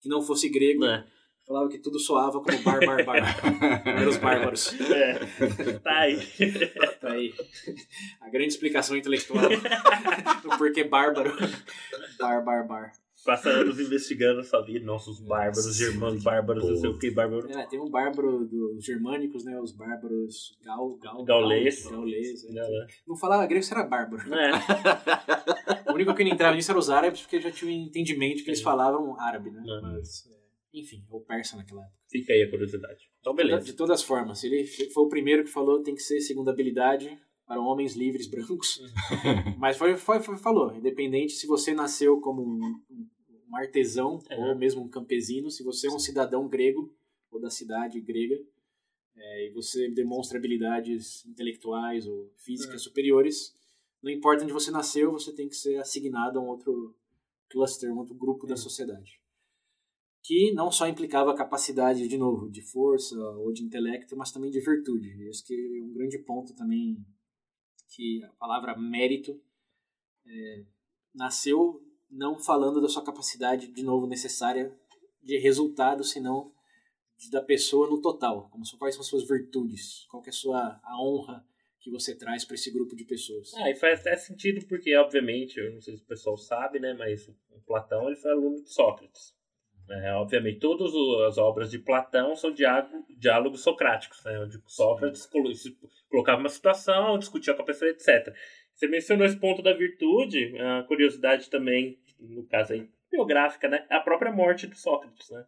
que 0.00 0.08
não 0.08 0.20
fosse 0.20 0.48
grego, 0.48 0.84
É. 0.84 1.06
falavam 1.46 1.68
que 1.68 1.78
tudo 1.78 1.98
soava 2.00 2.40
como 2.42 2.58
bar, 2.62 2.80
bar, 2.84 3.04
bar. 3.04 3.22
Eram 3.86 4.08
os 4.08 4.16
bárbaros. 4.16 4.72
É. 4.90 5.14
Tá 5.78 5.98
aí. 6.00 6.18
Tá 7.00 7.12
aí. 7.12 7.32
A 8.20 8.28
grande 8.30 8.48
explicação 8.48 8.96
intelectual 8.96 9.48
do 10.42 10.58
porquê 10.58 10.82
bárbaro. 10.84 11.30
Bar, 12.18 12.42
bar, 12.44 12.66
bar. 12.66 12.92
Passa 13.24 13.48
anos 13.50 13.80
investigando, 13.80 14.42
sabia? 14.42 14.80
Nossos 14.80 15.18
bárbaros, 15.20 15.76
germanos 15.76 16.22
bárbaros, 16.22 16.68
não 16.68 16.76
sei 16.76 16.90
o 16.90 16.98
que, 16.98 17.10
bárbaro. 17.10 17.50
É, 17.50 17.66
tem 17.66 17.80
um 17.80 17.88
bárbaro 17.88 18.46
dos 18.46 18.84
germânicos, 18.84 19.44
né? 19.44 19.58
Os 19.60 19.72
bárbaros 19.72 20.56
gal, 20.62 20.96
gal, 20.98 21.24
Gaulês. 21.24 21.86
gaulês 21.86 22.44
é. 22.44 22.52
Né? 22.52 22.86
Não 23.06 23.16
falava 23.16 23.46
grego, 23.46 23.64
você 23.64 23.72
era 23.74 23.84
bárbaro. 23.84 24.22
É. 24.34 24.50
O 25.90 25.94
único 25.94 26.12
que 26.14 26.24
não 26.24 26.32
entrava 26.32 26.56
nisso 26.56 26.72
era 26.72 26.78
os 26.78 26.90
árabes, 26.90 27.20
porque 27.20 27.40
já 27.40 27.52
tinha 27.52 27.70
um 27.70 27.74
entendimento 27.74 28.42
que 28.42 28.50
eles 28.50 28.60
falavam 28.60 29.18
árabe, 29.20 29.50
né? 29.50 29.62
Uhum. 29.64 29.80
Mas, 29.82 30.26
é, 30.26 30.78
enfim, 30.80 31.04
ou 31.08 31.20
persa 31.20 31.56
naquela 31.56 31.82
época. 31.82 31.96
Fica 32.10 32.32
aí 32.32 32.42
a 32.42 32.50
curiosidade. 32.50 33.08
Então, 33.20 33.32
De 33.32 33.36
beleza. 33.42 33.72
todas 33.74 34.00
as 34.00 34.02
formas, 34.02 34.42
ele 34.42 34.66
foi 34.66 35.04
o 35.04 35.08
primeiro 35.08 35.44
que 35.44 35.50
falou 35.50 35.82
tem 35.84 35.94
que 35.94 36.02
ser 36.02 36.20
segunda 36.20 36.50
habilidade 36.50 37.16
para 37.46 37.60
homens 37.60 37.94
livres 37.94 38.26
brancos. 38.28 38.80
Mas 39.58 39.76
foi, 39.76 39.96
foi, 39.96 40.20
foi- 40.20 40.36
falou, 40.36 40.74
independente 40.74 41.34
se 41.34 41.46
você 41.46 41.72
nasceu 41.74 42.20
como 42.20 42.42
um, 42.42 42.58
um- 42.90 43.06
um 43.54 43.56
artesão 43.56 44.20
É. 44.28 44.36
ou 44.36 44.56
mesmo 44.56 44.82
um 44.82 44.88
campesino, 44.88 45.50
se 45.50 45.62
você 45.62 45.86
é 45.86 45.90
um 45.90 45.98
cidadão 45.98 46.48
grego 46.48 46.92
ou 47.30 47.40
da 47.40 47.50
cidade 47.50 48.00
grega 48.00 48.40
é, 49.16 49.46
e 49.46 49.50
você 49.50 49.88
demonstra 49.90 50.38
habilidades 50.38 51.24
intelectuais 51.24 52.06
ou 52.06 52.32
físicas 52.36 52.82
superiores, 52.82 53.54
não 54.02 54.10
importa 54.10 54.42
onde 54.42 54.52
você 54.52 54.70
nasceu, 54.70 55.12
você 55.12 55.32
tem 55.32 55.48
que 55.48 55.56
ser 55.56 55.76
assignado 55.78 56.38
a 56.38 56.42
um 56.42 56.48
outro 56.48 56.94
cluster, 57.48 57.92
um 57.92 57.98
outro 57.98 58.14
grupo 58.14 58.46
da 58.46 58.56
sociedade. 58.56 59.20
Que 60.22 60.52
não 60.52 60.72
só 60.72 60.88
implicava 60.88 61.34
capacidade, 61.34 62.08
de 62.08 62.16
novo, 62.16 62.50
de 62.50 62.62
força 62.62 63.16
ou 63.16 63.52
de 63.52 63.62
intelecto, 63.62 64.16
mas 64.16 64.32
também 64.32 64.50
de 64.50 64.58
virtude. 64.58 65.22
Esse 65.28 65.44
que 65.44 65.54
é 65.54 65.82
um 65.82 65.92
grande 65.92 66.18
ponto 66.18 66.54
também 66.54 67.04
que 67.88 68.22
a 68.24 68.28
palavra 68.32 68.76
mérito 68.76 69.40
é, 70.26 70.64
nasceu 71.14 71.83
não 72.16 72.38
falando 72.38 72.80
da 72.80 72.88
sua 72.88 73.04
capacidade, 73.04 73.68
de 73.68 73.82
novo, 73.82 74.06
necessária 74.06 74.72
de 75.22 75.38
resultado, 75.38 76.04
senão 76.04 76.52
de- 77.18 77.30
da 77.30 77.40
pessoa 77.42 77.88
no 77.88 78.00
total. 78.00 78.48
Como 78.50 78.64
são- 78.64 78.78
quais 78.78 78.94
são 78.94 79.02
as 79.02 79.08
suas 79.08 79.26
virtudes, 79.26 80.06
qual 80.10 80.22
que 80.22 80.28
é 80.28 80.32
a 80.32 80.34
sua 80.34 80.80
a 80.82 81.02
honra 81.02 81.44
que 81.80 81.90
você 81.90 82.16
traz 82.16 82.44
para 82.44 82.54
esse 82.54 82.70
grupo 82.70 82.96
de 82.96 83.04
pessoas. 83.04 83.52
Ah, 83.56 83.70
e 83.70 83.74
faz 83.74 84.00
até 84.00 84.16
sentido 84.16 84.64
porque, 84.66 84.96
obviamente, 84.96 85.58
eu 85.58 85.72
não 85.74 85.80
sei 85.82 85.96
se 85.96 86.02
o 86.02 86.06
pessoal 86.06 86.36
sabe, 86.36 86.78
né, 86.80 86.94
mas 86.94 87.28
o 87.28 87.60
Platão 87.66 88.06
ele 88.06 88.16
foi 88.16 88.30
aluno 88.30 88.62
de 88.62 88.72
Sócrates. 88.72 89.34
É, 89.90 90.14
obviamente, 90.14 90.60
todas 90.60 90.90
as 91.28 91.36
obras 91.36 91.70
de 91.70 91.78
Platão 91.78 92.34
são 92.34 92.50
diálogo- 92.50 93.04
diálogos 93.18 93.60
socráticos, 93.62 94.24
né, 94.24 94.38
onde 94.40 94.58
Sócrates 94.66 95.28
se 95.60 95.76
colocava 96.08 96.40
uma 96.40 96.48
situação, 96.48 97.18
discutia 97.18 97.52
com 97.52 97.60
a 97.60 97.66
pessoa, 97.66 97.90
etc. 97.90 98.34
Você 98.74 98.88
mencionou 98.88 99.26
esse 99.26 99.36
ponto 99.38 99.60
da 99.60 99.74
virtude, 99.74 100.56
a 100.58 100.84
curiosidade 100.84 101.50
também, 101.50 101.98
no 102.28 102.44
caso 102.46 102.72
aí, 102.72 102.88
biográfica, 103.10 103.68
né, 103.68 103.84
a 103.90 104.00
própria 104.00 104.32
morte 104.32 104.66
de 104.66 104.78
Sócrates, 104.78 105.30
né? 105.30 105.44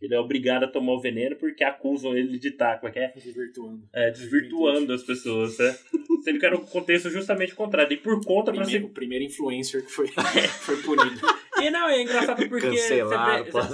Ele 0.00 0.14
é 0.14 0.18
obrigado 0.18 0.64
a 0.64 0.66
tomar 0.66 0.94
o 0.94 0.98
veneno 1.00 1.36
porque 1.36 1.62
acusam 1.62 2.16
ele 2.16 2.38
de 2.38 2.48
estar, 2.48 2.78
como 2.80 2.88
é 2.88 2.92
que 2.92 2.98
é? 3.00 3.08
Desvirtuando. 3.14 3.82
É, 3.92 4.10
desvirtuando 4.10 4.94
as 4.94 5.02
pessoas, 5.02 5.58
né? 5.58 5.76
Sendo 6.24 6.38
que 6.38 6.46
era 6.46 6.56
um 6.56 6.64
contexto 6.64 7.10
justamente 7.10 7.52
o 7.52 7.56
contrário. 7.56 7.92
E 7.92 7.98
por 7.98 8.18
conta 8.24 8.50
pra 8.50 8.62
Primeiro, 8.62 8.86
ser. 8.86 8.90
o 8.90 8.94
primeiro 8.94 9.24
influencer 9.26 9.84
que 9.84 9.90
foi, 9.92 10.06
foi 10.64 10.76
punido. 10.82 11.20
E 11.60 11.68
não, 11.70 11.86
é 11.90 12.00
engraçado 12.00 12.48
porque. 12.48 12.70
Vê- 12.70 13.02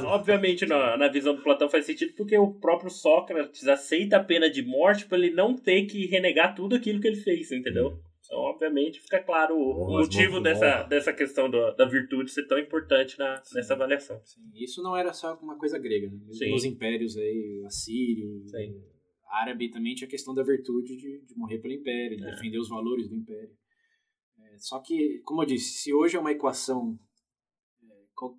obviamente, 0.04 0.66
na, 0.66 0.96
na 0.96 1.06
visão 1.08 1.34
do 1.34 1.42
Platão 1.42 1.68
faz 1.68 1.86
sentido 1.86 2.12
porque 2.16 2.36
o 2.36 2.52
próprio 2.54 2.90
Sócrates 2.90 3.66
aceita 3.68 4.16
a 4.16 4.24
pena 4.24 4.50
de 4.50 4.62
morte 4.62 5.06
pra 5.06 5.18
ele 5.18 5.30
não 5.30 5.54
ter 5.54 5.86
que 5.86 6.06
renegar 6.06 6.54
tudo 6.56 6.74
aquilo 6.74 7.00
que 7.00 7.06
ele 7.06 7.20
fez, 7.20 7.52
entendeu? 7.52 8.00
Então, 8.26 8.38
obviamente, 8.40 9.00
fica 9.00 9.22
claro 9.22 9.56
o, 9.56 9.86
motivo 9.98 10.40
dessa, 10.40 10.82
dessa 10.82 11.12
questão 11.12 11.48
do- 11.50 11.72
da 11.76 11.86
virtude 11.86 12.30
ser 12.30 12.46
tão 12.46 12.58
importante 12.58 13.18
na, 13.18 13.40
nessa 13.54 13.74
avaliação. 13.74 14.20
Sim, 14.24 14.40
isso 14.54 14.82
não 14.82 14.96
era 14.96 15.12
só 15.12 15.34
uma 15.36 15.56
coisa 15.56 15.78
grega. 15.78 16.08
Né? 16.08 16.16
Mesmo 16.18 16.34
Sim. 16.34 16.50
Nos 16.50 16.64
impérios 16.64 17.16
aí, 17.16 17.62
assírio, 17.66 18.42
Sim. 18.48 18.82
árabe, 19.30 19.70
também 19.70 19.94
tinha 19.94 20.08
a 20.08 20.10
questão 20.10 20.34
da 20.34 20.42
virtude 20.42 20.96
de, 20.96 21.24
de 21.24 21.36
morrer 21.36 21.58
pelo 21.60 21.72
império, 21.74 22.16
de 22.16 22.24
É. 22.26 22.30
defender 22.32 22.58
os 22.58 22.68
valores 22.68 23.08
do 23.08 23.14
império. 23.14 23.50
É, 24.38 24.58
só 24.58 24.80
que, 24.80 25.20
como 25.24 25.42
eu 25.42 25.46
disse, 25.46 25.78
se 25.78 25.94
hoje 25.94 26.16
é 26.16 26.20
uma 26.20 26.32
equação 26.32 26.98
é, 27.82 27.94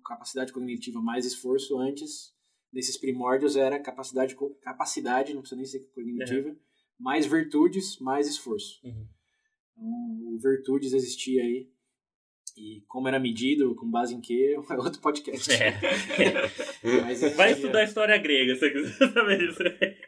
capacidade 0.06 0.52
cognitiva 0.52 1.00
mais 1.00 1.24
esforço, 1.24 1.78
antes, 1.78 2.34
nesses 2.72 2.98
primórdios, 2.98 3.56
era 3.56 3.80
capacidade, 3.80 4.36
capacidade 4.60 5.32
não 5.32 5.40
precisa 5.40 5.56
nem 5.56 5.64
ser 5.66 5.80
cognitiva, 5.94 6.54
mais 6.98 7.24
virtudes, 7.26 7.98
mais 8.00 8.28
esforço. 8.28 8.80
Uhum. 8.84 9.06
Então, 9.78 10.34
o 10.34 10.38
Virtudes 10.42 10.92
existia 10.92 11.42
aí. 11.42 11.68
E 12.56 12.82
como 12.88 13.06
era 13.06 13.20
medido, 13.20 13.72
com 13.76 13.88
base 13.88 14.12
em 14.14 14.20
quê, 14.20 14.56
é 14.68 14.74
outro 14.74 15.00
podcast. 15.00 15.48
É. 15.52 15.70
Mas 16.82 17.02
Vai 17.02 17.12
existia- 17.12 17.50
estudar 17.52 17.84
história 17.84 18.18
grega, 18.18 18.54
se 18.54 18.60
você 18.60 18.70
quiser 18.70 19.12
saber 19.12 19.48
isso. 19.48 19.62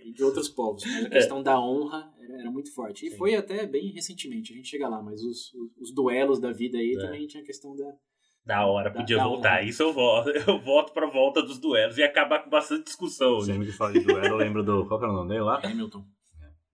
E 0.05 0.13
de 0.13 0.25
outros 0.25 0.49
povos. 0.49 0.85
Mas 0.85 1.05
a 1.07 1.11
questão 1.11 1.43
da 1.45 1.61
honra 1.61 2.13
era, 2.21 2.41
era 2.41 2.51
muito 2.51 2.75
forte. 2.75 3.05
E 3.05 3.09
É. 3.09 3.11
Sim. 3.13 3.17
foi 3.19 3.37
até 3.37 3.67
bem 3.67 3.93
recentemente, 3.93 4.53
a 4.53 4.57
gente 4.57 4.69
chega 4.69 4.89
lá, 4.89 5.01
mas 5.01 5.23
os, 5.23 5.55
os, 5.55 5.71
os 5.81 5.95
duelos 5.95 6.41
da 6.41 6.51
vida 6.51 6.77
aí 6.77 6.95
É. 6.97 6.99
também 7.01 7.27
tinha 7.29 7.43
a 7.43 7.47
questão 7.47 7.77
da. 7.77 7.93
Da 8.45 8.67
hora, 8.67 8.91
Da- 8.91 8.99
podia 8.99 9.19
da 9.19 9.25
voltar. 9.29 9.59
honra. 9.61 9.69
Isso 9.69 9.83
eu 9.85 9.93
voto. 9.93 10.31
Eu 10.51 10.59
voto 10.61 10.93
pra 10.93 11.07
volta 11.09 11.43
dos 11.43 11.59
duelos 11.61 11.99
e 11.99 12.03
acabar 12.03 12.43
com 12.43 12.51
bastante 12.51 12.85
discussão. 12.85 13.39
Sempre 13.43 13.67
que 13.67 13.73
fala 13.73 13.93
de 13.93 14.01
duelo, 14.01 14.27
eu 14.27 14.37
lembro 14.37 14.65
do. 14.65 14.87
Qual 14.89 14.99
que 14.99 15.05
era 15.05 15.13
o 15.13 15.17
nome 15.17 15.29
dele 15.29 15.43
lá? 15.43 15.61
Hamilton. 15.63 16.05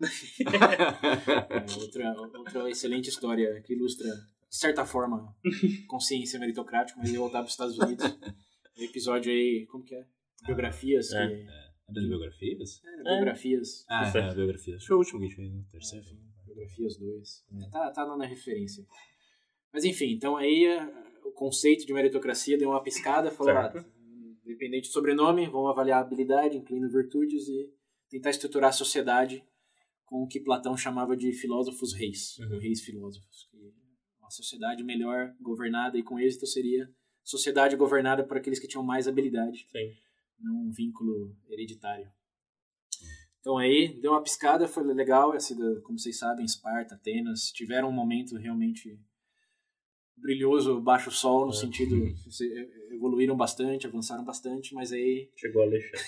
É, 0.00 1.80
outra, 1.80 2.14
outra 2.38 2.70
excelente 2.70 3.08
história 3.08 3.60
que 3.62 3.72
ilustra, 3.74 4.08
de 4.48 4.56
certa 4.56 4.84
forma, 4.84 5.34
consciência 5.88 6.38
meritocrática, 6.38 6.98
mas 6.98 7.10
ia 7.12 7.18
voltar 7.18 7.38
para 7.38 7.46
os 7.46 7.52
Estados 7.52 7.78
Unidos. 7.78 8.04
Um 8.78 8.82
episódio 8.82 9.32
aí, 9.32 9.66
como 9.70 9.84
que 9.84 9.94
é? 9.94 10.04
Biografias. 10.44 11.12
É. 11.12 11.26
que- 11.28 11.34
É 11.88 11.92
das 11.92 12.04
biografias? 12.04 12.80
é, 12.84 13.02
biografias. 13.04 13.84
Ah, 13.88 14.08
Isso 14.08 14.18
é, 14.18 14.28
é. 14.28 14.34
biografias. 14.34 14.76
Acho 14.76 14.84
que 14.84 14.88
foi 14.88 14.96
o 14.96 14.98
último 14.98 15.18
que 15.20 15.24
a 15.24 15.28
gente 15.28 15.36
fez, 15.36 15.52
né? 15.52 15.62
Terceiro. 15.70 16.04
Biografias 16.44 16.96
2. 16.98 17.44
Tá, 17.70 17.90
tá 17.92 18.04
lá 18.04 18.16
na 18.16 18.26
referência. 18.26 18.84
Mas 19.72 19.84
enfim, 19.84 20.10
então 20.12 20.36
aí 20.36 20.66
o 21.24 21.30
conceito 21.32 21.86
de 21.86 21.92
meritocracia 21.92 22.56
deu 22.58 22.70
uma 22.70 22.82
piscada, 22.82 23.30
falou, 23.30 23.52
ah, 23.56 23.72
independente 24.44 24.88
do 24.88 24.92
sobrenome, 24.92 25.46
vamos 25.46 25.70
avaliar 25.70 25.98
a 25.98 26.00
habilidade, 26.06 26.56
incluindo 26.56 26.88
virtudes 26.88 27.46
e 27.48 27.70
tentar 28.08 28.30
estruturar 28.30 28.70
a 28.70 28.72
sociedade 28.72 29.44
com 30.06 30.22
o 30.22 30.26
que 30.26 30.40
Platão 30.40 30.76
chamava 30.76 31.16
de 31.16 31.32
filósofos 31.32 31.92
reis, 31.92 32.38
Uhum. 32.38 32.58
reis 32.58 32.80
filósofos. 32.80 33.48
Uma 34.18 34.30
sociedade 34.30 34.82
melhor 34.82 35.34
governada 35.40 35.98
e 35.98 36.02
com 36.02 36.18
êxito 36.18 36.46
seria 36.46 36.88
sociedade 37.22 37.76
governada 37.76 38.24
por 38.24 38.36
aqueles 38.36 38.58
que 38.58 38.68
tinham 38.68 38.84
mais 38.84 39.06
habilidade, 39.08 39.66
Sim. 39.70 39.92
não 40.38 40.54
um 40.66 40.70
vínculo 40.70 41.36
hereditário. 41.48 42.08
Então 43.40 43.58
aí 43.58 43.98
deu 44.00 44.12
uma 44.12 44.22
piscada, 44.22 44.66
foi 44.66 44.82
legal, 44.84 45.34
essa 45.34 45.54
da- 45.54 45.80
como 45.82 45.98
vocês 45.98 46.18
sabem, 46.18 46.44
Esparta, 46.44 46.94
Atenas, 46.94 47.50
tiveram 47.52 47.88
um 47.88 47.92
momento 47.92 48.36
realmente 48.36 48.98
brilhoso, 50.16 50.80
baixo 50.80 51.10
sol, 51.10 51.46
no 51.46 51.52
É. 51.52 51.54
sentido, 51.54 51.94
se- 52.30 52.68
evoluíram 52.92 53.36
bastante, 53.36 53.86
avançaram 53.86 54.24
bastante, 54.24 54.74
mas 54.74 54.90
aí 54.92 55.30
Chegou 55.36 55.62
o 55.62 55.64
Alexandre. 55.66 56.06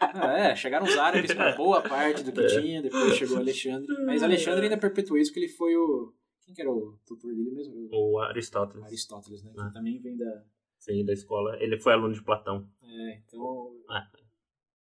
Ah, 0.00 0.38
é, 0.50 0.56
chegaram 0.56 0.86
os 0.86 0.96
árabes 0.96 1.32
para 1.34 1.54
boa 1.56 1.80
parte 1.82 2.22
do 2.22 2.32
que 2.32 2.40
É. 2.40 2.46
tinha, 2.60 2.82
depois 2.82 3.14
chegou 3.16 3.36
Alexandre, 3.36 3.88
mas 4.04 4.22
Alexandre 4.22 4.64
ainda 4.64 4.78
perpetuou 4.78 5.18
isso, 5.18 5.32
que 5.32 5.40
ele 5.40 5.48
foi 5.48 5.76
o... 5.76 6.12
Quem 6.44 6.54
que 6.54 6.62
era 6.62 6.70
o 6.70 6.98
tutor 7.06 7.34
dele 7.34 7.50
mesmo? 7.50 7.88
O 7.92 8.18
Aristóteles. 8.20 8.82
Aristóteles, 8.86 9.42
né? 9.44 9.52
Ah. 9.58 9.66
Que 9.68 9.74
também 9.74 10.00
vem 10.00 10.16
da... 10.16 10.42
Sim, 10.78 11.04
da 11.04 11.12
escola. 11.12 11.56
Ele 11.60 11.78
foi 11.78 11.92
aluno 11.92 12.14
de 12.14 12.22
Platão. 12.22 12.66
É, 12.82 13.18
então... 13.26 13.72
Ah. 13.90 14.08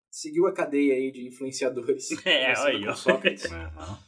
Seguiu 0.09 0.47
a 0.47 0.53
cadeia 0.53 0.95
aí 0.95 1.11
de 1.11 1.25
influenciadores. 1.27 2.09
É, 2.25 2.53
começando 2.53 2.67
aí. 2.89 2.95
Sócrates. 2.95 3.51
Aham. 3.51 3.99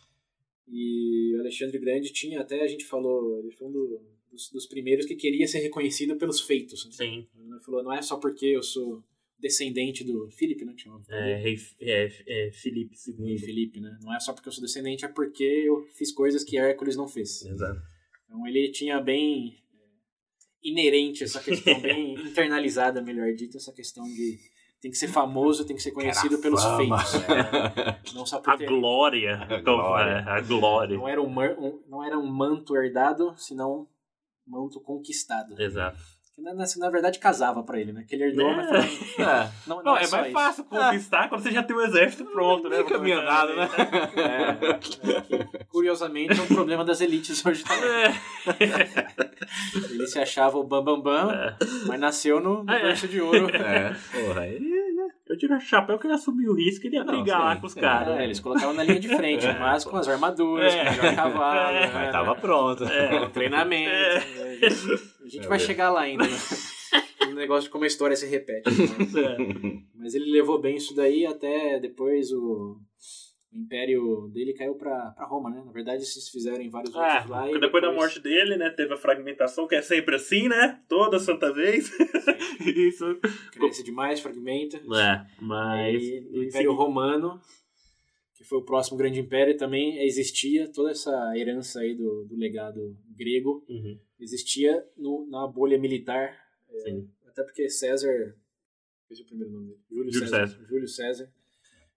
E 0.70 1.34
o 1.36 1.40
Alexandre 1.40 1.78
Grande 1.80 2.12
tinha, 2.12 2.42
até 2.42 2.62
a 2.62 2.68
gente 2.68 2.86
falou, 2.86 3.40
ele 3.40 3.52
foi 3.52 3.68
um 3.68 3.72
do- 3.72 4.02
dos, 4.32 4.50
dos 4.52 4.66
primeiros 4.68 5.06
que 5.06 5.16
queria 5.16 5.48
ser 5.48 5.60
reconhecido 5.60 6.18
pelos 6.18 6.42
feitos. 6.42 6.86
né? 6.86 6.92
Sim. 6.92 7.28
Ele 7.38 7.60
falou, 7.66 7.84
não 7.84 7.94
é 7.94 8.02
só 8.02 8.18
porque 8.18 8.46
eu 8.48 8.62
sou 8.62 9.02
descendente 9.40 10.04
do 10.04 10.30
Filipe, 10.32 10.66
né? 10.66 10.74
Chama 10.76 11.02
É, 11.10 11.36
rei, 11.38 11.56
é, 11.80 12.10
é 12.48 12.52
Felipe 12.52 12.96
Rei 13.20 13.34
II. 13.34 13.38
Felipe, 13.40 13.80
né? 13.80 13.98
Não 14.02 14.14
é 14.16 14.20
só 14.20 14.34
porque 14.34 14.50
eu 14.50 14.52
sou 14.52 14.64
descendente, 14.64 15.06
é 15.06 15.08
porque 15.08 15.44
eu 15.44 15.86
fiz 15.96 16.12
coisas 16.12 16.44
que 16.44 16.58
Hércules 16.58 16.96
não 16.98 17.08
fez. 17.08 17.44
Exato. 17.46 17.80
Então 18.26 18.46
ele 18.48 18.70
tinha 18.72 19.00
bem 19.00 19.56
é, 19.74 20.68
inerente 20.70 21.24
essa 21.24 21.42
questão, 21.42 21.80
bem 21.80 22.14
internalizada, 22.28 23.02
melhor 23.02 23.32
dito, 23.34 23.56
essa 23.58 23.72
questão 23.72 24.04
de 24.04 24.38
tem 24.82 24.92
que 24.92 24.98
ser 24.98 25.08
famoso, 25.08 25.66
tem 25.66 25.76
que 25.76 25.82
ser 25.82 25.92
conhecido 25.92 26.38
pelos 26.40 26.64
fama. 26.64 27.00
feitos. 27.00 28.14
Não 28.14 28.26
só 28.26 28.40
por 28.40 28.54
A 28.54 28.58
ter 28.58 28.68
glória. 28.68 29.36
A 29.50 29.60
glória. 29.62 30.12
é, 30.12 30.30
a 30.30 30.42
glória. 30.42 30.98
Não 30.98 31.08
era 31.08 31.22
um, 31.22 31.28
um- 31.30 31.84
não 31.90 32.04
era 32.04 32.18
um 32.18 32.28
manto 32.28 32.76
herdado, 32.76 33.34
senão 33.38 33.88
um 34.48 34.52
manto 34.52 34.80
conquistado. 34.82 35.60
Exato. 35.60 35.98
Que 36.38 36.44
na, 36.44 36.54
na 36.54 36.90
verdade 36.92 37.18
casava 37.18 37.64
pra 37.64 37.80
ele, 37.80 37.92
né? 37.92 38.06
Que 38.08 38.14
ele 38.14 38.26
herdou, 38.26 38.48
É. 38.48 38.56
mas 38.56 38.68
foi- 38.70 39.24
É. 39.26 39.50
não, 39.66 39.78
não, 39.78 39.84
Não, 39.86 39.98
é, 39.98 40.04
é, 40.04 40.08
mais 40.08 40.26
isso. 40.28 40.32
fácil 40.34 40.64
conquistar 40.66 41.30
quando 41.30 41.42
você 41.42 41.50
já 41.52 41.64
tem 41.64 41.76
um 41.76 41.82
exército 41.82 42.26
pronto, 42.26 42.70
né? 42.70 42.78
Nada, 43.26 43.56
né? 43.56 43.68
É, 44.16 45.34
é, 45.34 45.64
curiosamente 45.72 46.40
é 46.40 46.44
um 46.44 46.46
problema 46.48 46.86
das 46.86 47.02
elites 47.02 47.44
hoje 47.44 47.64
também. 47.64 47.90
É. 47.90 48.14
Ele 49.90 50.06
se 50.06 50.20
achava 50.20 50.60
o 50.60 50.64
bambambam, 50.64 51.02
bam, 51.02 51.28
bam, 51.28 51.56
mas 51.88 52.00
nasceu 52.00 52.40
no, 52.40 52.64
no 52.64 52.72
É. 52.72 52.84
berço 52.84 53.08
de 53.08 53.20
ouro. 53.20 53.50
É, 53.56 53.96
porra, 54.12 54.42
aí... 54.42 54.78
Eu 55.30 55.38
tiro 55.38 55.56
o 55.58 55.60
chapéu 55.60 56.00
que 56.00 56.08
ele 56.08 56.14
assumiu 56.14 56.52
o 56.54 56.56
risco 56.56 56.86
e 56.86 56.88
ele 56.88 56.96
ia 56.98 57.04
Não, 57.04 57.14
brigar 57.14 57.38
sim, 57.40 57.46
lá 57.46 57.56
com 57.58 57.68
os 57.68 57.74
caras. 57.74 58.18
É, 58.18 58.24
eles 58.24 58.40
colocavam 58.40 58.74
na 58.74 58.84
linha 58.84 59.00
de 59.00 59.10
frente, 59.10 59.46
mas 59.60 59.84
com 59.84 59.98
as 59.98 60.08
armaduras, 60.08 60.74
É. 60.74 60.86
com 60.86 60.92
o 60.92 60.96
melhor 60.96 61.16
cavalo, 61.16 61.76
É. 61.76 61.82
né? 61.82 61.92
Mas 61.94 62.12
tava 62.14 62.36
pronto. 62.36 62.84
É. 62.86 63.26
treinamento. 63.28 63.90
É. 63.92 64.22
A 65.28 65.30
gente 65.30 65.46
É 65.46 65.50
vai 65.50 65.60
chegar 65.60 65.90
lá 65.92 66.02
ainda. 66.02 66.24
Né? 66.26 66.30
O 67.30 67.34
negócio 67.38 67.64
de 67.66 67.70
como 67.70 67.84
a 67.84 67.88
história 67.88 68.16
se 68.16 68.26
repete. 68.26 68.70
né? 68.70 68.88
É. 69.22 69.38
Mas 69.96 70.16
ele 70.16 70.32
levou 70.32 70.60
bem 70.62 70.78
isso 70.78 70.96
daí 70.96 71.26
até 71.26 71.78
depois 71.78 72.32
o, 72.32 72.78
o 73.52 73.58
império 73.58 74.30
dele 74.34 74.54
caiu 74.54 74.76
pra, 74.76 75.12
pra 75.12 75.26
Roma, 75.26 75.50
né? 75.50 75.62
Na 75.66 75.72
verdade, 75.74 75.98
eles 76.04 76.30
fizeram 76.30 76.62
em 76.62 76.70
vários 76.70 76.96
É, 76.96 77.00
outros 77.16 77.30
lá. 77.30 77.52
e 77.52 77.60
depois 77.60 77.84
da 77.84 77.92
morte 77.92 78.22
dele, 78.22 78.56
né, 78.56 78.70
teve 78.70 78.94
a 78.94 78.98
fragmentação, 78.98 79.68
que 79.68 79.76
é 79.76 79.82
sempre 79.82 80.16
assim, 80.16 80.48
né? 80.48 80.80
Toda 80.88 81.20
santa 81.20 81.52
vez. 81.52 81.92
Isso. 82.66 83.20
Cresce 83.52 83.84
demais, 83.84 84.22
fragmenta. 84.22 84.78
É, 84.78 85.26
mas. 85.42 85.96
Aí, 86.02 86.28
o 86.32 86.44
Império 86.44 86.74
Romano, 86.74 87.42
que 88.38 88.44
foi 88.44 88.60
o 88.60 88.64
próximo 88.64 88.98
grande 88.98 89.20
império, 89.20 89.58
também 89.58 90.00
existia 90.06 90.72
toda 90.72 90.92
essa 90.92 91.12
herança 91.36 91.80
aí 91.80 91.96
do, 91.96 92.26
do 92.26 92.36
legado 92.36 92.96
grego, 93.10 93.66
Uhum, 93.68 94.00
existia 94.20 94.86
no, 94.96 95.28
na 95.28 95.48
bolha 95.48 95.78
militar, 95.80 96.38
sim. 96.84 97.10
até 97.26 97.44
porque 97.44 97.68
César, 97.68 98.08
é 99.10 99.14
o 99.14 99.26
primeiro 99.26 99.52
nome 99.52 99.68
dele, 99.68 99.82
Júlio, 99.90 100.14
Júlio 100.14 100.28
César, 100.30 100.48
César. 100.48 100.68
Júlio 100.68 100.88
César, 100.88 101.34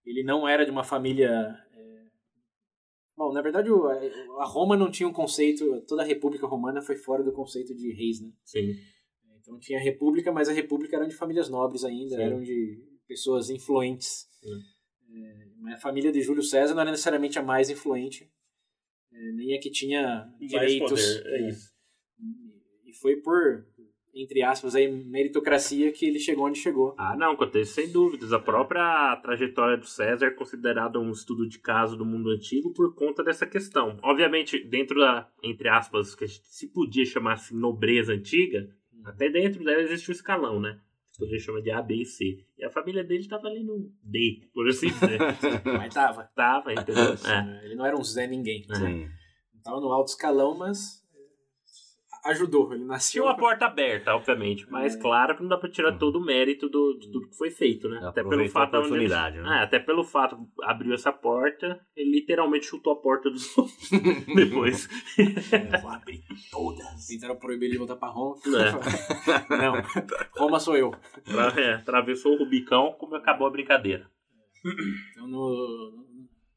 ele 0.06 0.22
não 0.22 0.48
era 0.48 0.64
de 0.64 0.70
uma 0.70 0.82
família... 0.82 1.30
é, 1.74 2.06
Bom, 3.14 3.34
na 3.34 3.42
verdade, 3.42 3.68
a 4.38 4.44
Roma 4.46 4.78
não 4.78 4.90
tinha 4.90 5.06
um 5.06 5.12
conceito, 5.12 5.82
toda 5.82 6.00
a 6.00 6.06
República 6.06 6.46
Romana 6.46 6.80
foi 6.80 6.96
fora 6.96 7.22
do 7.22 7.32
conceito 7.32 7.74
de 7.74 7.92
reis, 7.92 8.18
né? 8.18 8.32
Sim. 8.46 8.74
Então 9.40 9.58
tinha 9.58 9.78
a 9.78 9.82
república, 9.82 10.32
mas 10.32 10.48
a 10.48 10.52
república 10.52 10.96
era 10.96 11.06
de 11.06 11.14
famílias 11.14 11.50
nobres 11.50 11.84
ainda, 11.84 12.16
Sim. 12.16 12.22
eram 12.22 12.40
de 12.40 12.82
pessoas 13.06 13.50
influentes. 13.50 14.26
Sim. 14.40 15.22
É, 15.22 15.49
a 15.68 15.76
família 15.76 16.12
de 16.12 16.22
Júlio 16.22 16.42
César 16.42 16.74
não 16.74 16.82
era 16.82 16.90
necessariamente 16.90 17.38
a 17.38 17.42
mais 17.42 17.70
influente, 17.70 18.30
é, 19.12 19.32
nem 19.32 19.54
a 19.54 19.60
que 19.60 19.70
tinha 19.70 20.28
direitos. 20.38 21.18
poder, 21.18 21.26
é 21.26 21.48
isso. 21.48 21.70
E 22.84 22.92
foi 22.94 23.16
por, 23.16 23.66
entre 24.14 24.42
aspas, 24.42 24.74
aí, 24.74 24.90
meritocracia 24.90 25.92
que 25.92 26.06
ele 26.06 26.18
chegou 26.18 26.46
onde 26.46 26.58
chegou. 26.58 26.94
Ah, 26.98 27.16
não, 27.16 27.32
acontece 27.32 27.72
sem 27.72 27.92
dúvidas. 27.92 28.32
A 28.32 28.38
própria 28.38 29.16
trajetória 29.22 29.76
do 29.76 29.86
César 29.86 30.26
é 30.26 30.30
considerada 30.30 30.98
um 30.98 31.10
estudo 31.10 31.48
de 31.48 31.58
caso 31.58 31.96
do 31.96 32.04
mundo 32.04 32.30
antigo 32.30 32.72
por 32.72 32.94
conta 32.94 33.22
dessa 33.22 33.46
questão. 33.46 33.98
Obviamente, 34.02 34.62
dentro 34.64 34.98
da, 34.98 35.30
entre 35.42 35.68
aspas, 35.68 36.14
que 36.14 36.26
se 36.26 36.68
podia 36.68 37.04
chamar 37.04 37.34
assim, 37.34 37.56
nobreza 37.56 38.12
antiga, 38.12 38.68
até 39.04 39.28
dentro 39.28 39.64
dela 39.64 39.82
existe 39.82 40.10
um 40.10 40.12
escalão, 40.12 40.60
né? 40.60 40.80
Que 41.26 41.34
a 41.34 41.38
gente 41.38 41.44
chama 41.44 41.62
de 41.62 41.70
A, 41.70 41.82
B 41.82 41.96
e 41.96 42.04
C. 42.04 42.44
E 42.58 42.64
a 42.64 42.70
família 42.70 43.04
dele 43.04 43.28
tava 43.28 43.48
ali 43.48 43.62
no 43.62 43.92
D, 44.02 44.48
por 44.54 44.68
assim 44.68 44.88
dizer. 44.88 45.18
Mas 45.64 45.92
tava. 45.94 46.24
tava, 46.34 46.72
entendeu? 46.72 47.14
É. 47.14 47.64
Ele 47.64 47.74
não 47.74 47.84
era 47.84 47.96
um 47.96 48.02
Zé 48.02 48.26
Ninguém. 48.26 48.64
É. 48.70 48.74
Sim. 48.74 49.08
Tava 49.62 49.80
no 49.80 49.92
alto 49.92 50.08
escalão, 50.08 50.56
mas 50.56 50.99
ajudou. 52.24 52.72
Ele 52.72 52.84
nasceu. 52.84 53.22
Tinha 53.22 53.24
uma 53.32 53.36
porta 53.38 53.66
aberta, 53.66 54.14
obviamente, 54.14 54.66
mas 54.70 54.94
É. 54.94 54.98
claro 55.00 55.34
que 55.36 55.42
não 55.42 55.48
dá 55.48 55.56
pra 55.58 55.70
tirar 55.70 55.96
todo 55.98 56.16
o 56.16 56.24
mérito 56.24 56.68
do, 56.68 56.94
de 56.98 57.10
tudo 57.10 57.28
que 57.28 57.36
foi 57.36 57.50
feito, 57.50 57.88
né? 57.88 57.98
Até 58.02 58.22
pelo 58.22 58.42
a 58.42 58.48
fato 58.48 58.74
ele- 58.74 58.78
oportunidade, 58.86 59.38
né? 59.38 59.58
É, 59.60 59.62
até 59.64 59.78
pelo 59.78 60.04
fato 60.04 60.38
abriu 60.62 60.92
essa 60.94 61.12
porta, 61.12 61.80
ele 61.96 62.10
literalmente 62.12 62.66
chutou 62.66 62.92
a 62.92 62.96
porta 62.96 63.30
dos 63.30 63.44
outros 63.58 63.90
depois. 64.34 64.88
Vou 65.82 65.90
abrir 65.90 66.22
todas. 66.50 67.06
Tentaram 67.06 67.36
proibir 67.36 67.66
ele 67.66 67.72
de 67.72 67.78
voltar 67.78 67.96
pra 67.96 68.08
Roma. 68.08 68.36
É. 68.46 69.48
não, 69.56 69.74
Roma 70.36 70.60
sou 70.60 70.76
eu. 70.76 70.90
Tra- 71.24 71.54
é, 71.60 71.74
atravessou 71.74 72.34
o 72.34 72.38
Rubicão, 72.38 72.94
como 72.98 73.14
acabou 73.14 73.46
a 73.46 73.50
brincadeira. 73.50 74.10
Então, 75.12 75.26
no, 75.26 75.48
no- 75.50 76.06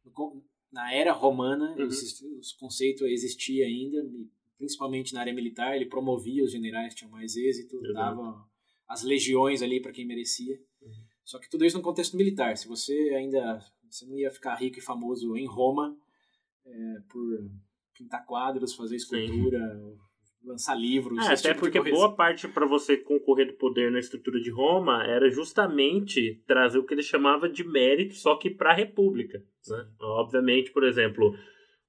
no- 0.06 0.44
na 0.72 0.94
era 0.94 1.12
romana, 1.12 1.76
Uhum. 1.78 1.88
os 1.88 2.52
conceitos 2.60 3.04
existia 3.04 3.66
ainda, 3.66 3.98
principalmente 4.64 5.14
na 5.14 5.20
área 5.20 5.34
militar, 5.34 5.76
ele 5.76 5.88
promovia 5.88 6.42
os 6.42 6.52
generais 6.54 6.94
que 6.94 7.00
tinham 7.00 7.12
mais 7.12 7.36
êxito, 7.36 7.76
Exato. 7.76 7.94
dava 7.94 8.46
as 8.88 9.04
legiões 9.04 9.62
ali 9.62 9.82
para 9.82 9.92
quem 9.92 10.06
merecia. 10.06 10.58
Uhum. 10.82 10.92
Só 11.26 11.38
que 11.38 11.50
tudo 11.50 11.66
isso 11.66 11.78
no 11.78 11.84
contexto 11.84 12.16
militar. 12.16 12.56
Se 12.56 12.66
você 12.66 12.94
ainda 13.14 13.60
você 13.90 14.06
não 14.06 14.18
ia 14.18 14.32
ficar 14.32 14.56
rico 14.56 14.80
e 14.80 14.82
famoso 14.82 15.36
em 15.36 15.46
Roma 15.46 15.96
é, 16.66 16.72
por 17.10 17.52
pintar 17.94 18.26
quadros, 18.26 18.74
fazer 18.74 18.96
escultura, 18.96 19.60
lançar 20.46 20.76
livros, 20.76 21.20
É, 21.26 21.34
até 21.34 21.50
tipo 21.50 21.60
porque 21.60 21.82
boa 21.92 22.16
parte 22.16 22.48
para 22.48 22.66
você 22.66 22.96
concorrer 22.96 23.48
do 23.48 23.54
poder 23.54 23.92
na 23.92 24.00
estrutura 24.00 24.40
de 24.40 24.50
Roma 24.50 25.04
era 25.04 25.30
justamente 25.30 26.42
trazer 26.48 26.80
o 26.80 26.86
que 26.86 26.94
ele 26.94 27.04
chamava 27.04 27.50
de 27.50 27.66
mérito, 27.66 28.16
só 28.16 28.38
que 28.38 28.50
para 28.50 28.72
a 28.72 28.76
República. 28.76 29.44
Né? 29.68 29.88
Obviamente, 30.00 30.72
por 30.72 30.86
exemplo, 30.86 31.36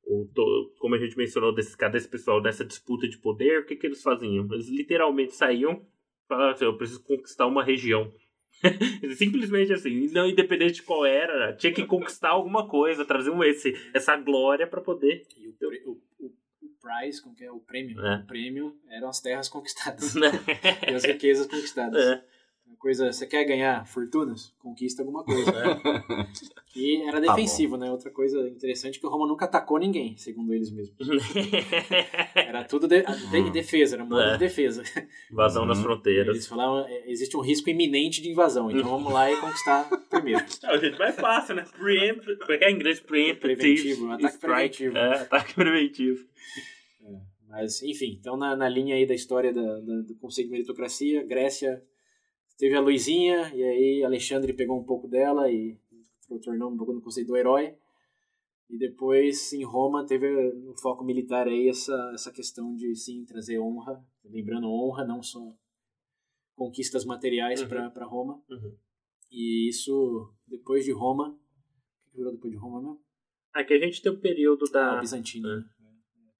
o, 0.07 0.27
to- 0.35 0.75
como 0.79 0.95
a 0.95 0.99
gente 0.99 1.17
mencionou 1.17 1.55
desse, 1.55 1.77
cada 1.77 1.97
esse 1.97 2.09
pessoal 2.09 2.43
nessa 2.43 2.65
disputa 2.65 3.09
de 3.09 3.19
poder, 3.19 3.61
o 3.61 3.67
que, 3.67 3.77
que 3.77 3.87
eles 3.87 4.03
faziam? 4.03 4.47
Eles 4.53 4.69
literalmente 4.69 5.35
saíam 5.35 5.85
falavam 6.27 6.53
assim, 6.55 6.65
eu 6.65 6.77
preciso 6.77 7.03
conquistar 7.05 7.47
uma 7.47 7.63
região. 7.63 8.11
Simplesmente 9.17 9.73
assim, 9.73 10.09
não 10.09 10.27
independente 10.27 10.75
de 10.75 10.83
qual 10.83 11.05
era, 11.05 11.55
tinha 11.55 11.73
que 11.73 11.85
conquistar 11.85 12.31
alguma 12.31 12.67
coisa, 12.69 13.05
trazer 13.05 13.31
um, 13.31 13.43
esse, 13.45 13.75
essa 13.93 14.17
glória 14.17 14.67
para 14.67 14.81
poder. 14.81 15.27
E 15.37 15.49
o, 15.49 15.55
o, 15.91 16.01
o, 16.21 16.27
o 16.27 16.69
prize, 16.81 17.21
como 17.23 17.35
que 17.35 17.45
é 17.45 17.51
o 17.53 17.61
prêmio? 17.61 18.01
É. 18.01 18.17
O 18.17 18.27
prêmio 18.27 18.77
eram 18.89 19.09
as 19.09 19.21
terras 19.21 19.49
conquistadas 19.49 20.15
Né? 20.15 20.31
e 20.91 20.95
as 20.95 21.05
riquezas 21.05 21.47
conquistadas. 21.47 22.03
É. 22.03 22.25
Coisa, 22.85 23.11
você 23.11 23.27
quer 23.27 23.45
ganhar 23.45 23.87
fortunas? 23.87 24.53
Conquista 24.59 25.01
alguma 25.01 25.25
coisa. 25.25 25.51
E 26.77 27.01
era 27.09 27.13
Tá 27.23 27.33
defensivo, 27.35 27.77
né? 27.77 27.89
Outra 27.89 28.11
coisa 28.11 28.49
interessante 28.49 28.97
é 28.97 29.01
que 29.01 29.07
o 29.07 29.09
Roma 29.09 29.29
nunca 29.29 29.45
atacou 29.45 29.79
ninguém, 29.79 30.17
segundo 30.17 30.53
eles 30.53 30.73
mesmos. 30.73 30.97
Era 32.35 32.65
tudo 32.65 32.89
de, 32.89 33.05
de- 33.31 33.51
defesa, 33.53 33.95
era 33.95 34.05
modo 34.05 34.21
É. 34.21 34.33
de 34.33 34.39
defesa. 34.39 34.83
Invasão 35.31 35.65
nas 35.65 35.79
Uhum. 35.79 35.85
fronteiras. 35.85 36.35
Eles 36.35 36.49
falavam, 36.49 36.85
é, 36.89 37.09
existe 37.11 37.37
um 37.37 37.41
risco 37.41 37.71
iminente 37.71 38.21
de 38.21 38.29
invasão, 38.29 38.71
então 38.73 38.89
vamos 38.91 39.13
lá 39.13 39.31
e 39.31 39.37
conquistar 39.41 39.89
primeiro. 40.11 40.45
É 40.65 40.77
o 40.77 40.81
jeito 40.81 40.99
mais 40.99 41.15
fácil, 41.15 41.55
né? 41.55 41.65
Preempt, 41.79 42.37
porque 42.39 42.65
é 42.65 42.71
em 42.71 42.75
inglês 42.75 42.99
preemptive 42.99 43.39
Preventivo, 43.55 44.11
ataque 44.11 44.39
preventivo. 44.39 44.99
É, 44.99 45.15
ataque 45.21 45.55
preventivo. 45.55 46.25
Mas, 47.49 47.81
enfim, 47.85 48.19
então 48.21 48.37
na, 48.37 48.57
na 48.57 48.69
linha 48.69 48.97
aí 48.97 49.07
da 49.07 49.15
história 49.15 49.53
da, 49.53 49.63
da- 49.79 50.01
do 50.09 50.17
conceito 50.17 50.49
de 50.49 50.53
meritocracia, 50.53 51.23
Grécia 51.25 51.81
teve 52.57 52.75
a 52.75 52.81
Luizinha, 52.81 53.53
e 53.55 53.63
aí 53.63 54.05
Alexandre 54.05 54.53
pegou 54.53 54.79
um 54.79 54.85
pouco 54.85 55.09
dela 55.09 55.51
e 55.51 55.79
tornou 56.43 56.71
um 56.71 56.77
pouco 56.77 56.93
no 56.93 57.01
conceito 57.01 57.29
do 57.29 57.37
herói. 57.37 57.75
E 58.69 58.79
depois, 58.79 59.53
em 59.53 59.63
Roma, 59.63 60.07
teve 60.07 60.27
no 60.55 60.75
foco 60.79 61.05
militar 61.05 61.47
aí 61.47 61.69
essa, 61.69 62.11
essa 62.15 62.33
questão 62.33 62.75
de, 62.75 62.95
sim, 62.97 63.25
trazer 63.25 63.59
honra, 63.59 64.03
lembrando 64.25 64.69
honra, 64.69 65.05
não 65.05 65.23
só 65.23 65.55
conquistas 66.57 67.05
materiais 67.05 67.61
Uhum. 67.61 67.69
para 67.69 68.05
Roma. 68.07 68.43
Uhum. 68.49 68.75
E 69.31 69.69
isso, 69.69 70.33
depois 70.47 70.85
de 70.85 70.93
Roma, 70.93 71.29
o 71.29 72.11
que 72.11 72.17
virou 72.17 72.33
depois 72.33 72.53
de 72.53 72.59
Roma 72.59 72.81
mesmo? 72.81 73.01
Aqui 73.53 73.75
a 73.75 73.79
gente 73.79 74.01
tem 74.03 74.11
o 74.11 74.19
período 74.21 74.65
da. 74.71 74.99
Bizantino. 75.01 75.49
é. 75.49 75.65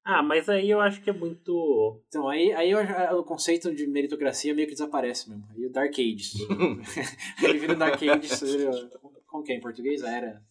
Ah, 0.07 0.21
mas 0.21 0.47
aí 0.47 0.69
eu 0.69 0.79
acho 0.79 1.01
que 1.01 1.09
é 1.09 1.13
muito. 1.13 1.99
Então, 2.07 2.29
aí, 2.29 2.51
aí 2.53 2.69
eu- 2.69 2.79
o 3.19 3.23
conceito 3.23 3.73
de 3.73 3.87
meritocracia 3.87 4.53
meio 4.53 4.67
que 4.67 4.73
desaparece 4.73 5.27
mesmo. 5.29 5.47
Aí 5.49 5.65
o 5.65 5.71
Dark 5.71 5.93
Ages. 5.97 6.33
Ele 7.43 7.57
vira 7.57 7.73
o 7.73 7.75
Dark 7.77 7.99
Ages. 8.01 8.41
ele- 8.43 8.89
Como 9.25 9.43
que 9.43 9.51
é 9.51 9.55
em 9.55 9.59
português? 9.61 10.03
A 10.03 10.11
era. 10.15 10.43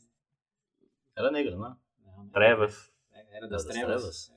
Era 1.16 1.30
negra, 1.30 1.54
não 1.56 1.66
é? 1.68 1.76
não, 2.04 2.24
né? 2.24 2.30
Trevas. 2.32 2.92
Era 3.30 3.46
das 3.48 3.64
Das 3.64 3.72
trevas. 3.74 3.94
trevas? 4.28 4.34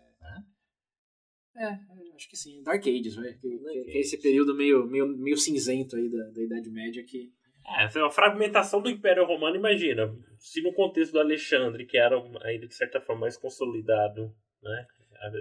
É, 1.55 1.63
é, 1.65 1.80
acho 2.15 2.30
que 2.30 2.38
sim. 2.38 2.61
Dark 2.61 2.86
Ages, 2.86 3.15
vai. 3.15 3.34
Que, 3.34 3.49
que- 3.57 3.91
é 3.91 3.99
esse 3.99 4.22
período 4.22 4.53
meio, 4.55 4.86
meio, 4.86 5.07
meio 5.18 5.36
cinzento 5.38 5.95
aí 5.95 6.07
da, 6.09 6.30
da 6.30 6.41
Idade 6.43 6.70
Média 6.70 7.03
que. 7.03 7.32
É, 7.65 7.86
essa 7.86 7.97
é 7.97 8.03
uma 8.03 8.11
fragmentação 8.11 8.80
do 8.84 8.89
Império 8.89 9.26
Romano, 9.26 9.55
imagina. 9.55 10.15
Se 10.38 10.61
no 10.61 10.72
contexto 10.74 11.13
do 11.13 11.20
Alexandre, 11.20 11.88
que 11.88 11.97
era 11.97 12.15
ainda 12.43 12.68
de 12.68 12.76
certa 12.76 13.01
forma 13.01 13.22
mais 13.22 13.36
consolidado, 13.36 14.32
né? 14.61 14.88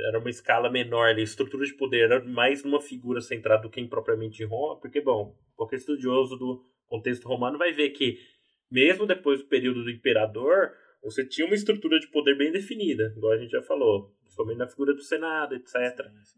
Era 0.09 0.19
uma 0.19 0.31
escala 0.31 0.71
menor 0.71 1.09
ali, 1.09 1.23
estrutura 1.23 1.65
de 1.65 1.75
poder 1.75 2.05
era 2.05 2.25
mais 2.25 2.65
numa 2.65 2.81
figura 2.81 3.21
centrada 3.21 3.63
do 3.63 3.71
que 3.71 3.81
em 3.81 3.89
propriamente 3.89 4.43
em 4.43 4.47
Roma, 4.47 4.81
porque, 4.81 5.01
bom, 5.01 5.37
qualquer 5.55 5.77
estudioso 5.77 6.37
do 6.37 6.65
contexto 6.87 7.29
romano 7.29 7.59
vai 7.59 7.73
ver 7.73 7.91
que, 7.91 8.19
mesmo 8.71 9.07
depois 9.07 9.41
do 9.41 9.49
período 9.49 9.85
do 9.85 9.91
imperador, 9.91 10.73
você 11.03 11.25
tinha 11.25 11.47
uma 11.47 11.55
estrutura 11.55 12.01
de 12.01 12.09
poder 12.09 12.37
bem 12.37 12.51
definida, 12.51 13.15
igual 13.17 13.33
a 13.33 13.39
gente 13.39 13.51
já 13.51 13.63
falou. 13.63 14.13
Principalmente 14.23 14.59
na 14.59 14.69
figura 14.69 14.93
do 14.93 15.03
Senado, 15.03 15.55
etc. 15.55 15.75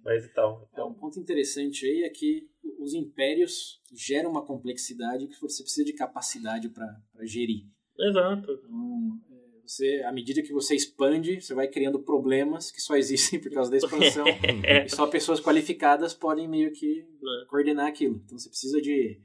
Mas 0.05 0.25
e 0.25 0.33
tal. 0.33 0.69
É, 0.77 0.83
um 0.85 0.95
ponto 0.95 1.19
interessante 1.19 1.87
aí 1.87 2.03
é 2.03 2.11
que 2.11 2.49
os 2.79 2.95
impérios 2.95 3.81
geram 3.93 4.31
uma 4.31 4.45
complexidade 4.45 5.27
que 5.27 5.41
você 5.41 5.63
precisa 5.63 5.85
de 5.85 5.95
capacidade 5.95 6.69
para 6.69 6.87
gerir. 7.23 7.65
Exato. 7.99 8.53
Então, 8.53 9.21
é, 9.31 9.38
você, 9.69 10.03
à 10.07 10.13
medida 10.13 10.43
que 10.43 10.53
você 10.53 10.75
expande, 10.75 11.41
você 11.41 11.55
vai 11.55 11.69
criando 11.69 11.99
problemas 12.03 12.71
que 12.71 12.81
só 12.81 12.97
existem 12.97 13.39
por 13.41 13.51
causa 13.53 13.71
da 13.71 13.77
expansão. 13.77 14.25
e 14.87 14.89
só 14.89 15.07
pessoas 15.07 15.41
qualificadas 15.41 16.15
podem 16.15 16.49
meio 16.49 16.73
que 16.73 17.01
É. 17.01 17.47
coordenar 17.47 17.87
aquilo. 17.87 18.21
Então 18.25 18.39
você 18.39 18.49
precisa 18.49 18.81
de 18.81 19.21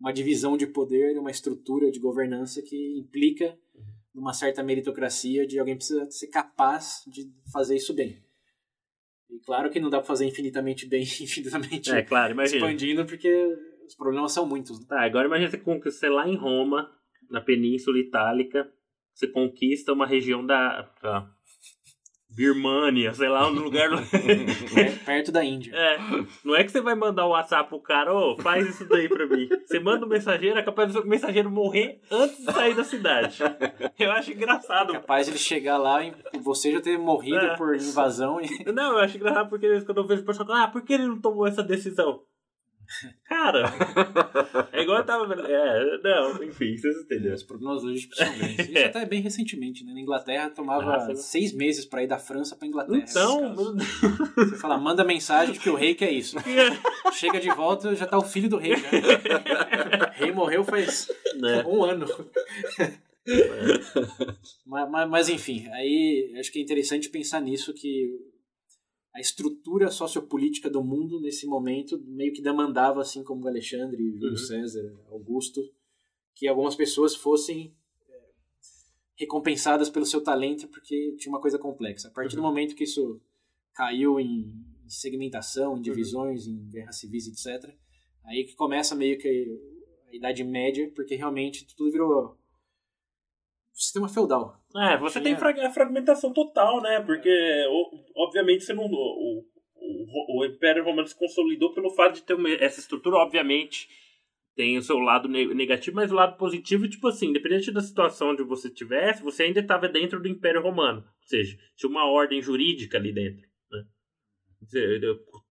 uma 0.00 0.12
divisão 0.12 0.56
de 0.56 0.66
poder, 0.66 1.18
uma 1.18 1.30
estrutura 1.30 1.90
de 1.90 1.98
governança 2.00 2.60
que 2.62 2.98
implica 2.98 3.56
numa 4.14 4.32
certa 4.32 4.62
meritocracia 4.62 5.46
de 5.46 5.58
alguém 5.58 5.76
precisa 5.76 6.08
ser 6.10 6.28
capaz 6.28 7.02
de 7.06 7.30
fazer 7.52 7.76
isso 7.76 7.92
bem. 7.94 8.22
E 9.30 9.38
claro 9.40 9.70
que 9.70 9.80
não 9.80 9.90
dá 9.90 9.98
para 9.98 10.06
fazer 10.06 10.26
infinitamente 10.26 10.86
bem, 10.86 11.02
infinitamente 11.20 11.90
É, 11.90 12.02
claro, 12.02 12.32
imagina. 12.32 12.56
expandindo, 12.58 13.04
porque 13.06 13.28
os 13.86 13.94
problemas 13.96 14.32
são 14.32 14.46
muitos. 14.46 14.78
né? 14.80 14.86
Tá, 14.88 15.02
agora 15.04 15.26
imagina 15.26 15.50
você 15.50 15.58
conquista, 15.58 16.00
sei 16.00 16.10
lá, 16.10 16.28
em 16.28 16.36
Roma, 16.36 16.90
na 17.30 17.40
Península 17.40 17.98
Itálica, 17.98 18.70
você 19.14 19.26
conquista 19.28 19.92
uma 19.92 20.06
região 20.06 20.44
da. 20.44 20.88
da 21.02 21.26
Birmânia, 22.36 23.14
sei 23.14 23.28
lá, 23.28 23.46
um 23.46 23.52
lugar. 23.52 23.88
Per- 24.10 24.98
Perto 25.06 25.30
da 25.30 25.44
Índia. 25.44 25.72
É, 25.72 25.98
não 26.44 26.56
é 26.56 26.64
que 26.64 26.72
você 26.72 26.80
vai 26.80 26.96
mandar 26.96 27.26
um 27.26 27.30
WhatsApp 27.30 27.68
pro 27.68 27.78
cara, 27.78 28.12
ô, 28.12 28.36
faz 28.38 28.68
isso 28.68 28.84
daí 28.88 29.08
pra 29.08 29.24
mim. 29.24 29.48
Você 29.64 29.78
manda 29.78 30.04
um 30.04 30.08
mensageiro, 30.08 30.58
é 30.58 30.62
capaz 30.62 30.92
do 30.92 31.06
mensageiro 31.06 31.48
morrer 31.48 32.00
antes 32.10 32.36
de 32.38 32.52
sair 32.52 32.74
da 32.74 32.82
cidade. 32.82 33.38
Eu 33.96 34.10
acho 34.10 34.32
engraçado. 34.32 34.94
Capaz 34.94 35.26
de 35.26 35.32
ele 35.32 35.38
chegar 35.38 35.78
lá 35.78 36.04
e 36.04 36.12
você 36.42 36.72
já 36.72 36.80
ter 36.80 36.98
morrido 36.98 37.36
É. 37.36 37.56
por 37.56 37.76
invasão 37.76 38.40
e 38.40 38.64
Não, 38.72 38.94
eu 38.94 38.98
acho 38.98 39.16
engraçado 39.16 39.48
porque 39.48 39.80
quando 39.82 39.98
eu 39.98 40.06
vejo 40.06 40.22
o 40.22 40.26
pessoal 40.26 40.48
falar, 40.48 40.64
ah, 40.64 40.68
por 40.68 40.82
que 40.82 40.92
ele 40.94 41.06
não 41.06 41.20
tomou 41.20 41.46
essa 41.46 41.62
decisão? 41.62 42.20
Cara, 43.24 43.72
é 44.72 44.82
igual 44.82 44.98
eu 44.98 45.04
tava. 45.04 45.34
É, 45.34 45.98
não, 46.02 46.42
enfim, 46.42 46.76
vocês 46.76 46.96
entenderam. 47.02 47.34
os 47.34 47.42
problemas 47.42 47.82
logísticos 47.82 48.18
são 48.18 48.38
grandes. 48.38 48.68
Isso 48.68 48.78
até 48.86 49.06
bem 49.06 49.20
recentemente, 49.20 49.84
né? 49.84 49.92
Na 49.92 50.00
Inglaterra 50.00 50.50
tomava 50.50 50.96
Ah, 50.96 51.14
seis 51.14 51.52
meses 51.52 51.84
para 51.84 52.02
ir 52.02 52.06
da 52.06 52.18
França 52.18 52.56
para 52.56 52.68
Inglaterra. 52.68 53.04
Então, 53.08 53.54
Você 54.36 54.56
fala, 54.56 54.78
manda 54.78 55.04
mensagem 55.04 55.54
de 55.54 55.60
que 55.60 55.70
o 55.70 55.74
rei 55.74 55.94
quer 55.94 56.10
isso. 56.10 56.36
Chega 57.12 57.40
de 57.40 57.50
volta, 57.50 57.94
já 57.94 58.06
tá 58.06 58.18
o 58.18 58.24
filho 58.24 58.48
do 58.48 58.58
rei. 58.58 58.74
O 58.74 60.22
rei 60.22 60.32
morreu 60.32 60.64
faz 60.64 61.08
né? 61.38 61.64
um 61.66 61.82
ano. 61.82 62.06
mas, 64.66 64.90
mas, 64.90 65.08
mas, 65.08 65.28
enfim, 65.28 65.66
aí 65.72 66.34
acho 66.38 66.52
que 66.52 66.58
é 66.58 66.62
interessante 66.62 67.08
pensar 67.08 67.40
nisso 67.40 67.72
que 67.72 68.33
a 69.14 69.20
estrutura 69.20 69.90
sociopolítica 69.90 70.68
do 70.68 70.82
mundo 70.82 71.20
nesse 71.20 71.46
momento 71.46 71.98
meio 72.04 72.32
que 72.32 72.42
demandava, 72.42 73.00
assim 73.00 73.22
como 73.22 73.46
Alexandre, 73.46 74.10
Júlio 74.10 74.30
Uhum. 74.30 74.36
César, 74.36 74.92
Augusto, 75.08 75.60
que 76.34 76.48
algumas 76.48 76.74
pessoas 76.74 77.14
fossem 77.14 77.72
é, 78.10 78.22
recompensadas 79.16 79.88
pelo 79.88 80.04
seu 80.04 80.20
talento 80.20 80.66
porque 80.68 81.14
tinha 81.16 81.32
uma 81.32 81.40
coisa 81.40 81.58
complexa. 81.58 82.08
A 82.08 82.10
partir 82.10 82.34
do 82.34 82.42
Uhum. 82.42 82.48
momento 82.48 82.74
que 82.74 82.82
isso 82.84 83.20
caiu 83.72 84.18
em 84.18 84.52
segmentação, 84.88 85.76
em 85.78 85.80
divisões, 85.80 86.46
em 86.46 86.68
guerras 86.68 86.98
civis, 86.98 87.28
etc., 87.28 87.72
aí 88.24 88.44
que 88.44 88.54
começa 88.56 88.94
meio 88.96 89.16
que 89.18 89.28
a 90.08 90.14
Idade 90.16 90.42
Média, 90.44 90.90
porque 90.94 91.14
realmente 91.14 91.66
tudo 91.76 91.90
virou 91.92 92.36
sistema 93.74 94.08
feudal. 94.08 94.56
É, 94.76 94.96
você 94.98 95.20
tem 95.20 95.36
fra- 95.36 95.66
a 95.66 95.70
fragmentação 95.70 96.32
total, 96.32 96.80
né? 96.80 97.00
Porque, 97.00 97.30
obviamente, 98.16 98.64
você 98.64 98.72
não. 98.72 98.84
O, 98.84 99.44
o, 99.76 100.40
o 100.40 100.44
Império 100.46 100.84
Romano 100.84 101.06
se 101.06 101.18
consolidou 101.18 101.72
pelo 101.74 101.90
fato 101.90 102.14
de 102.14 102.22
ter 102.22 102.34
uma- 102.34 102.48
essa 102.50 102.80
estrutura, 102.80 103.16
obviamente. 103.16 103.88
Tem 104.56 104.78
o 104.78 104.82
seu 104.82 104.98
lado 105.00 105.28
ne- 105.28 105.52
negativo, 105.52 105.96
mas 105.96 106.12
o 106.12 106.14
lado 106.14 106.36
positivo, 106.36 106.88
tipo 106.88 107.08
assim, 107.08 107.26
independente 107.30 107.72
da 107.72 107.80
situação 107.80 108.30
onde 108.30 108.44
você 108.44 108.68
estivesse, 108.68 109.20
você 109.20 109.42
ainda 109.42 109.58
estava 109.58 109.88
dentro 109.88 110.22
do 110.22 110.28
Império 110.28 110.62
Romano. 110.62 111.00
Ou 111.00 111.26
seja, 111.28 111.58
tinha 111.76 111.90
uma 111.90 112.04
ordem 112.08 112.40
jurídica 112.40 112.96
ali 112.96 113.12
dentro. 113.12 113.42
Né? 113.72 113.82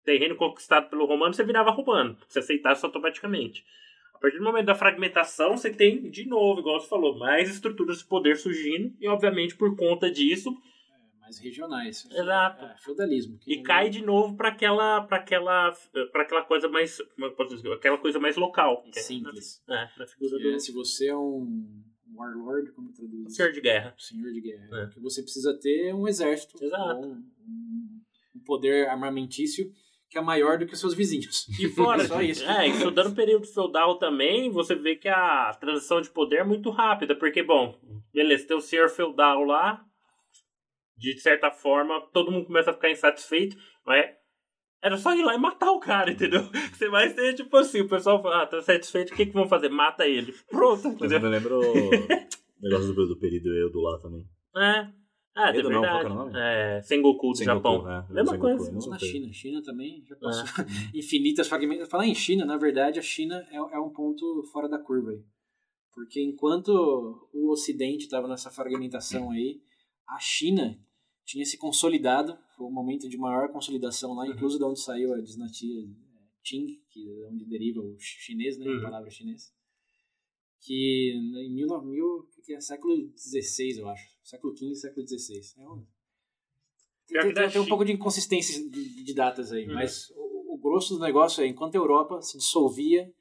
Terreno 0.03 0.35
conquistado 0.35 0.89
pelo 0.89 1.05
romano, 1.05 1.33
você 1.33 1.43
virava 1.43 1.71
romano. 1.71 2.15
Você 2.27 2.39
aceitasse 2.39 2.85
automaticamente. 2.85 3.63
A 4.21 4.25
partir 4.29 4.37
do 4.37 4.43
momento 4.43 4.67
da 4.67 4.75
fragmentação, 4.75 5.57
você 5.57 5.71
tem, 5.73 6.07
de 6.11 6.27
novo, 6.27 6.59
igual 6.59 6.79
você 6.79 6.87
falou, 6.87 7.17
mais 7.17 7.49
estruturas 7.49 7.97
de 7.97 8.05
poder 8.05 8.37
surgindo, 8.37 8.95
e 8.99 9.07
obviamente 9.07 9.57
por 9.57 9.75
conta 9.75 10.11
disso, 10.11 10.55
mais 11.19 11.39
regionais. 11.39 12.07
Exato. 12.11 12.63
É, 12.65 12.75
feudalismo. 12.77 13.39
e 13.47 13.55
não- 13.57 13.63
cai 13.63 13.89
de 13.89 14.03
novo 14.05 14.37
para 14.37 14.49
aquela, 14.49 14.97
aquela, 15.09 15.73
aquela 16.13 16.43
coisa 16.43 16.69
mais, 16.69 16.97
dizer, 17.49 17.73
aquela 17.73 17.97
coisa 17.97 18.19
mais 18.19 18.37
local. 18.37 18.83
é 18.95 18.99
Simples. 18.99 19.59
Na, 19.67 19.81
é, 19.85 19.89
na 19.97 20.05
figura 20.05 20.37
Que 20.37 20.47
é, 20.49 20.51
do 20.51 20.59
se 20.59 20.71
você 20.71 21.07
é 21.07 21.17
um 21.17 21.81
warlord, 22.13 22.71
como 22.73 22.93
traduz? 22.93 23.35
senhor 23.35 23.51
de 23.51 23.59
guerra. 23.61 23.95
Senhor 23.97 24.31
de 24.31 24.39
guerra. 24.41 24.83
É. 24.83 24.87
Que 24.93 24.99
você 24.99 25.23
precisa 25.23 25.57
ter 25.59 25.87
é 25.87 25.95
um 25.95 26.07
exército. 26.07 26.63
Exato. 26.63 27.07
Um- 27.07 27.23
um 28.35 28.39
poder 28.45 28.87
armamentício 28.87 29.65
que 30.11 30.17
é 30.17 30.21
maior 30.21 30.57
do 30.57 30.65
que 30.65 30.73
os 30.73 30.79
seus 30.79 30.93
vizinhos. 30.93 31.47
E 31.57 31.69
fora, 31.69 32.05
Só 32.05 32.21
isso. 32.21 32.43
é, 32.43 32.67
estudando 32.67 33.07
o 33.07 33.15
período 33.15 33.47
feudal 33.47 33.97
também, 33.97 34.51
você 34.51 34.75
vê 34.75 34.95
que 34.97 35.07
a 35.07 35.53
transição 35.53 36.01
de 36.01 36.09
poder 36.09 36.41
é 36.41 36.43
muito 36.43 36.69
rápida, 36.69 37.15
porque, 37.15 37.41
bom, 37.41 37.79
beleza, 38.13 38.45
tem 38.45 38.57
o 38.57 38.61
senhor 38.61 38.89
feudal 38.89 39.43
lá, 39.45 39.83
de 40.97 41.17
certa 41.19 41.49
forma, 41.49 42.01
todo 42.13 42.29
mundo 42.29 42.45
começa 42.45 42.71
a 42.71 42.73
ficar 42.73 42.91
insatisfeito, 42.91 43.55
mas 43.85 44.11
era 44.83 44.97
só 44.97 45.15
ir 45.15 45.23
lá 45.23 45.33
e 45.33 45.37
matar 45.37 45.71
o 45.71 45.79
cara, 45.79 46.11
entendeu? 46.11 46.41
Você 46.73 46.89
vai 46.89 47.13
ter, 47.13 47.33
tipo 47.33 47.55
assim, 47.55 47.79
o 47.81 47.87
pessoal 47.87 48.21
fala, 48.21 48.43
ah, 48.43 48.47
tá 48.47 48.61
satisfeito, 48.61 49.13
o 49.13 49.15
que 49.15 49.25
que 49.27 49.33
vão 49.33 49.47
fazer? 49.47 49.69
Mata 49.69 50.05
ele. 50.05 50.33
Pronto, 50.49 50.89
entendeu? 50.89 51.19
eu 51.19 51.23
me 51.23 51.29
lembro 51.29 51.59
o 51.61 52.61
negócio 52.61 52.93
do, 52.93 53.07
do 53.07 53.17
período 53.17 53.55
Edo 53.55 53.79
lá 53.79 53.97
também. 53.99 54.25
É. 54.57 55.00
Ah, 55.35 55.49
é 55.55 55.57
Edo 55.59 55.69
não, 55.69 55.81
qual 55.81 55.81
verdade. 55.81 55.99
que 55.99 56.05
era 56.05 56.13
o 56.13 56.17
nome? 56.25 56.33
É, 56.39 56.81
Sengoku 56.81 57.29
do 57.31 57.37
Sengoku, 57.37 57.55
Japão. 57.55 57.89
é, 57.89 58.13
Mesma 58.13 58.31
Sengoku, 58.33 58.39
coisa. 58.57 58.69
é, 58.69 58.73
mesma 58.73 58.91
na. 58.91 58.99
China. 58.99 59.33
China 59.33 59.63
também 59.63 60.03
já 60.05 60.15
passou 60.17 60.63
É. 60.63 60.67
infinitas 60.97 61.47
fragmentações. 61.47 61.89
Falar 61.89 62.05
em 62.07 62.15
China, 62.15 62.45
na 62.45 62.57
verdade, 62.57 62.99
a 62.99 63.01
China 63.01 63.35
é, 63.49 63.55
é 63.55 63.79
um 63.79 63.89
ponto 63.89 64.43
fora 64.51 64.67
da 64.67 64.77
curva 64.77 65.11
aí. 65.11 65.23
Porque 65.93 66.21
enquanto 66.21 66.69
o 67.33 67.51
Ocidente 67.51 68.05
estava 68.05 68.27
nessa 68.27 68.49
fragmentação 68.51 69.31
aí, 69.31 69.61
a 70.07 70.19
China 70.19 70.77
tinha 71.25 71.45
se 71.45 71.57
consolidado, 71.57 72.37
foi 72.57 72.65
um 72.67 72.71
momento 72.71 73.07
de 73.07 73.17
maior 73.17 73.49
consolidação 73.51 74.13
lá, 74.13 74.27
inclusive 74.27 74.59
de 74.59 74.65
onde 74.65 74.81
saiu 74.81 75.13
a 75.13 75.21
dinastia 75.21 75.81
eh, 75.81 75.87
Qing, 76.43 76.67
que 76.89 77.21
é 77.23 77.27
onde 77.27 77.45
deriva 77.45 77.79
o 77.79 77.95
chinês, 77.99 78.57
né, 78.57 78.65
Uhum. 78.67 78.79
a 78.79 78.81
palavra 78.81 79.09
chinês, 79.09 79.53
que 80.61 81.11
em 81.15 81.53
1900, 81.53 82.45
que 82.45 82.53
é 82.53 82.61
século 82.61 83.11
XVI, 83.17 83.79
eu 83.79 83.89
acho, 83.89 84.07
século 84.23 84.55
XV, 84.55 84.75
século 84.75 85.07
XVI. 85.07 85.41
É 85.57 85.67
um, 85.69 85.85
tem, 87.07 87.33
tem- 87.33 87.49
tem 87.49 87.61
um 87.61 87.65
pouco 87.65 87.83
de 87.83 87.91
inconsistência 87.91 88.61
de, 88.69 89.03
de 89.03 89.13
datas 89.13 89.51
aí, 89.51 89.67
Uhum. 89.67 89.73
mas 89.73 90.09
o, 90.15 90.53
o 90.55 90.57
grosso 90.57 90.95
do 90.95 91.01
negócio 91.01 91.43
é, 91.43 91.47
enquanto 91.47 91.75
a 91.75 91.79
Europa 91.79 92.21
se 92.21 92.37
dissolvia 92.37 93.11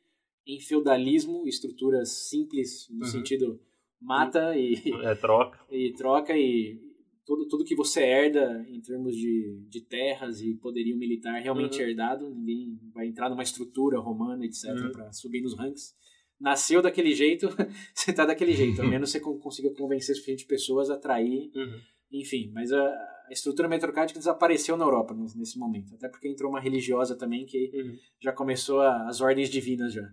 em 0.46 0.60
feudalismo, 0.60 1.46
estruturas 1.46 2.10
simples, 2.28 2.88
no 2.90 3.04
Uhum. 3.04 3.10
sentido 3.10 3.60
mata 4.00 4.56
e, 4.56 4.74
É 5.04 5.14
troca. 5.14 5.58
e 5.70 5.92
troca 5.94 6.36
e 6.36 6.80
tudo, 7.24 7.46
tudo 7.48 7.64
que 7.64 7.74
você 7.74 8.00
herda 8.02 8.64
em 8.68 8.80
termos 8.80 9.14
de, 9.14 9.60
de 9.68 9.80
terras 9.80 10.40
e 10.40 10.54
poderio 10.54 10.96
militar 10.96 11.40
realmente 11.40 11.80
Uhum. 11.80 11.88
herdado, 11.88 12.34
ninguém 12.34 12.78
vai 12.92 13.06
entrar 13.06 13.28
numa 13.30 13.42
estrutura 13.42 13.98
romana, 13.98 14.44
etc, 14.44 14.64
Uhum. 14.70 14.92
para 14.92 15.12
subir 15.12 15.40
nos 15.42 15.56
ranks. 15.56 15.94
Nasceu 16.40 16.80
daquele 16.80 17.14
jeito, 17.14 17.48
você 17.94 18.12
tá 18.12 18.24
daquele 18.24 18.52
jeito, 18.52 18.80
a 18.80 18.84
menos 18.86 19.10
você 19.10 19.20
con- 19.20 19.38
consiga 19.38 19.70
convencer 19.74 20.14
suficiente 20.14 20.46
pessoas 20.46 20.88
a 20.90 20.94
atrair 20.94 21.50
Uhum. 21.54 21.80
enfim, 22.12 22.50
mas 22.54 22.72
a, 22.72 22.82
a 22.82 23.28
estrutura 23.30 23.68
metrocrática 23.68 24.18
desapareceu 24.18 24.76
na 24.76 24.84
Europa 24.84 25.14
nesse, 25.14 25.38
nesse 25.38 25.58
momento. 25.58 25.94
Até 25.94 26.08
porque 26.08 26.26
entrou 26.28 26.50
uma 26.50 26.60
religiosa 26.60 27.14
também 27.16 27.44
que 27.44 27.70
Uhum. 27.74 27.96
já 28.20 28.32
começou 28.32 28.80
a- 28.80 29.06
as 29.08 29.20
ordens 29.20 29.50
divinas 29.50 29.92
já. 29.92 30.08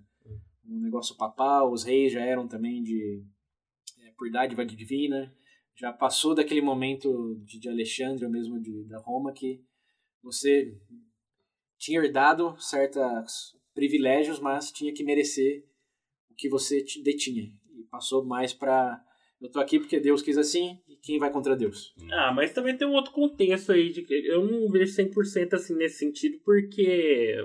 Um 0.70 0.82
negócio 0.82 1.16
papal, 1.16 1.72
os 1.72 1.84
reis 1.86 2.12
já 2.12 2.20
eram 2.20 2.46
também 2.46 2.84
de 2.84 3.24
é, 4.04 4.12
por 4.18 4.30
dádiva 4.30 4.66
divina. 4.66 5.34
Já 5.76 5.94
passou 5.94 6.36
daquele 6.36 6.60
momento 6.62 7.40
de, 7.46 7.58
de 7.60 7.70
Alexandre 7.70 8.26
ou 8.26 8.32
mesmo 8.32 8.60
de, 8.60 8.84
da 8.86 8.98
Roma 9.00 9.32
que 9.32 9.62
você 10.22 10.76
tinha 11.78 12.02
herdado 12.02 12.56
certos 12.60 13.56
privilégios, 13.74 14.40
mas 14.40 14.72
tinha 14.72 14.94
que 14.94 15.04
merecer 15.04 15.64
que 16.38 16.48
você 16.50 16.84
te- 16.84 17.02
detinha. 17.02 17.52
E 17.76 17.84
passou 17.90 18.24
mais 18.24 18.54
para 18.54 19.04
eu 19.40 19.52
tô 19.52 19.60
aqui 19.60 19.80
porque 19.80 20.00
Deus 20.00 20.22
quis 20.24 20.36
assim, 20.38 20.80
e 20.88 20.96
quem 20.96 21.20
vai 21.20 21.32
contra 21.32 21.56
Deus? 21.56 21.94
Ah, 22.12 22.34
mas 22.34 22.54
também 22.54 22.76
tem 22.76 22.88
um 22.88 22.94
outro 22.94 23.12
contexto 23.12 23.72
aí, 23.72 23.92
de 23.92 24.02
que 24.02 24.14
eu 24.14 24.44
não 24.44 24.68
vejo 24.72 24.92
100% 24.94 25.54
assim 25.54 25.76
nesse 25.76 26.00
sentido, 26.00 26.40
porque 26.44 27.36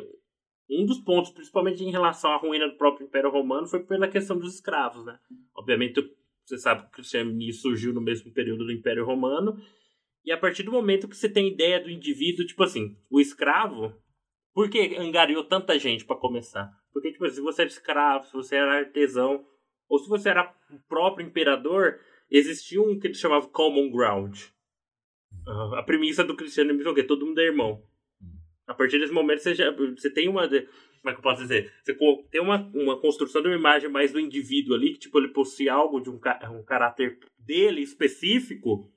um 0.70 0.86
dos 0.86 0.98
pontos, 1.00 1.30
principalmente 1.32 1.84
em 1.84 1.90
relação 1.90 2.32
à 2.32 2.36
ruína 2.38 2.66
do 2.68 2.78
próprio 2.78 3.06
Império 3.06 3.30
Romano, 3.30 3.66
foi 3.66 3.80
pela 3.84 4.08
questão 4.08 4.38
dos 4.38 4.54
escravos, 4.54 5.04
né? 5.04 5.18
Obviamente, 5.54 6.00
você 6.46 6.56
sabe 6.56 6.82
que 6.82 6.88
o 6.88 6.92
cristianismo 6.92 7.60
surgiu 7.60 7.92
no 7.92 8.00
mesmo 8.00 8.32
período 8.32 8.64
do 8.64 8.72
Império 8.72 9.04
Romano, 9.04 9.54
E 10.24 10.32
a 10.32 10.38
partir 10.38 10.62
do 10.62 10.72
momento 10.72 11.08
que 11.08 11.16
você 11.16 11.28
tem 11.28 11.48
ideia 11.48 11.78
do 11.82 11.90
indivíduo, 11.90 12.46
tipo 12.46 12.62
assim, 12.62 12.96
o 13.10 13.20
escravo, 13.20 13.92
por 14.54 14.68
que 14.68 14.96
angariou 14.96 15.44
tanta 15.44 15.78
gente 15.78 16.04
para 16.04 16.16
começar? 16.16 16.70
Porque, 16.92 17.10
tipo, 17.10 17.28
se 17.28 17.40
você 17.40 17.62
era 17.62 17.70
escravo, 17.70 18.26
se 18.26 18.32
você 18.32 18.56
era 18.56 18.78
artesão, 18.78 19.46
ou 19.88 19.98
se 19.98 20.08
você 20.08 20.28
era 20.28 20.54
o 20.70 20.78
próprio 20.88 21.26
imperador, 21.26 21.98
existia 22.30 22.80
um 22.80 22.98
que 22.98 23.06
eles 23.06 23.18
chamavam 23.18 23.48
common 23.50 23.90
ground. 23.90 24.38
Uh, 25.46 25.74
a 25.74 25.82
premissa 25.82 26.22
do 26.22 26.36
cristianismo 26.36 26.90
é 26.90 26.94
que 26.94 27.04
todo 27.04 27.26
mundo 27.26 27.40
é 27.40 27.44
irmão. 27.44 27.82
A 28.66 28.74
partir 28.74 28.98
desse 28.98 29.12
momento 29.12 29.40
você, 29.40 29.54
já, 29.54 29.70
você 29.70 30.10
tem 30.10 30.28
uma. 30.28 30.48
Como 30.48 31.10
é 31.10 31.12
que 31.12 31.18
eu 31.18 31.22
posso 31.22 31.42
dizer? 31.42 31.72
Você 31.82 31.94
tem 32.30 32.40
uma, 32.40 32.70
uma 32.74 33.00
construção 33.00 33.42
de 33.42 33.48
uma 33.48 33.56
imagem 33.56 33.90
mais 33.90 34.12
do 34.12 34.20
indivíduo 34.20 34.74
ali, 34.74 34.92
que 34.92 35.00
tipo, 35.00 35.18
ele 35.18 35.28
possui 35.28 35.68
algo 35.68 36.00
de 36.00 36.08
um, 36.10 36.20
um 36.52 36.62
caráter 36.62 37.18
dele 37.38 37.82
específico 37.82 38.88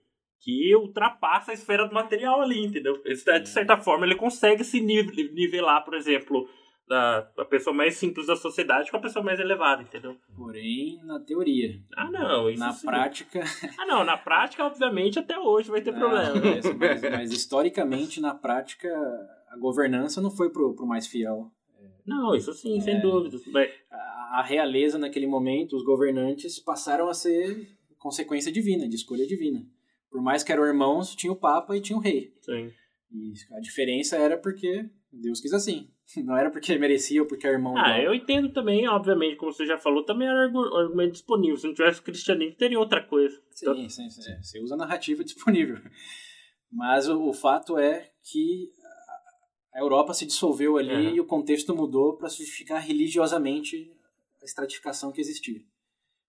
que 0.46 0.76
ultrapassa 0.76 1.50
a 1.50 1.54
esfera 1.56 1.88
do 1.88 1.94
material 1.94 2.40
ali, 2.40 2.64
entendeu? 2.64 3.02
De 3.04 3.50
certa 3.50 3.78
forma, 3.78 4.06
ele 4.06 4.14
consegue 4.14 4.64
se 4.64 4.80
nivelar, 4.80 5.84
por 5.84 5.96
exemplo, 5.96 6.48
da, 6.88 7.22
da 7.36 7.44
pessoa 7.44 7.76
mais 7.76 7.96
simples 7.96 8.28
da 8.28 8.36
sociedade 8.36 8.92
com 8.92 8.98
a 8.98 9.02
pessoa 9.02 9.26
mais 9.26 9.40
elevada, 9.40 9.82
entendeu? 9.82 10.16
Porém, 10.38 11.00
na 11.04 11.20
teoria. 11.20 11.82
Ah, 11.98 12.12
não. 12.12 12.54
na 12.54 12.72
sim. 12.72 12.86
prática. 12.86 13.44
Ah, 13.76 13.88
não. 13.88 14.04
Na 14.04 14.18
prática, 14.18 14.64
obviamente, 14.64 15.18
até 15.18 15.40
hoje 15.40 15.72
vai 15.72 15.82
ter 15.82 15.94
não, 15.94 16.00
problema. 16.00 16.36
Mas, 16.36 16.76
mas, 16.76 17.02
mas, 17.02 17.32
historicamente, 17.32 18.22
na 18.22 18.36
prática, 18.36 18.88
a 19.50 19.58
governança 19.58 20.22
não 20.22 20.30
foi 20.30 20.52
pro, 20.52 20.76
pro 20.76 20.86
mais 20.86 21.08
fiel. 21.08 21.50
Não, 22.06 22.36
isso 22.36 22.54
sim, 22.54 22.78
é, 22.78 22.82
sem 22.82 23.02
dúvida. 23.02 23.36
A, 23.90 24.42
a 24.42 24.44
realeza, 24.44 25.00
naquele 25.00 25.26
momento, 25.26 25.76
os 25.76 25.84
governantes 25.84 26.60
passaram 26.60 27.10
a 27.10 27.16
ser 27.16 27.68
consequência 27.98 28.52
divina, 28.52 28.88
de 28.88 28.96
escolha 28.96 29.26
divina. 29.26 29.66
Por 30.10 30.22
mais 30.22 30.44
que 30.44 30.52
eram 30.52 30.66
irmãos, 30.66 31.16
tinha 31.16 31.32
o 31.32 31.36
Papa 31.36 31.76
e 31.76 31.82
tinha 31.82 31.98
o 31.98 32.02
Rei. 32.02 32.34
Sim. 32.42 32.72
E 33.12 33.34
a 33.56 33.60
diferença 33.60 34.18
era 34.18 34.38
porque 34.38 34.90
Deus 35.12 35.40
quis 35.40 35.54
assim. 35.54 35.90
Não 36.24 36.38
era 36.38 36.52
porque 36.52 36.78
merecia 36.78 37.22
ou 37.22 37.28
porque 37.28 37.48
é 37.48 37.52
irmão. 37.52 37.76
Ah, 37.78 38.00
eu 38.00 38.14
entendo 38.14 38.52
também, 38.52 38.88
obviamente, 38.88 39.38
como 39.38 39.52
você 39.52 39.66
já 39.66 39.78
falou, 39.78 40.04
também 40.04 40.28
era 40.28 40.46
argumento 40.46 41.14
disponível. 41.14 41.58
Se 41.58 41.68
não 41.68 41.74
tivesse 41.74 42.02
cristianismo, 42.02 42.56
teria 42.56 42.80
outra 42.80 43.02
coisa. 43.04 43.36
Sim, 43.52 43.66
então... 43.70 43.90
sim, 43.90 44.10
sim, 44.10 44.22
sim. 44.22 44.42
Você 44.42 44.60
usa 44.60 44.76
a 44.76 44.78
narrativa 44.78 45.24
disponível. 45.26 45.78
Mas 46.72 47.08
o, 47.08 47.30
o, 47.30 47.34
fato 47.34 47.78
é 47.78 48.12
que 48.24 48.70
a 49.74 49.80
Europa 49.80 50.14
se 50.14 50.26
dissolveu 50.26 50.78
ali 50.78 50.94
uhum. 50.94 51.16
e 51.16 51.20
o 51.20 51.26
contexto 51.26 51.76
mudou 51.76 52.18
para 52.18 52.30
justificar 52.30 52.82
religiosamente 52.82 53.92
a 54.42 54.46
estratificação 54.46 55.12
que 55.12 55.22
existia. 55.22 55.62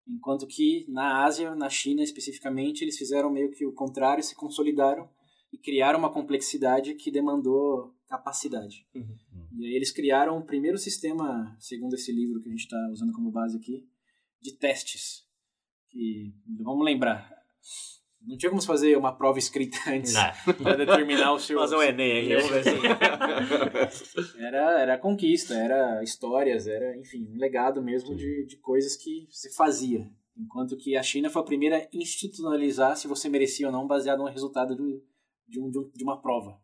Enquanto 0.08 0.46
que 0.46 0.86
na 0.88 1.24
Ásia, 1.24 1.54
na 1.54 1.68
China 1.68 2.02
especificamente, 2.02 2.82
eles 2.82 2.96
fizeram 2.96 3.30
meio 3.30 3.50
que 3.50 3.66
o 3.66 3.72
contrário, 3.72 4.22
se 4.22 4.36
consolidaram 4.36 5.08
e 5.52 5.58
criaram 5.58 5.98
uma 5.98 6.12
complexidade 6.12 6.94
que 6.94 7.10
demandou 7.10 7.94
capacidade. 8.08 8.86
Uhum. 8.94 9.16
E 9.58 9.66
aí 9.66 9.74
eles 9.74 9.90
criaram 9.90 10.38
o 10.38 10.44
primeiro 10.44 10.78
sistema, 10.78 11.56
segundo 11.58 11.94
esse 11.94 12.12
livro 12.12 12.40
que 12.40 12.48
a 12.48 12.52
gente 12.52 12.60
está 12.60 12.76
usando 12.92 13.12
como 13.12 13.30
base 13.30 13.56
aqui, 13.56 13.84
de 14.40 14.52
testes. 14.52 15.24
Que, 15.88 16.32
vamos 16.60 16.84
lembrar, 16.84 17.28
não 18.26 18.36
tinha 18.36 18.50
como 18.50 18.60
fazer 18.60 18.96
uma 18.98 19.16
prova 19.16 19.38
escrita 19.38 19.78
antes 19.88 20.14
para 20.62 20.76
determinar 20.76 21.32
o 21.32 21.38
seu. 21.38 21.58
Fazer 21.60 21.76
um 21.76 21.82
Enem 21.82 22.18
aqui, 22.18 22.34
vamos 22.34 22.50
ver 22.50 22.60
assim. 23.84 24.36
era, 24.42 24.80
era 24.80 24.98
conquista, 24.98 25.54
era 25.54 26.02
histórias, 26.02 26.66
era, 26.66 26.96
enfim, 26.98 27.28
um 27.30 27.38
legado 27.38 27.82
mesmo 27.82 28.16
de, 28.16 28.44
de 28.46 28.56
coisas 28.58 28.96
que 28.96 29.26
se 29.30 29.54
fazia. 29.54 30.10
Enquanto 30.36 30.76
que 30.76 30.96
a 30.96 31.02
China 31.02 31.30
foi 31.30 31.40
a 31.40 31.44
primeira 31.44 31.78
a 31.78 31.88
institucionalizar 31.94 32.96
se 32.96 33.08
você 33.08 33.28
merecia 33.28 33.68
ou 33.68 33.72
não, 33.72 33.86
baseado 33.86 34.18
no 34.18 34.28
resultado 34.28 34.74
do, 34.74 35.02
de, 35.48 35.60
um, 35.60 35.70
de 35.70 36.04
uma 36.04 36.20
prova. 36.20 36.60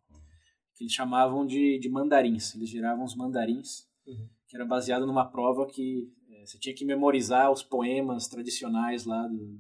Que 0.75 0.85
eles 0.85 0.93
chamavam 0.93 1.47
de, 1.47 1.79
de 1.79 1.89
mandarins. 1.89 2.55
Eles 2.55 2.69
geravam 2.69 3.05
os 3.05 3.15
mandarins, 3.15 3.87
uhum. 4.07 4.29
que 4.49 4.57
era 4.57 4.67
baseado 4.67 5.07
numa 5.07 5.31
prova 5.31 5.67
que 5.67 6.11
é, 6.29 6.45
você 6.45 6.59
tinha 6.59 6.75
que 6.75 6.85
memorizar 6.85 7.51
os 7.51 7.63
poemas 7.63 8.27
tradicionais 8.29 9.07
lá 9.07 9.27
do, 9.27 9.59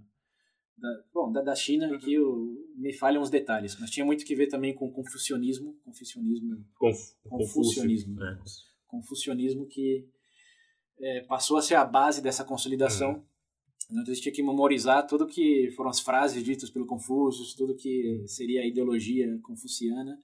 da, 0.83 1.05
bom, 1.15 1.31
da, 1.31 1.41
da 1.43 1.55
China, 1.55 1.89
uhum. 1.89 1.99
que 1.99 2.13
eu, 2.13 2.69
me 2.77 2.93
falham 2.93 3.23
os 3.23 3.31
detalhes, 3.31 3.79
mas 3.79 3.89
tinha 3.89 4.05
muito 4.05 4.25
que 4.25 4.35
ver 4.35 4.49
também 4.49 4.75
com 4.75 4.91
confucionismo, 4.91 5.79
confucionismo, 5.85 6.67
Conf, 6.75 6.99
confucionismo, 7.23 8.17
né? 8.17 8.39
confucionismo 8.89 9.67
que 9.67 10.05
é, 11.01 11.21
passou 11.21 11.57
a 11.57 11.63
ser 11.63 11.77
a 11.77 11.85
base 11.85 12.21
dessa 12.21 12.45
consolidação. 12.45 13.13
Uhum. 13.13 13.23
Então 13.93 14.05
eles 14.07 14.21
tinham 14.21 14.35
que 14.35 14.43
memorizar 14.43 15.07
tudo 15.07 15.27
que 15.27 15.71
foram 15.77 15.91
as 15.91 16.01
frases 16.01 16.43
ditas 16.43 16.69
pelo 16.69 16.87
Confúcio, 16.87 17.45
tudo 17.57 17.77
que 17.77 18.25
seria 18.27 18.63
a 18.63 18.67
ideologia 18.67 19.39
confuciana 19.43 20.19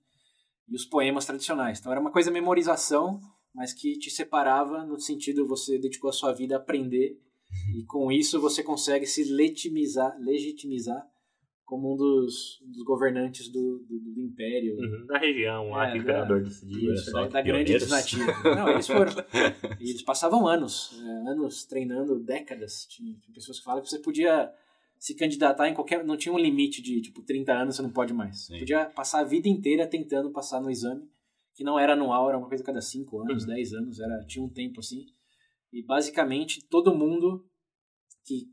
e 0.67 0.75
os 0.75 0.85
poemas 0.85 1.25
tradicionais. 1.25 1.79
Então 1.79 1.93
era 1.93 2.01
uma 2.01 2.11
coisa 2.11 2.31
memorização, 2.31 3.21
mas 3.55 3.73
que 3.73 3.97
te 3.99 4.11
separava 4.11 4.85
no 4.85 4.99
sentido 4.99 5.47
você 5.47 5.79
dedicou 5.79 6.11
a 6.11 6.13
sua 6.13 6.33
vida 6.33 6.57
a 6.57 6.59
aprender 6.59 7.21
e 7.75 7.85
com 7.85 8.11
isso 8.11 8.41
você 8.41 8.63
consegue 8.63 9.07
se 9.07 9.25
legitimizar, 9.25 10.17
legitimizar 10.21 11.07
como 11.69 11.93
um 11.93 11.97
dos, 11.99 12.59
dos 12.63 12.83
governantes 12.83 13.51
do, 13.51 13.85
do, 13.87 13.99
do 14.15 14.23
império. 14.23 14.75
Uhum, 14.79 15.07
da 15.07 15.19
região 15.19 15.69
lá, 15.69 15.89
é, 15.89 15.93
que 15.93 15.99
o 15.99 16.01
imperador 16.01 16.43
decidia. 16.43 16.95
Isso, 16.95 17.13
da, 17.13 17.29
da 17.29 17.43
grande 17.43 17.79
dinastia. 17.79 18.25
Não, 18.57 18.71
eles 18.71 18.87
foram. 18.87 19.13
eles 19.79 20.01
passavam 20.01 20.49
anos, 20.49 20.99
é, 20.99 21.31
anos 21.31 21.67
treinando, 21.67 22.19
décadas. 22.19 22.87
Tinha, 22.87 23.15
tinha, 23.19 23.35
pessoas 23.35 23.59
que 23.59 23.65
falam 23.67 23.83
que 23.83 23.91
você 23.91 23.99
podia 23.99 24.51
se 24.99 25.15
candidatar 25.15 25.69
em 25.69 25.75
qualquer. 25.75 26.03
Não 26.03 26.17
tinha 26.17 26.33
um 26.35 26.39
limite 26.39 26.81
de 26.81 27.03
tipo 27.03 27.21
30 27.23 27.53
anos, 27.53 27.77
você 27.77 27.83
não 27.83 27.91
pode 27.91 28.15
mais. 28.15 28.47
Sim. 28.47 28.59
Podia 28.59 28.87
passar 28.87 29.21
a 29.21 29.25
vida 29.25 29.47
inteira 29.47 29.87
tentando 29.87 30.31
passar 30.31 30.63
no 30.63 30.71
exame, 30.71 31.07
que 31.55 31.63
não 31.63 31.79
era 31.79 31.93
anual, 31.93 32.31
era 32.31 32.39
uma 32.39 32.49
coisa 32.49 32.65
a 32.65 32.67
cada 32.67 32.81
5 32.81 33.21
anos, 33.21 33.43
uhum. 33.43 33.55
10 33.55 33.73
anos, 33.75 34.01
era, 34.01 34.25
tinha 34.25 34.43
um 34.43 34.49
tempo 34.49 34.81
assim. 34.81 35.05
E 35.73 35.83
basicamente 35.83 36.67
todo 36.69 36.95
mundo 36.95 37.47
que 38.25 38.49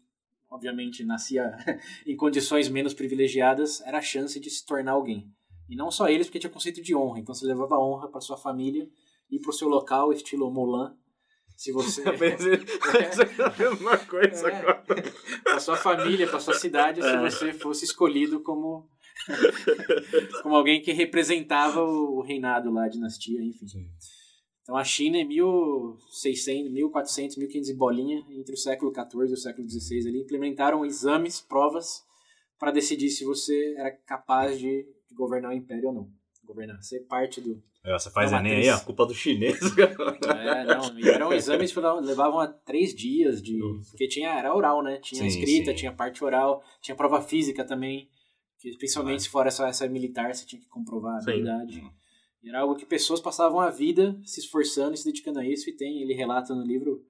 obviamente 0.49 1.03
nascia 1.03 1.55
em 2.07 2.15
condições 2.15 2.69
menos 2.69 2.93
privilegiadas, 2.93 3.81
era 3.81 3.99
a 3.99 4.01
chance 4.01 4.39
de 4.39 4.49
se 4.49 4.65
tornar 4.65 4.93
alguém. 4.93 5.29
E 5.67 5.75
não 5.75 5.91
só 5.91 6.07
eles, 6.07 6.27
porque 6.27 6.39
tinha 6.39 6.51
conceito 6.51 6.81
de 6.81 6.95
honra. 6.95 7.19
Então 7.19 7.33
você 7.33 7.45
levava 7.45 7.77
honra 7.77 8.07
para 8.09 8.21
sua 8.21 8.37
família 8.37 8.87
e 9.29 9.39
para 9.39 9.49
o 9.49 9.53
seu 9.53 9.67
local, 9.67 10.13
estilo 10.13 10.51
Mulan. 10.51 10.95
Se 11.57 11.71
você. 11.71 12.03
é 12.03 13.69
uma 13.69 13.97
coisa 13.97 14.49
é, 14.49 14.55
agora. 14.55 14.83
Para 15.43 15.59
sua 15.59 15.77
família, 15.77 16.27
para 16.27 16.39
sua 16.39 16.53
cidade, 16.53 17.01
se 17.01 17.07
é. 17.07 17.19
você 17.19 17.53
fosse 17.53 17.85
escolhido 17.85 18.41
como. 18.41 18.89
como 20.43 20.55
alguém 20.55 20.81
que 20.81 20.91
representava 20.91 21.81
o 21.81 22.21
reinado 22.21 22.69
lá, 22.71 22.85
a 22.85 22.89
dinastia, 22.89 23.41
enfim. 23.41 23.67
Sim. 23.67 23.87
Então 24.65 24.75
a 24.75 24.83
China 24.83 25.17
em 25.17 25.27
1600, 25.27 26.71
1400, 26.71 27.37
1500 27.37 27.69
e 27.69 27.73
bolinha, 27.75 28.25
entre 28.31 28.55
o 28.55 28.57
século 28.57 28.91
XIV 28.91 29.29
e 29.29 29.33
o 29.33 29.37
século 29.37 29.69
XVI, 29.69 30.07
ali, 30.07 30.21
implementaram 30.21 30.83
exames, 30.83 31.39
provas, 31.39 32.03
para 32.57 32.71
decidir 32.71 33.09
se 33.11 33.23
você 33.23 33.75
era 33.77 33.91
capaz 33.91 34.57
de, 34.57 34.87
de 35.07 35.13
governar 35.15 35.51
o 35.51 35.53
império 35.53 35.89
ou 35.89 35.93
não. 35.93 36.09
Governar, 36.43 36.81
ser 36.81 37.01
parte 37.01 37.39
do. 37.39 37.61
É, 37.83 37.93
você 37.93 38.09
faz 38.09 38.31
Enem 38.31 38.53
aí, 38.53 38.69
a 38.69 38.79
culpa 38.79 39.05
do 39.05 39.13
chinês. 39.13 39.59
é, 39.77 40.65
não, 40.65 40.99
e 40.99 41.09
eram 41.09 41.31
exames 41.31 41.71
que 41.71 41.79
levavam 41.79 42.39
a 42.39 42.47
três 42.47 42.95
dias 42.95 43.43
de. 43.43 43.59
Porque 43.91 44.07
tinha, 44.07 44.29
era 44.29 44.55
oral, 44.55 44.81
né? 44.81 44.97
Tinha 44.97 45.21
sim, 45.21 45.27
escrita, 45.27 45.71
sim. 45.71 45.77
tinha 45.77 45.91
parte 45.91 46.23
oral, 46.23 46.63
tinha 46.81 46.95
prova 46.95 47.21
física 47.21 47.63
também. 47.63 48.09
Que, 48.59 48.75
principalmente 48.77 49.23
se 49.23 49.29
for 49.29 49.45
essa, 49.45 49.67
essa 49.67 49.87
militar, 49.87 50.33
você 50.33 50.43
tinha 50.43 50.59
que 50.59 50.67
comprovar 50.67 51.15
a 51.15 51.19
habilidade. 51.19 51.75
Sim. 51.75 51.91
Era 52.45 52.59
algo 52.59 52.75
que 52.75 52.85
pessoas 52.85 53.19
passavam 53.19 53.59
a 53.59 53.69
vida 53.69 54.19
se 54.23 54.39
esforçando 54.39 54.93
e 54.93 54.97
se 54.97 55.05
dedicando 55.05 55.39
a 55.39 55.45
isso, 55.45 55.69
e 55.69 55.73
tem, 55.73 56.01
ele 56.01 56.13
relata 56.13 56.53
no 56.53 56.63
livro, 56.63 57.03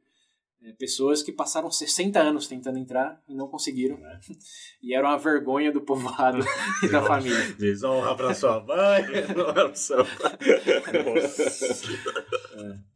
é, 0.61 0.71
pessoas 0.73 1.21
que 1.21 1.31
passaram 1.31 1.69
60 1.69 2.19
anos 2.19 2.47
tentando 2.47 2.79
entrar 2.79 3.21
e 3.27 3.35
não 3.35 3.47
conseguiram. 3.47 3.97
É. 3.97 4.19
E 4.81 4.93
era 4.93 5.07
uma 5.07 5.17
vergonha 5.17 5.71
do 5.71 5.81
povoado 5.81 6.39
e 6.83 6.87
da 6.87 7.01
família. 7.01 7.53
Desonra 7.57 8.15
para 8.15 8.33
sua 8.33 8.63
mãe, 8.63 9.03
honra 9.35 9.53
para 9.53 9.75
seu 9.75 10.05
pai. 10.05 10.37
É. 12.53 12.95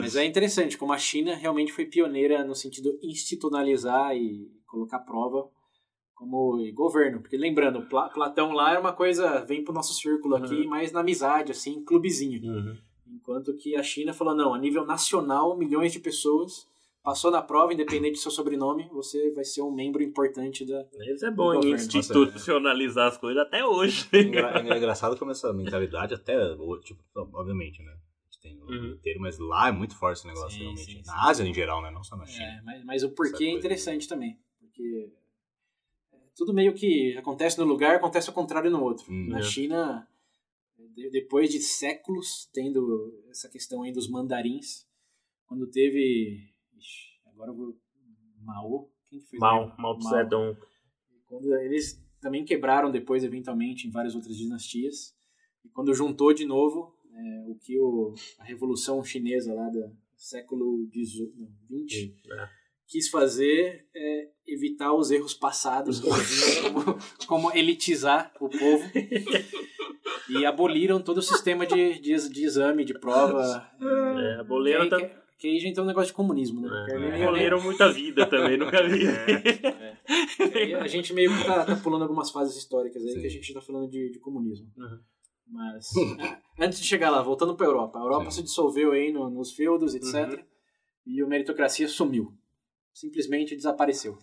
Mas 0.00 0.16
é 0.16 0.24
interessante 0.24 0.76
como 0.76 0.92
a 0.92 0.98
China 0.98 1.34
realmente 1.36 1.72
foi 1.72 1.86
pioneira 1.86 2.44
no 2.44 2.54
sentido 2.54 2.98
institucionalizar 3.02 4.14
e 4.14 4.50
colocar 4.66 4.98
prova 4.98 5.48
como 6.20 6.70
governo. 6.74 7.20
Porque 7.20 7.36
lembrando, 7.38 7.86
Platão 7.88 8.52
lá 8.52 8.72
era 8.72 8.80
uma 8.80 8.92
coisa, 8.92 9.42
vem 9.42 9.64
pro 9.64 9.72
nosso 9.72 9.94
círculo 9.94 10.36
aqui, 10.36 10.54
uhum. 10.54 10.68
mais 10.68 10.92
na 10.92 11.00
amizade, 11.00 11.50
assim, 11.50 11.82
clubezinho. 11.82 12.42
Uhum. 12.44 12.76
Enquanto 13.14 13.56
que 13.56 13.74
a 13.74 13.82
China 13.82 14.12
falou, 14.12 14.34
não, 14.36 14.52
a 14.52 14.58
nível 14.58 14.84
nacional, 14.84 15.56
milhões 15.56 15.92
de 15.92 15.98
pessoas, 15.98 16.68
passou 17.02 17.30
na 17.30 17.40
prova, 17.40 17.72
independente 17.72 18.12
do 18.12 18.18
seu 18.18 18.30
sobrenome, 18.30 18.86
você 18.92 19.32
vai 19.32 19.44
ser 19.44 19.62
um 19.62 19.72
membro 19.72 20.02
importante 20.02 20.66
da. 20.66 20.84
Isso 21.12 21.24
é 21.24 21.30
bom 21.30 21.54
institucionalizar 21.54 23.08
as 23.08 23.16
coisas 23.16 23.42
até 23.42 23.64
hoje. 23.64 24.06
É, 24.12 24.18
é 24.18 24.76
engraçado 24.76 25.16
como 25.16 25.30
essa 25.30 25.52
mentalidade, 25.54 26.12
até, 26.12 26.36
tipo, 26.84 27.02
obviamente, 27.14 27.82
né? 27.82 27.96
tem 28.42 28.58
o 28.58 28.64
uhum. 28.64 28.92
inteiro, 28.92 29.20
mas 29.20 29.38
lá 29.38 29.68
é 29.68 29.72
muito 29.72 29.94
forte 29.94 30.18
esse 30.18 30.26
negócio, 30.26 30.52
sim, 30.52 30.60
realmente. 30.60 30.92
Sim, 30.92 31.02
na 31.04 31.28
Ásia 31.28 31.44
em 31.44 31.52
geral, 31.52 31.82
né? 31.82 31.90
Não 31.90 32.02
só 32.02 32.16
na 32.16 32.24
China. 32.24 32.46
É, 32.46 32.62
mas, 32.62 32.84
mas 32.84 33.02
o 33.02 33.10
porquê 33.10 33.44
é 33.44 33.50
interessante 33.50 34.08
também. 34.08 34.38
Porque 34.58 35.12
tudo 36.40 36.54
meio 36.54 36.72
que 36.72 37.14
acontece 37.18 37.58
no 37.58 37.66
lugar, 37.66 37.96
acontece 37.96 38.30
ao 38.30 38.34
contrário 38.34 38.70
no 38.70 38.82
outro. 38.82 39.04
Hum, 39.12 39.28
Na 39.28 39.40
é. 39.40 39.42
China, 39.42 40.08
de- 40.94 41.10
depois 41.10 41.50
de 41.50 41.60
séculos 41.60 42.48
tendo 42.50 43.22
essa 43.28 43.46
questão 43.46 43.82
aí 43.82 43.92
dos 43.92 44.08
mandarins, 44.08 44.86
quando 45.46 45.66
teve. 45.66 46.48
Ixi, 46.78 47.20
agora 47.26 47.50
eu 47.50 47.54
vou. 47.54 47.76
Mao? 48.42 48.90
Quem 49.06 49.18
que 49.20 49.26
fez? 49.26 49.38
Mal 49.38 49.98
do 49.98 50.02
Zedong. 50.08 50.56
Quando 51.26 51.54
eles 51.58 52.02
também 52.22 52.42
quebraram 52.42 52.90
depois, 52.90 53.22
eventualmente, 53.22 53.86
em 53.86 53.90
várias 53.90 54.14
outras 54.14 54.34
dinastias. 54.36 55.14
E 55.62 55.68
quando 55.68 55.92
juntou 55.92 56.32
de 56.32 56.46
novo, 56.46 56.96
é, 57.14 57.44
o 57.48 57.54
que 57.56 57.78
o, 57.78 58.14
a 58.38 58.44
Revolução 58.44 59.04
Chinesa 59.04 59.52
lá 59.52 59.68
do 59.68 59.94
século 60.16 60.88
XX, 60.90 62.14
É. 62.32 62.59
quis 62.90 63.08
fazer 63.08 63.86
é 63.94 64.28
evitar 64.46 64.92
os 64.92 65.10
erros 65.10 65.32
passados, 65.34 66.00
como, 66.00 66.98
como 67.26 67.52
elitizar 67.56 68.32
o 68.40 68.48
povo. 68.48 68.84
E 70.28 70.44
aboliram 70.44 71.00
todo 71.00 71.18
o 71.18 71.22
sistema 71.22 71.66
de, 71.66 71.98
de, 72.00 72.28
de 72.28 72.44
exame, 72.44 72.84
de 72.84 72.98
prova. 72.98 73.68
É, 73.80 74.34
Que 74.34 74.40
aboliram, 74.40 74.82
aí, 74.82 74.88
tam- 74.88 75.00
que, 75.00 75.10
que 75.38 75.48
aí 75.48 75.58
já 75.60 75.68
entrou 75.68 75.84
um 75.84 75.88
negócio 75.88 76.08
de 76.08 76.14
comunismo, 76.14 76.60
né? 76.60 76.68
Que 76.88 76.92
é, 76.94 77.24
aboliram 77.24 77.60
muita 77.62 77.92
vida 77.92 78.26
também, 78.26 78.56
nunca 78.56 78.82
vi. 78.88 79.00
que 80.36 80.42
aí 80.58 80.74
a 80.74 80.86
gente 80.86 81.12
meio 81.12 81.36
que 81.36 81.44
tá, 81.44 81.64
tá 81.64 81.76
pulando 81.76 82.02
algumas 82.02 82.30
fases 82.30 82.56
históricas 82.56 83.02
aí 83.04 83.12
Sim. 83.14 83.20
que 83.20 83.26
a 83.26 83.30
gente 83.30 83.54
tá 83.54 83.60
falando 83.60 83.88
de, 83.88 84.10
de 84.10 84.18
comunismo. 84.18 84.66
Uhum. 84.76 84.98
Mas, 85.52 85.88
ah, 86.20 86.38
antes 86.60 86.78
de 86.80 86.86
chegar 86.86 87.10
lá, 87.10 87.22
voltando 87.22 87.56
pra 87.56 87.66
Europa. 87.66 87.98
A 87.98 88.02
Europa 88.02 88.30
Sim. 88.30 88.38
se 88.38 88.42
dissolveu 88.44 88.92
aí 88.92 89.12
no- 89.12 89.30
nos 89.30 89.52
feudos, 89.52 89.94
etc. 89.94 90.14
Uhum. 90.30 90.44
E 91.06 91.22
a 91.22 91.26
meritocracia 91.26 91.88
sumiu. 91.88 92.32
Simplesmente 92.92 93.56
desapareceu. 93.56 94.18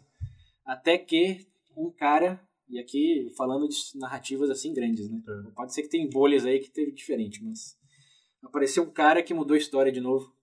Até 0.65 0.97
que 0.97 1.47
um 1.75 1.91
cara, 1.91 2.41
e 2.69 2.79
aqui 2.79 3.31
falando 3.37 3.67
de 3.67 3.77
narrativas 3.95 4.49
assim 4.49 4.73
grandes, 4.73 5.09
né? 5.09 5.21
Uhum. 5.27 5.51
Pode 5.55 5.73
ser 5.73 5.83
que 5.83 5.89
tem 5.89 6.09
bolhas 6.09 6.45
aí 6.45 6.59
que 6.59 6.69
teve 6.69 6.91
diferente, 6.91 7.43
mas 7.43 7.77
apareceu 8.43 8.83
um 8.83 8.91
cara 8.91 9.23
que 9.23 9.33
mudou 9.33 9.55
a 9.55 9.57
história 9.57 9.91
de 9.91 10.01
novo. 10.01 10.35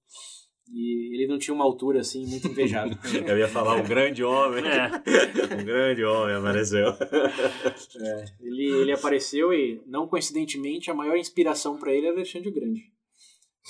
E 0.73 1.15
ele 1.15 1.27
não 1.27 1.39
tinha 1.39 1.55
uma 1.55 1.65
altura 1.65 2.01
assim 2.01 2.27
muito 2.27 2.49
invejável. 2.49 2.97
Eu 3.29 3.39
ia 3.39 3.47
falar 3.47 3.77
um 3.77 3.87
grande 3.87 4.25
homem. 4.25 4.65
É. 4.65 4.91
Um 5.61 5.65
grande 5.65 6.03
homem 6.03 6.35
apareceu. 6.35 6.89
É, 6.89 8.25
ele, 8.41 8.65
ele 8.81 8.93
apareceu 8.93 9.53
e, 9.53 9.83
não 9.87 10.09
coincidentemente, 10.09 10.91
a 10.91 10.95
maior 10.95 11.17
inspiração 11.17 11.79
para 11.79 11.93
ele 11.93 12.07
era 12.07 12.17
Alexandre 12.17 12.49
o 12.49 12.53
Grande. 12.53 12.94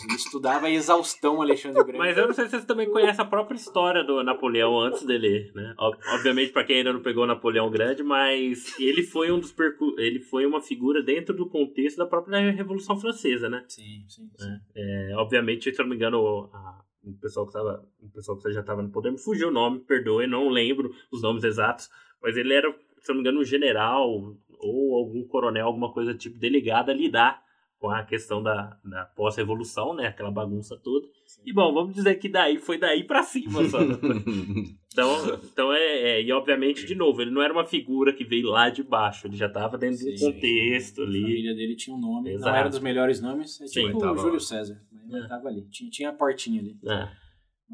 Ele 0.02 0.14
estudava 0.16 0.66
a 0.66 0.70
exaustão 0.70 1.40
Alexandre 1.40 1.82
Grande. 1.84 1.98
Mas 1.98 2.18
eu 2.18 2.26
não 2.26 2.34
sei 2.34 2.46
se 2.46 2.50
vocês 2.50 2.64
também 2.64 2.90
conhecem 2.90 3.24
a 3.24 3.28
própria 3.28 3.54
história 3.54 4.02
do 4.02 4.22
Napoleão 4.24 4.76
antes 4.80 5.04
dele, 5.06 5.52
né? 5.54 5.72
Ob- 5.78 5.96
Obviamente, 6.14 6.50
para 6.52 6.64
quem 6.64 6.78
ainda 6.78 6.92
não 6.92 7.00
pegou 7.00 7.24
Napoleão 7.26 7.70
Grande, 7.70 8.02
mas 8.02 8.76
ele 8.80 9.04
foi 9.04 9.30
um 9.30 9.38
dos 9.38 9.52
percu 9.52 9.94
ele 9.98 10.18
foi 10.18 10.46
uma 10.46 10.60
figura 10.60 11.00
dentro 11.00 11.34
do 11.34 11.48
contexto 11.48 11.96
da 11.98 12.06
própria 12.06 12.50
Revolução 12.50 12.98
Francesa, 12.98 13.48
né? 13.48 13.64
Sim, 13.68 14.04
sim, 14.08 14.28
sim. 14.36 14.56
É, 14.74 15.12
obviamente, 15.16 15.72
se 15.72 15.80
eu 15.80 15.84
não 15.84 15.90
me 15.90 15.96
engano, 15.96 16.50
a- 16.52 16.82
o 17.04 17.12
pessoal 17.20 17.46
que 17.46 17.52
tava, 17.52 17.86
o 18.02 18.08
pessoal 18.10 18.36
que 18.38 18.50
já 18.52 18.60
estava 18.60 18.82
no 18.82 18.90
poder 18.90 19.12
me 19.12 19.18
fugiu 19.18 19.48
o 19.48 19.52
nome, 19.52 19.78
perdoe, 19.78 20.26
não 20.26 20.48
lembro 20.48 20.92
os 21.12 21.22
nomes 21.22 21.44
exatos, 21.44 21.88
mas 22.20 22.36
ele 22.36 22.52
era, 22.52 22.68
se 22.98 23.12
eu 23.12 23.14
não 23.14 23.22
me 23.22 23.28
engano, 23.28 23.40
um 23.40 23.44
general 23.44 24.10
ou 24.58 24.94
algum 24.96 25.22
coronel, 25.28 25.66
alguma 25.66 25.92
coisa 25.92 26.14
tipo 26.14 26.36
delegado 26.38 26.90
a 26.90 26.94
lidar 26.94 27.43
com 27.78 27.90
a 27.90 28.02
questão 28.02 28.42
da, 28.42 28.78
da 28.84 29.04
pós-revolução, 29.04 29.94
né? 29.94 30.06
Aquela 30.06 30.30
bagunça 30.30 30.76
toda. 30.82 31.06
E 31.44 31.52
bom, 31.52 31.72
vamos 31.74 31.94
dizer 31.94 32.14
que 32.16 32.28
daí 32.28 32.58
foi 32.58 32.78
daí 32.78 33.04
pra 33.04 33.22
cima 33.22 33.62
só. 33.68 33.78
Então, 34.94 35.40
então 35.42 35.72
é, 35.72 35.80
é, 36.20 36.22
e 36.22 36.30
obviamente, 36.30 36.86
de 36.86 36.94
novo, 36.94 37.20
ele 37.20 37.32
não 37.32 37.42
era 37.42 37.52
uma 37.52 37.64
figura 37.64 38.12
que 38.12 38.22
veio 38.24 38.46
lá 38.46 38.70
de 38.70 38.80
baixo, 38.84 39.26
ele 39.26 39.34
já 39.36 39.46
estava 39.48 39.76
dentro 39.76 40.04
do 40.06 40.16
Sim. 40.16 40.32
contexto 40.32 41.00
A 41.00 41.04
ali. 41.04 41.20
família 41.20 41.52
dele 41.56 41.74
tinha 41.74 41.96
um 41.96 42.00
nome, 42.00 42.28
não 42.30 42.36
Exato. 42.36 42.56
era 42.56 42.68
dos 42.68 42.78
melhores 42.78 43.20
nomes, 43.20 43.60
é 43.60 43.66
Sim, 43.66 43.86
tipo 43.88 43.98
tava 43.98 44.12
o 44.12 44.22
Júlio. 44.22 44.38
César, 44.38 44.80
mas 44.92 45.12
ele 45.12 45.24
É. 45.24 45.28
tava 45.28 45.48
ali, 45.48 45.62
tinha, 45.68 45.90
tinha 45.90 46.10
a 46.10 46.12
portinha 46.12 46.60
ali. 46.60 46.76
É, 46.86 47.08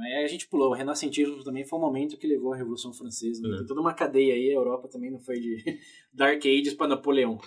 Mas 0.01 0.15
aí 0.15 0.25
a 0.25 0.29
gente 0.29 0.49
pulou, 0.49 0.71
o 0.71 0.75
renascentismo 0.75 1.45
também 1.45 1.63
foi 1.63 1.79
um 1.79 1.83
momento 1.83 2.17
que 2.17 2.27
levou 2.27 2.55
à 2.55 2.57
Revolução 2.57 2.91
Francesa, 2.91 3.43
né? 3.47 3.55
É. 3.55 3.59
tem 3.59 3.67
toda 3.67 3.83
uma 3.83 3.93
cadeia 3.93 4.33
aí, 4.33 4.49
a 4.49 4.55
Europa 4.55 4.89
também 4.89 5.11
não 5.11 5.19
foi 5.19 5.39
de 5.39 5.59
Dark 6.11 6.43
Ages 6.47 6.73
para 6.73 6.87
Napoleão. 6.89 7.39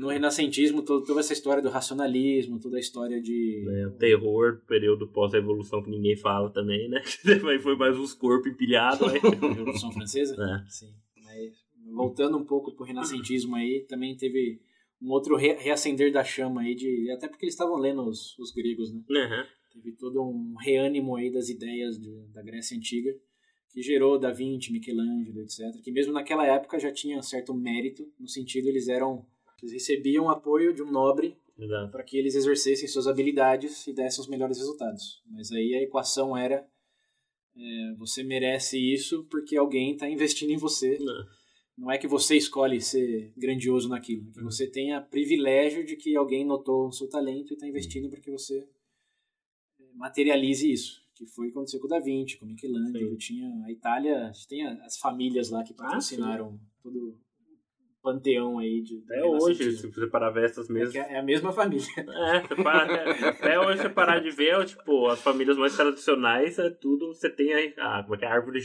no 0.00 0.08
renascentismo, 0.08 0.82
todo, 0.82 1.06
toda 1.06 1.20
essa 1.20 1.32
história 1.32 1.62
do 1.62 1.68
racionalismo, 1.68 2.58
toda 2.58 2.76
a 2.76 2.80
história 2.80 3.22
de... 3.22 3.62
né, 3.64 3.86
o 3.86 3.92
terror, 3.92 4.60
período 4.66 5.06
pós-revolução 5.06 5.80
que 5.80 5.90
ninguém 5.90 6.16
fala 6.16 6.50
também, 6.50 6.88
né? 6.88 7.00
Aí 7.48 7.58
foi 7.60 7.76
mais 7.76 7.96
uns 7.96 8.12
corpos 8.12 8.50
empilhados. 8.50 9.06
Aí. 9.08 9.20
Revolução 9.54 9.92
Francesa? 9.92 10.34
É. 10.34 10.68
Sim. 10.68 10.92
Mas 11.24 11.52
voltando 11.94 12.36
um 12.36 12.44
pouco 12.44 12.72
pro 12.74 12.84
renascentismo 12.84 13.54
aí, 13.54 13.86
também 13.88 14.16
teve 14.16 14.60
um 15.00 15.10
outro 15.10 15.36
re- 15.36 15.56
reacender 15.58 16.12
da 16.12 16.22
chama 16.24 16.62
aí, 16.62 16.74
de, 16.74 17.10
até 17.12 17.28
porque 17.28 17.44
eles 17.46 17.54
estavam 17.54 17.76
lendo 17.76 18.02
os, 18.02 18.38
os 18.38 18.50
gregos, 18.52 18.92
né? 18.92 19.00
Uhum. 19.08 19.44
Teve 19.72 19.92
todo 19.92 20.22
um 20.22 20.54
reânimo 20.56 21.16
aí 21.16 21.30
das 21.30 21.48
ideias 21.48 21.98
de- 21.98 22.26
da 22.32 22.42
Grécia 22.42 22.76
Antiga, 22.76 23.14
que 23.72 23.82
gerou 23.82 24.18
Da 24.18 24.32
Vinci, 24.32 24.72
Michelangelo, 24.72 25.40
etc. 25.42 25.80
Que 25.82 25.92
mesmo 25.92 26.12
naquela 26.12 26.46
época 26.46 26.78
já 26.78 26.92
tinha 26.92 27.22
certo 27.22 27.54
mérito, 27.54 28.06
no 28.18 28.28
sentido 28.28 28.68
eles 28.68 28.88
eram... 28.88 29.24
Eles 29.62 29.72
recebiam 29.72 30.28
apoio 30.30 30.72
de 30.72 30.82
um 30.82 30.90
nobre 30.90 31.36
para 31.90 32.02
que 32.02 32.16
eles 32.16 32.34
exercessem 32.34 32.88
suas 32.88 33.06
habilidades 33.06 33.86
e 33.86 33.92
dessem 33.92 34.22
os 34.22 34.28
melhores 34.28 34.56
resultados. 34.58 35.22
Mas 35.30 35.52
aí 35.52 35.74
a 35.74 35.82
equação 35.82 36.34
era 36.36 36.66
é, 37.56 37.94
você 37.98 38.22
merece 38.22 38.78
isso 38.78 39.24
porque 39.30 39.56
alguém 39.56 39.92
está 39.92 40.08
investindo 40.08 40.50
em 40.50 40.56
você. 40.56 40.98
Não. 40.98 41.26
Não 41.76 41.90
é 41.90 41.96
que 41.96 42.06
você 42.06 42.36
escolhe 42.36 42.80
ser 42.80 43.32
grandioso 43.36 43.88
naquilo, 43.88 44.28
é 44.30 44.32
que 44.32 44.42
você 44.42 44.66
tenha 44.66 45.00
privilégio 45.00 45.84
de 45.84 45.96
que 45.96 46.14
alguém 46.14 46.44
notou 46.44 46.88
o 46.88 46.92
seu 46.92 47.08
talento 47.08 47.52
e 47.52 47.54
está 47.54 47.66
investindo 47.66 48.10
para 48.10 48.20
que 48.20 48.30
você 48.30 48.66
materialize 50.00 50.70
isso. 50.70 51.00
Que 51.14 51.26
foi 51.26 51.46
o 51.46 51.48
que 51.48 51.52
aconteceu 51.52 51.78
com 51.78 51.86
o 51.86 51.90
Da 51.90 52.00
Vinci, 52.00 52.38
com 52.38 52.46
o 52.46 52.48
Michelangelo. 52.48 53.16
Tinha 53.16 53.46
a 53.66 53.70
Itália, 53.70 54.32
tem 54.48 54.66
as 54.66 54.96
famílias 54.98 55.50
lá 55.50 55.62
que 55.62 55.74
patrocinaram 55.74 56.58
todo 56.82 56.96
o 56.96 57.18
panteão 58.02 58.58
aí 58.58 58.80
de 58.80 59.02
Até 59.04 59.22
hoje, 59.22 59.76
se 59.76 59.86
você 59.86 60.06
parar 60.06 60.30
ver 60.30 60.46
essas 60.46 60.70
É, 60.70 60.72
mesmas. 60.72 60.92
que 60.92 60.98
é 60.98 61.18
a 61.18 61.22
mesma 61.22 61.52
família. 61.52 61.84
É, 61.98 62.62
para, 62.62 62.84
até, 62.84 63.28
até 63.28 63.60
hoje 63.60 63.82
você 63.82 63.90
parar 63.90 64.20
de 64.20 64.30
ver, 64.30 64.64
tipo, 64.64 65.08
as 65.08 65.20
famílias 65.20 65.58
mais 65.58 65.76
tradicionais, 65.76 66.58
é 66.58 66.70
tudo, 66.70 67.08
você 67.08 67.28
tem 67.28 67.52
aí, 67.52 67.74
a, 67.76 68.02
como 68.02 68.14
é 68.16 68.18
é, 68.22 68.26
a 68.26 68.32
árvore 68.32 68.58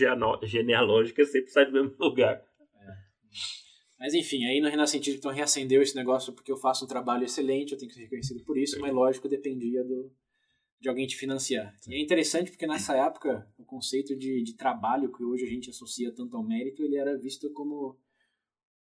genealógica 0.43 1.25
sempre 1.25 1.51
sai 1.51 1.65
do 1.65 1.73
mesmo 1.73 1.93
lugar. 1.99 2.41
Mas 3.99 4.13
enfim, 4.13 4.45
aí 4.45 4.61
no 4.61 4.69
Renascentismo 4.69 5.19
então 5.19 5.31
reacendeu 5.31 5.81
esse 5.81 5.95
negócio 5.95 6.31
porque 6.31 6.51
eu 6.51 6.57
faço 6.57 6.85
um 6.85 6.87
trabalho 6.87 7.23
excelente, 7.25 7.73
eu 7.73 7.77
tenho 7.77 7.89
que 7.89 7.95
ser 7.95 8.03
reconhecido 8.03 8.43
por 8.45 8.57
isso, 8.57 8.79
mas 8.79 8.93
lógico 8.93 9.27
dependia 9.27 9.83
do, 9.83 10.11
de 10.85 10.89
alguém 10.89 11.07
te 11.07 11.17
financiar. 11.17 11.75
E 11.87 11.95
é 11.95 11.99
interessante 11.99 12.51
porque 12.51 12.67
nessa 12.67 12.95
época 12.95 13.51
o 13.57 13.65
conceito 13.65 14.15
de, 14.15 14.43
de 14.43 14.53
trabalho 14.53 15.11
que 15.11 15.23
hoje 15.23 15.43
a 15.43 15.49
gente 15.49 15.67
associa 15.67 16.13
tanto 16.13 16.37
ao 16.37 16.43
mérito, 16.43 16.83
ele 16.83 16.95
era 16.95 17.17
visto 17.17 17.51
como 17.53 17.99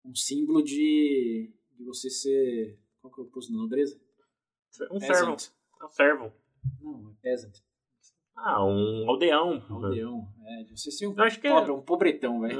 um 0.03 0.13
símbolo 0.13 0.61
de, 0.61 1.49
de 1.71 1.83
você 1.85 2.09
ser. 2.09 2.77
Qual 2.99 3.13
que 3.13 3.21
é 3.21 3.23
o 3.23 3.27
oposto 3.27 3.53
da 3.53 3.57
nobreza? 3.57 3.97
Um 4.91 4.99
servão. 4.99 5.37
Um 5.81 5.89
servão. 5.89 6.33
Não, 6.81 7.09
é 7.09 7.13
peasant. 7.21 7.53
Ah, 8.35 8.65
um 8.65 9.09
aldeão. 9.09 9.65
Aldeão. 9.69 10.27
É, 10.45 10.63
de 10.65 10.77
você 10.77 10.91
ser 10.91 11.07
um 11.07 11.15
Eu 11.17 11.23
é. 11.23 11.39
pobre, 11.39 11.71
um 11.71 11.81
pobretão, 11.81 12.41
velho. 12.41 12.59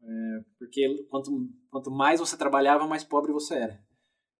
Hum. 0.00 0.44
Porque 0.58 1.06
quanto, 1.10 1.30
quanto 1.68 1.90
mais 1.90 2.20
você 2.20 2.38
trabalhava, 2.38 2.86
mais 2.86 3.04
pobre 3.04 3.32
você 3.32 3.54
era. 3.54 3.84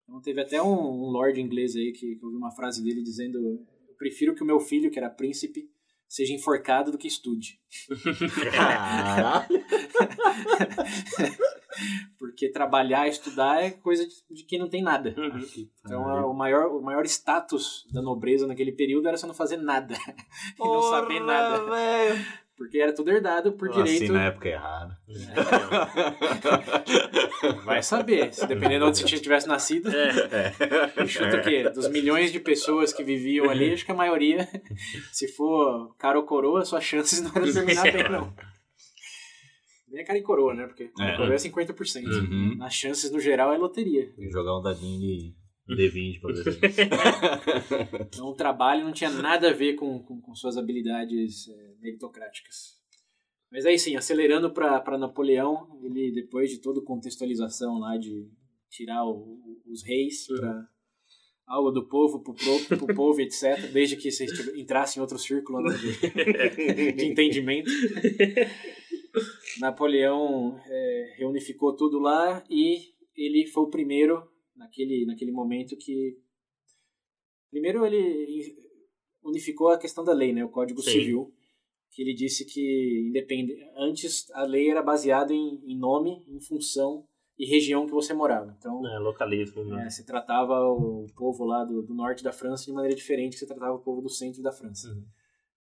Então 0.04 0.22
teve 0.22 0.40
até 0.40 0.62
um, 0.62 0.72
um 0.72 1.10
lord 1.10 1.38
inglês 1.38 1.76
aí 1.76 1.92
que, 1.92 2.16
que 2.16 2.24
eu 2.24 2.30
vi 2.30 2.36
uma 2.36 2.50
frase 2.50 2.82
dele 2.82 3.02
dizendo 3.02 3.66
eu 3.94 3.96
prefiro 3.96 4.34
que 4.34 4.42
o 4.42 4.46
meu 4.46 4.58
filho, 4.58 4.90
que 4.90 4.98
era 4.98 5.08
príncipe, 5.08 5.70
seja 6.08 6.34
enforcado 6.34 6.90
do 6.90 6.98
que 6.98 7.06
estude. 7.06 7.60
Porque 12.18 12.50
trabalhar 12.50 13.06
e 13.06 13.10
estudar 13.10 13.62
é 13.62 13.70
coisa 13.70 14.06
de, 14.30 14.44
quem 14.44 14.58
não 14.58 14.68
tem 14.68 14.82
nada. 14.82 15.14
Uhum. 15.16 15.68
Então 15.80 16.30
o, 16.30 16.34
maior, 16.34 16.68
o 16.68 16.82
maior 16.82 17.04
status 17.04 17.84
da 17.92 18.00
nobreza 18.00 18.46
naquele 18.46 18.72
período 18.72 19.08
era 19.08 19.16
você 19.16 19.26
não 19.26 19.34
fazer 19.34 19.56
nada. 19.56 19.94
e 20.56 20.58
não 20.58 20.82
saber 20.82 21.20
nada. 21.20 21.64
velho. 21.64 22.43
Porque 22.56 22.78
era 22.78 22.94
tudo 22.94 23.10
herdado 23.10 23.52
por 23.54 23.68
Nasci 23.68 23.82
direito. 23.94 24.12
na 24.12 24.24
época 24.26 24.48
errada. 24.48 24.96
Vai 27.64 27.82
saber. 27.82 28.32
Se 28.32 28.46
dependendo 28.46 28.84
de 28.84 28.90
onde 29.02 29.10
você 29.10 29.18
tivesse 29.20 29.46
nascido. 29.48 29.88
É, 29.90 31.06
Chuta 31.06 31.38
o 31.38 31.42
quê? 31.42 31.68
Dos 31.70 31.88
milhões 31.88 32.32
de 32.32 32.38
pessoas 32.40 32.92
que 32.92 33.02
viviam 33.02 33.50
ali, 33.50 33.72
acho 33.72 33.84
que 33.84 33.90
a 33.92 33.94
maioria, 33.94 34.48
se 35.12 35.28
for 35.28 35.94
cara 35.96 36.18
ou 36.18 36.24
coroa, 36.24 36.64
suas 36.64 36.84
chances 36.84 37.20
não 37.20 37.30
eram 37.34 37.52
terminar 37.52 37.82
bem, 37.82 38.08
não. 38.10 38.32
Nem 39.88 40.00
é 40.02 40.04
cara 40.04 40.18
e 40.18 40.22
coroa, 40.22 40.54
né? 40.54 40.66
Porque 40.66 40.88
cara 40.88 41.10
e 41.10 41.14
É. 41.14 41.16
coroa 41.16 41.34
é 41.34 41.38
50%. 41.38 42.04
Uhum. 42.06 42.56
Nas 42.56 42.74
chances, 42.74 43.10
no 43.10 43.20
geral, 43.20 43.52
é 43.52 43.58
loteria. 43.58 44.06
Tem 44.16 44.26
que 44.26 44.32
jogar 44.32 44.58
um 44.58 44.62
dadinho 44.62 44.98
de 45.00 45.34
D20 45.68 46.20
pra 46.20 46.32
ver. 46.32 46.58
Então 48.12 48.26
o 48.26 48.34
trabalho 48.34 48.84
não 48.84 48.92
tinha 48.92 49.10
nada 49.10 49.50
a 49.50 49.52
ver 49.52 49.74
com, 49.74 49.98
com, 50.02 50.20
com 50.20 50.34
suas 50.34 50.56
habilidades 50.56 51.48
é, 51.48 51.73
meritocráticas. 51.84 52.82
Mas 53.52 53.66
aí 53.66 53.78
sim, 53.78 53.94
acelerando 53.94 54.52
para 54.52 54.98
Napoleão, 54.98 55.78
ele 55.82 56.10
depois 56.10 56.50
de 56.50 56.58
toda 56.58 56.80
contextualização 56.80 57.78
lá 57.78 57.96
de 57.96 58.28
tirar 58.70 59.04
o, 59.06 59.38
os 59.66 59.84
reis 59.84 60.28
Uhum. 60.28 60.38
para 60.38 60.68
algo 61.46 61.70
do 61.70 61.86
povo 61.86 62.22
pro, 62.22 62.34
pro, 62.34 62.78
pro 62.78 62.94
povo, 62.94 63.20
etc. 63.20 63.70
Desde 63.70 63.96
que 63.96 64.10
você 64.10 64.24
entrasse 64.58 64.98
em 64.98 65.02
outro 65.02 65.18
círculo 65.18 65.60
né, 65.60 65.76
de, 65.76 66.92
de 66.96 67.04
entendimento. 67.04 67.70
Napoleão 69.60 70.58
é, 70.66 71.14
reunificou 71.18 71.76
tudo 71.76 71.98
lá 71.98 72.42
e 72.48 72.94
ele 73.14 73.46
foi 73.46 73.64
o 73.64 73.70
primeiro 73.70 74.26
naquele, 74.56 75.04
naquele 75.04 75.30
momento 75.30 75.76
que 75.76 76.18
primeiro 77.50 77.86
ele 77.86 78.56
unificou 79.22 79.68
a 79.68 79.78
questão 79.78 80.04
da 80.04 80.12
lei, 80.12 80.32
né, 80.32 80.44
o 80.44 80.48
Código 80.48 80.82
Sim. 80.82 80.90
Civil, 80.90 81.33
que 81.94 82.02
ele 82.02 82.14
disse 82.14 82.44
que 82.44 83.06
independe, 83.08 83.54
antes 83.76 84.28
a 84.32 84.42
lei 84.44 84.68
era 84.70 84.82
baseada 84.82 85.32
em, 85.32 85.60
em 85.64 85.78
nome, 85.78 86.24
em 86.28 86.40
função 86.40 87.06
e 87.38 87.46
região 87.46 87.86
que 87.86 87.92
você 87.92 88.12
morava. 88.12 88.54
Então, 88.58 88.84
É, 88.86 88.98
localismo, 88.98 89.64
né? 89.64 89.86
é, 89.86 89.90
se 89.90 90.04
tratava 90.04 90.54
o 90.68 91.06
povo 91.16 91.44
lá 91.44 91.64
do, 91.64 91.82
do 91.82 91.94
norte 91.94 92.22
da 92.24 92.32
França 92.32 92.64
de 92.66 92.72
maneira 92.72 92.96
diferente 92.96 93.32
que 93.34 93.38
se 93.38 93.46
tratava 93.46 93.74
o 93.74 93.80
povo 93.80 94.00
do 94.02 94.08
centro 94.08 94.42
da 94.42 94.52
França. 94.52 94.88
Uhum. 94.88 95.04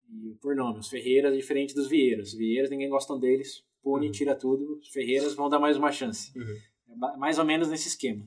E 0.10 0.36
por 0.42 0.56
nome, 0.56 0.80
os 0.80 0.90
Ferreiras 0.90 1.34
é 1.34 1.38
diferente 1.38 1.74
dos 1.74 1.88
Vieiras. 1.88 2.30
Os 2.30 2.38
Vieiras 2.38 2.70
ninguém 2.70 2.90
gosta 2.90 3.18
deles, 3.18 3.64
pune, 3.82 4.08
Uhum. 4.08 4.12
tira 4.12 4.36
tudo. 4.36 4.78
Os 4.80 4.90
Ferreiras 4.90 5.34
vão 5.34 5.50
dar 5.50 5.60
mais 5.60 5.78
uma 5.78 5.92
chance. 5.92 6.38
Uhum. 6.38 6.56
É 7.14 7.18
mais 7.18 7.40
ou 7.40 7.46
menos 7.46 7.70
nesse 7.70 7.88
esquema. 7.88 8.26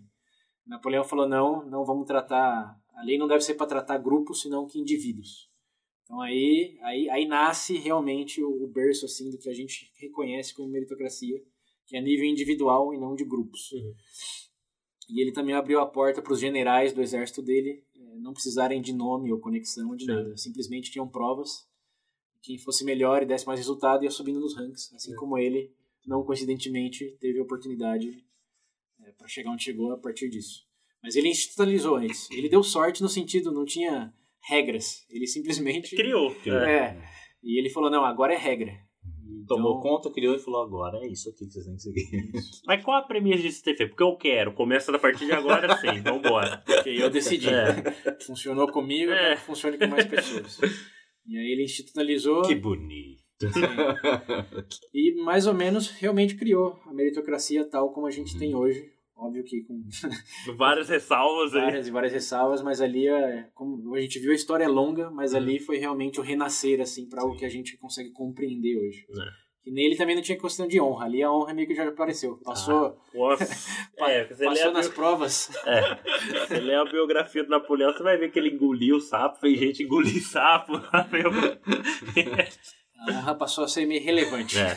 Napoleão 0.66 1.04
falou: 1.04 1.28
não, 1.28 1.64
não 1.68 1.84
vamos 1.84 2.06
tratar. 2.06 2.74
A 2.94 3.02
lei 3.04 3.18
não 3.18 3.28
deve 3.28 3.42
ser 3.42 3.54
para 3.54 3.66
tratar 3.66 3.98
grupos, 3.98 4.40
senão 4.40 4.66
que 4.66 4.78
indivíduos. 4.78 5.50
Então 6.04 6.20
aí, 6.20 6.78
aí, 6.82 7.08
aí 7.08 7.26
nasce 7.26 7.76
realmente 7.78 8.42
o, 8.42 8.62
o 8.64 8.66
berço 8.68 9.06
assim 9.06 9.30
do 9.30 9.38
que 9.38 9.48
a 9.48 9.54
gente 9.54 9.90
reconhece 9.96 10.54
como 10.54 10.68
meritocracia, 10.68 11.42
que 11.86 11.96
é 11.96 12.00
nível 12.00 12.26
individual 12.26 12.92
e 12.94 12.98
não 12.98 13.14
de 13.14 13.24
grupos. 13.24 13.72
Uhum. 13.72 13.94
E 15.10 15.20
ele 15.20 15.32
também 15.32 15.54
abriu 15.54 15.80
a 15.80 15.86
porta 15.86 16.22
para 16.22 16.32
os 16.32 16.40
generais 16.40 16.92
do 16.92 17.02
exército 17.02 17.42
dele 17.42 17.84
eh, 17.96 18.18
não 18.18 18.32
precisarem 18.32 18.80
de 18.80 18.92
nome 18.92 19.32
ou 19.32 19.40
conexão 19.40 19.94
de 19.96 20.04
Sim. 20.04 20.10
nada. 20.12 20.36
Simplesmente 20.36 20.90
tinham 20.90 21.08
provas. 21.08 21.66
Quem 22.42 22.58
fosse 22.58 22.84
melhor 22.84 23.22
e 23.22 23.26
desse 23.26 23.46
mais 23.46 23.58
resultado 23.58 24.04
ia 24.04 24.10
subindo 24.10 24.40
nos 24.40 24.54
ranks. 24.56 24.92
Assim 24.94 25.12
É. 25.12 25.16
como 25.16 25.38
ele, 25.38 25.72
não 26.06 26.22
coincidentemente, 26.22 27.16
teve 27.20 27.38
a 27.38 27.42
oportunidade 27.42 28.22
para 29.18 29.28
chegar 29.28 29.50
onde 29.50 29.64
chegou 29.64 29.92
a 29.92 29.98
partir 29.98 30.28
disso. 30.28 30.66
Mas 31.02 31.16
ele 31.16 31.28
institucionalizou 31.28 32.02
isso. 32.02 32.32
Ele 32.32 32.48
deu 32.48 32.62
sorte 32.62 33.02
no 33.02 33.08
sentido, 33.08 33.52
não 33.52 33.64
tinha 33.66 34.12
regras. 34.48 35.04
Ele 35.10 35.26
simplesmente. 35.26 35.94
Criou. 35.96 36.34
Criou. 36.36 36.58
É. 36.60 36.76
É. 36.88 37.02
E 37.42 37.58
ele 37.58 37.70
falou: 37.70 37.90
não, 37.90 38.04
agora 38.04 38.32
é 38.34 38.36
regra. 38.38 38.72
Então, 39.44 39.58
Tomou 39.58 39.80
conta, 39.80 40.10
criou 40.10 40.34
e 40.34 40.38
falou: 40.38 40.62
agora 40.62 40.98
é 41.04 41.08
isso 41.12 41.28
aqui 41.28 41.44
que 41.46 41.52
vocês 41.52 41.66
têm 41.66 41.74
que 41.76 41.82
seguir. 41.82 42.30
Mas 42.66 42.82
qual 42.82 42.96
a 42.98 43.02
premissa 43.02 43.42
disso 43.42 43.62
ter 43.62 43.76
feito? 43.76 43.90
Porque 43.90 44.02
eu 44.02 44.16
quero. 44.16 44.54
Começa 44.54 44.94
a 44.94 44.98
partir 44.98 45.26
de 45.26 45.32
agora, 45.32 45.76
sim. 45.76 46.00
Vambora. 46.00 46.62
Porque 46.64 46.90
eu 46.90 47.10
decidi. 47.10 47.48
É. 47.50 48.16
Funcionou 48.26 48.66
comigo, 48.72 49.10
eu 49.10 49.16
É. 49.16 49.20
quero 49.28 49.36
que 49.40 49.46
funcione 49.46 49.76
com 49.78 49.86
mais 49.86 50.06
pessoas. 50.06 50.58
E 51.26 51.36
aí 51.38 51.52
ele 51.52 51.64
institucionalizou 51.64 52.42
que 52.42 52.54
bonito. 52.54 53.22
e 54.94 55.22
mais 55.24 55.46
ou 55.46 55.52
menos 55.54 55.90
realmente 55.90 56.36
criou 56.36 56.78
a 56.86 56.92
meritocracia 56.94 57.68
tal 57.68 57.92
como 57.92 58.06
a 58.06 58.10
gente 58.10 58.32
Uhum. 58.34 58.38
tem 58.38 58.54
hoje. 58.54 58.82
Óbvio 59.16 59.44
que 59.44 59.62
com 59.62 59.80
Várias 60.56 60.88
ressalvas 60.88 61.54
aí. 61.54 61.60
várias 61.62 61.86
e 61.86 61.90
várias 61.90 62.12
ressalvas, 62.12 62.60
mas 62.62 62.80
ali, 62.80 63.06
é, 63.08 63.48
como 63.54 63.94
a 63.94 64.00
gente 64.00 64.18
viu, 64.18 64.32
a 64.32 64.34
história 64.34 64.64
é 64.64 64.68
longa, 64.68 65.10
mas 65.10 65.32
Uhum. 65.32 65.38
ali 65.38 65.58
foi 65.60 65.78
realmente 65.78 66.18
o 66.18 66.22
renascer, 66.22 66.80
assim, 66.80 67.08
para 67.08 67.22
algo 67.22 67.36
que 67.36 67.44
a 67.44 67.48
gente 67.48 67.76
consegue 67.78 68.10
compreender 68.10 68.76
hoje. 68.76 69.06
É. 69.10 69.44
E 69.66 69.72
nele 69.72 69.96
também 69.96 70.14
não 70.14 70.22
tinha 70.22 70.36
questão 70.38 70.66
de 70.68 70.78
honra, 70.78 71.06
ali 71.06 71.22
a 71.22 71.32
honra 71.32 71.54
meio 71.54 71.66
que 71.66 71.74
já 71.74 71.88
apareceu. 71.88 72.36
Passou, 72.44 72.98
Nossa. 73.14 73.46
É, 73.96 74.24
passou 74.24 74.72
nas 74.72 74.88
bio- 74.88 74.94
provas. 74.96 75.48
é, 75.64 75.80
você 76.46 76.60
lê 76.60 76.74
a 76.74 76.84
biografia 76.84 77.42
do 77.44 77.48
Napoleão, 77.50 77.92
você 77.92 78.02
vai 78.02 78.18
ver 78.18 78.30
que 78.30 78.38
ele 78.38 78.50
engoliu 78.50 78.96
o 78.96 79.00
sapo, 79.00 79.38
fez 79.40 79.58
gente 79.58 79.82
engolir 79.84 80.20
sapo. 80.22 80.72
A 83.06 83.10
honra 83.12 83.34
passou 83.34 83.64
a 83.64 83.68
ser 83.68 83.86
meio 83.86 84.02
relevante. 84.04 84.56
é. 84.58 84.74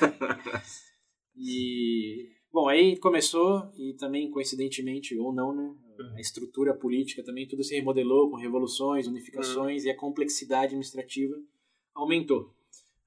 E 1.35 2.29
bom, 2.59 2.67
aí 2.67 2.97
começou 2.97 3.71
e 3.77 3.93
também 3.93 4.31
coincidentemente 4.31 5.15
ou 5.17 5.31
não, 5.31 5.55
né, 5.55 5.75
a 6.15 6.19
estrutura 6.19 6.73
política 6.73 7.23
também 7.23 7.47
tudo 7.47 7.63
se 7.63 7.75
remodelou 7.75 8.29
com 8.31 8.35
revoluções, 8.35 9.05
unificações 9.07 9.83
e 9.83 9.89
a 9.91 9.95
complexidade 9.95 10.67
administrativa 10.67 11.35
aumentou. 11.93 12.51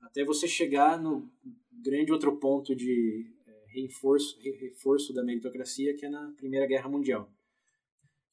Até 0.01 0.25
você 0.25 0.47
chegar 0.47 1.01
no 1.01 1.29
grande 1.73 2.13
outro 2.13 2.37
ponto 2.37 2.75
de 2.77 3.27
eh, 3.47 3.65
reforço, 3.81 4.39
re- 4.41 4.57
reforço 4.69 5.13
da 5.13 5.25
meritocracia, 5.25 5.97
que 5.97 6.07
é 6.07 6.09
na 6.09 6.33
Primeira 6.37 6.67
Guerra 6.67 6.89
Mundial. 6.89 7.29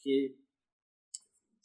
Que 0.01 0.35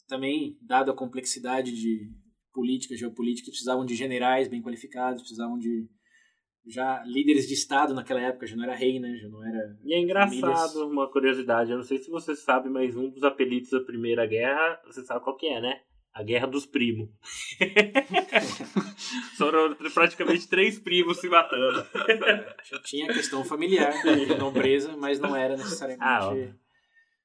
também, 0.07 0.57
dada 0.61 0.91
a 0.91 0.95
complexidade 0.95 1.71
de 1.71 2.11
política, 2.51 2.95
geopolítica, 2.95 3.49
precisavam 3.49 3.85
de 3.85 3.95
generais 3.95 4.47
bem 4.47 4.61
qualificados, 4.61 5.21
precisavam 5.21 5.57
de 5.57 5.87
já 6.65 7.03
líderes 7.05 7.47
de 7.47 7.53
Estado 7.53 7.93
naquela 7.93 8.21
época, 8.21 8.47
já 8.47 8.55
não 8.55 8.63
era 8.63 8.75
rei, 8.75 8.99
né? 8.99 9.15
Já 9.17 9.27
não 9.29 9.43
era. 9.45 9.77
E 9.83 9.93
é 9.93 9.99
engraçado, 9.99 10.39
Famílias. 10.41 10.75
uma 10.75 11.11
curiosidade, 11.11 11.71
eu 11.71 11.77
não 11.77 11.83
sei 11.83 11.97
se 11.97 12.09
você 12.09 12.35
sabe, 12.35 12.69
mas 12.69 12.95
um 12.95 13.09
dos 13.09 13.23
apelidos 13.23 13.69
da 13.69 13.81
Primeira 13.81 14.25
Guerra, 14.25 14.81
você 14.85 15.03
sabe 15.03 15.23
qual 15.23 15.35
que 15.37 15.47
é, 15.47 15.59
né? 15.61 15.81
A 16.13 16.21
Guerra 16.23 16.45
dos 16.47 16.65
Primos. 16.65 17.09
Foram 19.37 19.75
praticamente 19.93 20.47
três 20.47 20.79
primos 20.79 21.19
se 21.19 21.27
matando. 21.27 21.85
Já 22.69 22.79
tinha 22.83 23.09
a 23.09 23.13
questão 23.13 23.43
familiar, 23.43 23.93
nobreza, 24.39 24.95
mas 24.95 25.19
não 25.19 25.35
era 25.35 25.55
necessariamente. 25.57 26.05
Ah, 26.05 26.29
ó. 26.29 26.35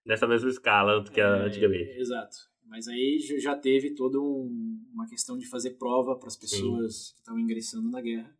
Nessa 0.07 0.27
mesma 0.27 0.49
escala 0.49 1.01
do 1.03 1.11
que 1.11 1.21
a- 1.21 1.37
É, 1.37 1.47
antigamente. 1.47 1.91
Exato. 2.01 2.37
Mas 2.67 2.89
aí 2.89 3.19
já- 3.39 3.55
teve 3.57 3.95
toda 3.95 4.19
um- 4.21 4.79
uma 4.93 5.07
questão 5.07 5.37
de 5.39 5.47
fazer 5.49 5.73
prova 5.79 6.19
para 6.19 6.29
as 6.29 6.37
pessoas 6.37 7.13
que 7.13 7.19
estavam 7.21 7.41
ingressando 7.41 7.91
na 7.91 8.01
guerra, 8.01 8.31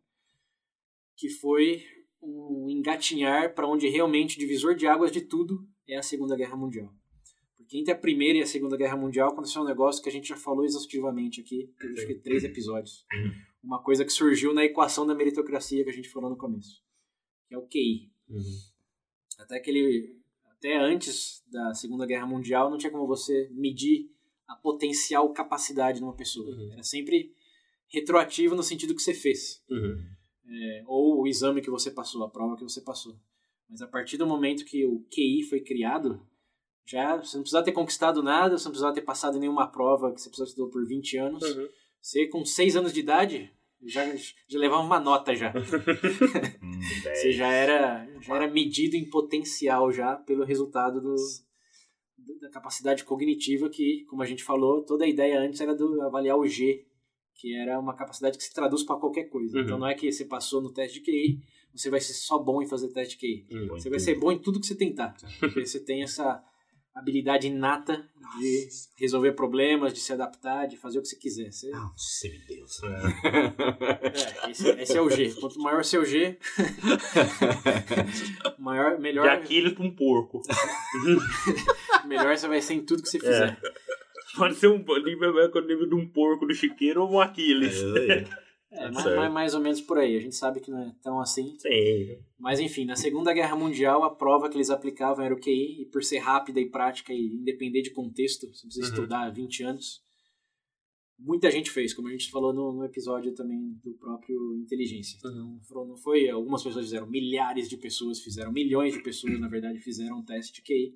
que 1.19 1.27
foi 1.27 1.83
um 2.21 2.69
engatinhar 2.69 3.53
para 3.53 3.67
onde 3.67 3.89
realmente 3.89 4.39
divisor 4.39 4.73
de 4.73 4.87
águas 4.87 5.11
de 5.11 5.19
tudo 5.19 5.67
é 5.85 5.97
a 5.97 6.01
Segunda 6.01 6.33
Guerra 6.35 6.55
Mundial. 6.55 6.93
Porque 7.57 7.77
entre 7.77 7.91
a 7.91 7.97
Primeira 7.97 8.39
e 8.39 8.41
a 8.41 8.45
Segunda 8.45 8.77
Guerra 8.77 8.95
Mundial 8.95 9.29
aconteceu 9.29 9.61
um 9.61 9.65
negócio 9.65 10.01
que 10.01 10.07
a 10.07 10.11
gente 10.11 10.29
já 10.29 10.37
falou 10.37 10.63
exaustivamente 10.63 11.41
aqui, 11.41 11.69
teve 11.77 11.93
acho 11.93 12.07
que 12.07 12.15
três 12.15 12.45
episódios. 12.45 13.05
Uhum. 13.13 13.31
Uma 13.61 13.83
coisa 13.83 14.05
que 14.05 14.13
surgiu 14.13 14.53
na 14.53 14.63
equação 14.63 15.05
da 15.05 15.13
meritocracia 15.13 15.83
que 15.83 15.89
a 15.89 15.93
gente 15.93 16.07
falou 16.07 16.29
no 16.29 16.37
começo, 16.37 16.81
que 17.49 17.53
é 17.53 17.57
o 17.57 17.67
QI. 17.67 18.09
Uhum. 18.29 18.59
Até 19.39 19.57
aquele 19.57 20.17
até 20.45 20.77
antes 20.77 21.43
da 21.51 21.73
Segunda 21.73 22.05
Guerra 22.05 22.25
Mundial 22.25 22.69
não 22.69 22.77
tinha 22.77 22.91
como 22.91 23.05
você 23.05 23.49
medir 23.51 24.09
a 24.47 24.55
potencial 24.55 25.31
capacidade 25.33 25.99
de 25.99 26.03
uma 26.03 26.15
pessoa. 26.15 26.49
Uhum. 26.49 26.71
Era 26.71 26.83
sempre 26.83 27.33
retroativo 27.89 28.55
no 28.55 28.63
sentido 28.63 28.95
que 28.95 29.01
você 29.01 29.13
fez, 29.13 29.61
Uhum. 29.69 30.17
É, 30.49 30.83
ou 30.87 31.21
o 31.21 31.27
exame 31.27 31.61
que 31.61 31.69
você 31.69 31.91
passou, 31.91 32.23
a 32.23 32.29
prova 32.29 32.55
que 32.57 32.63
você 32.63 32.81
passou. 32.81 33.15
Mas 33.69 33.81
a 33.81 33.87
partir 33.87 34.17
do 34.17 34.25
momento 34.25 34.65
que 34.65 34.85
o 34.85 35.05
QI 35.11 35.43
foi 35.43 35.61
criado, 35.61 36.25
já 36.85 37.17
você 37.17 37.37
não 37.37 37.43
precisava 37.43 37.65
ter 37.65 37.71
conquistado 37.71 38.23
nada, 38.23 38.57
você 38.57 38.65
não 38.65 38.71
precisava 38.71 38.95
ter 38.95 39.01
passado 39.01 39.39
nenhuma 39.39 39.67
prova 39.67 40.11
que 40.11 40.19
você 40.19 40.29
precisou 40.29 40.47
estudar 40.47 40.71
por 40.71 40.85
20 40.87 41.17
anos. 41.17 41.43
Uhum. 41.43 41.67
Você 42.01 42.27
com 42.27 42.43
6 42.43 42.75
anos 42.77 42.93
de 42.93 43.01
idade 43.01 43.51
já, 43.83 44.03
já 44.15 44.59
levava 44.59 44.83
uma 44.83 44.99
nota 44.99 45.35
já. 45.35 45.53
Hum, 46.61 46.79
Você 47.13 47.31
já 47.31 47.47
era, 47.51 48.07
já 48.21 48.35
era 48.35 48.47
medido 48.47 48.95
em 48.95 49.09
potencial 49.09 49.91
já 49.91 50.15
pelo 50.15 50.43
resultado 50.43 51.01
do, 51.01 51.15
da 52.41 52.49
capacidade 52.49 53.03
cognitiva 53.03 53.69
que, 53.69 54.05
como 54.05 54.21
a 54.21 54.25
gente 54.25 54.43
falou, 54.43 54.83
toda 54.83 55.05
a 55.05 55.07
ideia 55.07 55.39
antes 55.39 55.61
era 55.61 55.73
do 55.73 56.01
avaliar 56.01 56.37
o 56.37 56.45
G, 56.45 56.85
que 57.39 57.55
era 57.55 57.79
uma 57.79 57.95
capacidade 57.95 58.37
que 58.37 58.43
se 58.43 58.53
traduz 58.53 58.83
para 58.83 58.97
qualquer 58.99 59.29
coisa. 59.29 59.57
Uhum. 59.57 59.63
Então 59.63 59.79
não 59.79 59.87
é 59.87 59.95
que 59.95 60.11
você 60.11 60.25
passou 60.25 60.61
no 60.61 60.71
teste 60.73 60.99
de 60.99 61.05
QI, 61.05 61.39
você 61.73 61.89
vai 61.89 62.01
ser 62.01 62.13
só 62.13 62.37
bom 62.37 62.61
em 62.61 62.67
fazer 62.67 62.89
teste 62.89 63.17
de 63.17 63.21
QI. 63.21 63.47
Uhum. 63.49 63.67
Você 63.69 63.89
vai 63.89 63.99
ser 63.99 64.19
bom 64.19 64.31
em 64.31 64.37
tudo 64.39 64.59
que 64.59 64.67
você 64.67 64.75
tentar. 64.75 65.15
Porque 65.39 65.65
você 65.65 65.79
tem 65.79 66.03
essa 66.03 66.43
habilidade 66.93 67.47
inata 67.47 68.05
de 68.39 68.67
resolver 68.97 69.31
problemas, 69.31 69.93
de 69.93 70.01
se 70.01 70.11
adaptar, 70.11 70.67
de 70.67 70.75
fazer 70.75 70.99
o 70.99 71.01
que 71.01 71.07
você 71.07 71.15
quiser. 71.15 71.49
Você, 71.51 71.71
Ah, 71.73 71.89
semideus. 71.95 72.81
é, 72.83 74.51
esse, 74.51 74.69
esse 74.71 74.97
é 74.97 75.01
o 75.01 75.09
G. 75.09 75.31
Quanto 75.39 75.59
maior 75.61 75.83
seu 75.85 76.03
G, 76.03 76.37
maior, 78.59 78.99
melhor, 78.99 79.23
De 79.23 79.29
Aquiles 79.29 79.73
pra 79.73 79.83
um 79.85 79.95
porco. 79.95 80.41
melhor 82.05 82.37
você 82.37 82.47
vai 82.47 82.61
ser 82.61 82.73
em 82.73 82.85
tudo 82.85 83.01
que 83.01 83.09
você 83.09 83.19
fizer. 83.19 83.57
Pode 84.35 84.55
ser 84.55 84.67
um 84.67 84.77
nível, 84.77 85.51
com 85.51 85.59
o 85.59 85.65
nível 85.65 85.87
de 85.87 85.95
um 85.95 86.07
porco 86.07 86.45
do 86.45 86.53
chiqueiro 86.53 87.01
ou 87.03 87.11
um 87.11 87.19
Aquiles. 87.19 87.75
É, 87.81 88.25
Tá 88.71 88.91
mais, 88.91 89.05
mais, 89.15 89.33
mais 89.33 89.53
ou 89.55 89.59
menos 89.61 89.81
por 89.81 89.97
aí. 89.97 90.15
A 90.15 90.19
gente 90.19 90.35
sabe 90.35 90.59
que 90.59 90.69
não 90.69 90.79
é 90.83 90.93
tão 91.01 91.19
assim. 91.19 91.57
Sim. 91.57 92.19
Mas 92.37 92.59
enfim, 92.59 92.85
na 92.85 92.95
Segunda 92.95 93.33
Guerra 93.33 93.55
Mundial, 93.55 94.03
a 94.03 94.13
prova 94.13 94.47
que 94.47 94.55
eles 94.57 94.69
aplicavam 94.69 95.25
era 95.25 95.33
o 95.33 95.39
QI, 95.39 95.81
e 95.81 95.85
por 95.87 96.03
ser 96.03 96.19
rápida 96.19 96.59
e 96.59 96.69
prática 96.69 97.11
e 97.11 97.33
independer 97.33 97.81
de 97.81 97.89
contexto, 97.89 98.45
você 98.47 98.67
precisa 98.67 98.85
Uhum. 98.85 98.93
estudar 98.93 99.25
há 99.25 99.29
20 99.31 99.63
anos, 99.63 100.03
muita 101.17 101.49
gente 101.49 101.71
fez, 101.71 101.95
como 101.95 102.09
a 102.09 102.11
gente 102.11 102.29
falou 102.29 102.53
no, 102.53 102.71
no 102.71 102.85
episódio 102.85 103.33
também 103.33 103.73
do 103.83 103.93
próprio 103.95 104.55
Inteligência. 104.57 105.17
Uhum. 105.25 105.35
Não, 105.55 105.59
foram- 105.63 105.87
não 105.87 105.97
foi, 105.97 106.29
algumas 106.29 106.61
pessoas 106.63 106.85
fizeram, 106.85 107.07
milhares 107.07 107.67
de 107.67 107.75
pessoas 107.75 108.19
fizeram, 108.19 108.51
milhões 108.51 108.93
de 108.93 109.01
pessoas, 109.01 109.39
na 109.39 109.47
verdade, 109.47 109.79
fizeram 109.79 110.19
um 110.19 110.23
teste 110.23 110.53
de 110.53 110.61
QI. 110.61 110.93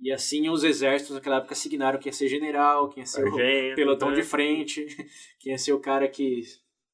E 0.00 0.10
assim 0.10 0.48
os 0.48 0.64
exércitos 0.64 1.14
naquela 1.14 1.36
época 1.36 1.52
assignaram 1.52 1.98
quem 1.98 2.08
ia 2.08 2.12
ser 2.14 2.28
general, 2.28 2.88
quem 2.88 3.02
ia 3.02 3.06
ser 3.06 3.22
o 3.26 3.30
Sargento, 3.30 3.76
pelotão 3.76 4.10
né? 4.10 4.14
de 4.16 4.22
frente, 4.22 4.86
quem 5.38 5.52
ia 5.52 5.58
ser 5.58 5.72
o 5.74 5.80
cara 5.80 6.08
que 6.08 6.42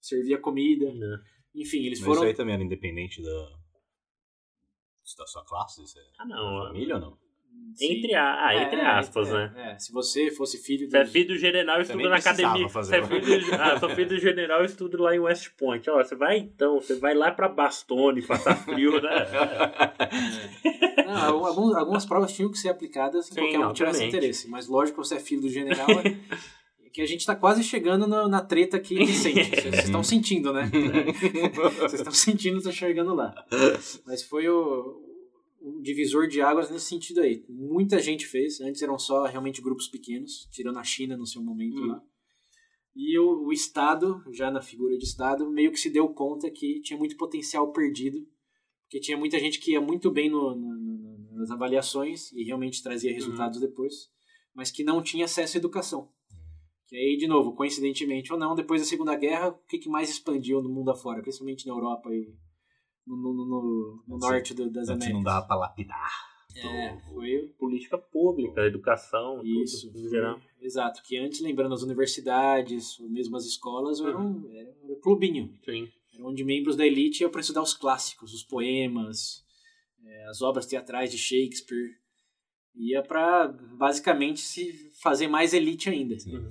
servia 0.01 0.39
comida. 0.39 0.93
Né. 0.93 1.19
Enfim, 1.55 1.85
eles 1.87 2.01
Mas 2.01 2.07
foram. 2.07 2.23
isso 2.23 2.29
aí 2.31 2.35
também 2.35 2.55
era 2.55 2.65
independente 2.65 3.23
da, 3.23 3.49
da 5.19 5.27
sua 5.27 5.45
classe? 5.45 5.83
Isso 5.83 5.99
é 5.99 6.03
Ah, 6.19 6.27
não. 6.27 6.67
família 6.67 6.97
ou 6.97 7.01
não? 7.01 7.19
Sim. 7.75 7.99
Entre, 7.99 8.15
a, 8.15 8.47
ah, 8.47 8.55
É, 8.55 8.63
entre 8.63 8.81
é, 8.81 8.87
aspas, 8.87 9.29
é, 9.29 9.33
né? 9.33 9.53
é, 9.75 9.79
se 9.79 9.93
você 9.93 10.31
fosse 10.31 10.57
filho 10.57 10.89
Você 10.89 10.97
é 10.97 11.05
do- 11.05 11.11
filho 11.11 11.29
do 11.29 11.37
general, 11.37 11.79
estuda 11.83 11.99
nem 11.99 12.09
na 12.09 12.17
academia. 12.17 12.69
fazer 12.71 13.03
Você 13.03 13.15
é 13.15 13.21
filho 13.21 13.41
do, 13.45 13.53
ah, 13.61 13.79
sou 13.79 13.91
filho 13.91 14.09
do 14.09 14.19
general, 14.19 14.65
estudo 14.65 15.03
lá 15.03 15.15
em 15.15 15.19
West 15.19 15.51
Point. 15.59 15.91
Ó, 15.91 16.03
você 16.03 16.15
vai 16.17 16.39
então, 16.39 16.81
você 16.81 16.95
vai 16.95 17.15
lá 17.15 17.31
pra 17.31 17.51
Bastone 17.51 18.23
passar 18.23 18.57
frio, 18.57 18.99
né? 19.03 19.11
Não, 21.07 21.45
algumas, 21.47 21.77
algumas 21.77 22.07
provas 22.07 22.33
tinham 22.33 22.51
que 22.51 22.59
ser 22.59 22.71
aplicadas 22.71 23.27
Sim, 23.27 23.35
qualquer 23.35 23.59
um 23.59 23.73
tivesse 23.73 24.05
interesse. 24.05 24.49
Mas 24.49 24.67
lógico 24.69 25.05
você 25.05 25.17
é 25.17 25.21
filho 25.21 25.43
do 25.43 25.49
general. 25.51 25.87
é 25.91 26.17
que 26.93 27.03
a 27.03 27.07
gente 27.07 27.27
tá 27.27 27.37
quase 27.37 27.63
chegando 27.63 28.07
na, 28.07 28.27
na 28.27 28.41
treta 28.41 28.79
aqui 28.79 28.95
recente. 29.05 29.45
Vocês 29.51 29.63
vocês 29.65 29.85
estão 29.85 30.03
sentindo, 30.03 30.51
né? 30.51 30.71
Vocês 31.79 31.95
estão 32.01 32.13
sentindo, 32.13 32.57
estão 32.57 32.73
chegando 32.73 33.15
lá. 33.15 33.35
Mas 34.07 34.23
foi 34.23 34.49
o, 34.49 35.06
o 35.69 35.81
divisor 35.83 36.29
de 36.29 36.41
águas 36.41 36.71
nesse 36.71 36.87
sentido 36.87 37.21
aí. 37.21 37.45
Muita 37.49 37.99
gente 38.01 38.27
fez. 38.27 38.61
Antes 38.61 38.83
eram 38.83 38.99
só 38.99 39.25
realmente 39.27 39.61
grupos 39.61 39.89
pequenos, 39.89 40.49
tirando 40.51 40.79
a 40.79 40.85
China 40.85 41.17
no 41.17 41.27
seu 41.27 41.43
momento 41.43 41.81
Hum. 41.83 41.87
lá. 41.89 42.03
E 42.95 43.19
o, 43.19 43.47
o 43.47 43.53
Estado, 43.53 44.23
já 44.33 44.51
na 44.51 44.63
figura 44.63 44.97
de 44.97 45.05
Estado, 45.05 45.51
meio 45.51 45.71
que 45.71 45.79
se 45.79 45.91
deu 45.91 46.09
conta 46.09 46.51
que 46.51 46.81
tinha 46.81 46.99
muito 46.99 47.17
potencial 47.17 47.71
perdido. 47.73 48.19
Porque 48.85 49.01
tinha 49.01 49.17
muita 49.19 49.39
gente 49.41 49.59
que 49.59 49.73
ia 49.73 49.81
muito 49.81 50.11
bem 50.11 50.31
no- 50.31 50.55
no- 50.55 51.35
nas 51.35 51.51
avaliações 51.51 52.31
e 52.33 52.45
realmente 52.45 52.83
trazia 52.83 53.13
resultados 53.13 53.61
depois, 53.61 54.09
mas 54.55 54.71
que 54.71 54.85
não 54.85 55.03
tinha 55.03 55.25
acesso 55.27 55.57
à 55.57 55.59
educação. 55.59 56.09
Que 56.87 56.97
aí, 56.97 57.17
de 57.17 57.27
novo, 57.27 57.53
coincidentemente 57.55 58.33
ou 58.33 58.39
não, 58.39 58.55
depois 58.55 58.81
da 58.81 58.87
Segunda 58.87 59.15
Guerra, 59.17 59.49
o 59.49 59.59
que, 59.69 59.77
que 59.79 59.89
mais 59.89 60.09
expandiu 60.09 60.63
no 60.63 60.69
mundo 60.73 60.91
afora, 60.93 61.21
principalmente 61.21 61.67
na 61.67 61.75
Europa 61.75 62.09
e 62.15 62.33
no, 63.07 63.17
no- 63.17 63.33
no- 63.33 64.03
no- 64.07 64.15
Antes- 64.17 64.29
norte 64.29 64.55
do- 64.55 64.71
das 64.71 64.89
Antes 64.89 65.07
Américas. 65.07 65.13
não 65.15 65.23
dava 65.23 65.47
pra 65.47 65.57
lapidar. 65.57 66.11
É, 66.57 66.99
foi 67.13 67.55
Política 67.59 67.99
pública, 67.99 68.63
educação, 68.63 69.43
isso. 69.45 69.93
tudo, 69.93 70.09
geral. 70.09 70.41
Exato, 70.61 71.03
que 71.03 71.19
antes, 71.19 71.41
lembrando 71.41 71.75
as 71.75 71.83
universidades, 71.83 72.99
ou 72.99 73.09
mesmo 73.11 73.37
as 73.37 73.45
escolas, 73.45 74.01
Uhum. 74.01 74.09
eram, 74.09 74.51
era 74.55 74.75
um 74.85 74.95
clubinho. 75.01 75.53
Sim. 75.65 75.87
Era 76.15 76.25
onde 76.27 76.43
membros 76.45 76.75
da 76.75 76.87
elite 76.87 77.21
iam 77.23 77.31
para 77.31 77.43
estudar 77.43 77.61
os 77.63 77.75
clássicos, 77.75 78.33
os 78.33 78.43
poemas, 78.43 79.45
eh, 80.03 80.27
as 80.31 80.41
obras 80.41 80.65
teatrais 80.65 81.11
de 81.11 81.19
Shakespeare. 81.19 81.91
Ia 82.75 83.03
para, 83.03 83.49
basicamente, 83.49 84.41
se 84.41 84.73
fazer 85.03 85.29
mais 85.29 85.53
elite 85.53 85.91
ainda. 85.91 86.17
Uhum. 86.27 86.49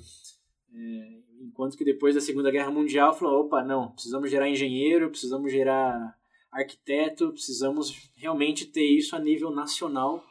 Eh, 0.72 1.22
enquanto 1.42 1.76
que 1.76 1.84
depois 1.84 2.14
da 2.14 2.22
Segunda 2.22 2.52
Guerra 2.52 2.70
Mundial, 2.70 3.12
falou, 3.12 3.46
opa, 3.46 3.64
não, 3.64 3.92
precisamos 3.92 4.30
gerar 4.30 4.48
engenheiro, 4.50 5.10
precisamos 5.10 5.52
gerar 5.52 6.16
arquiteto, 6.56 7.32
precisamos 7.32 7.94
realmente 8.16 8.66
ter 8.66 8.86
isso 8.86 9.16
a 9.16 9.20
nível 9.20 9.52
nacional 9.52 10.24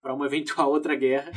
para 0.00 0.14
uma 0.14 0.26
eventual 0.26 0.70
outra 0.70 0.94
guerra 0.94 1.30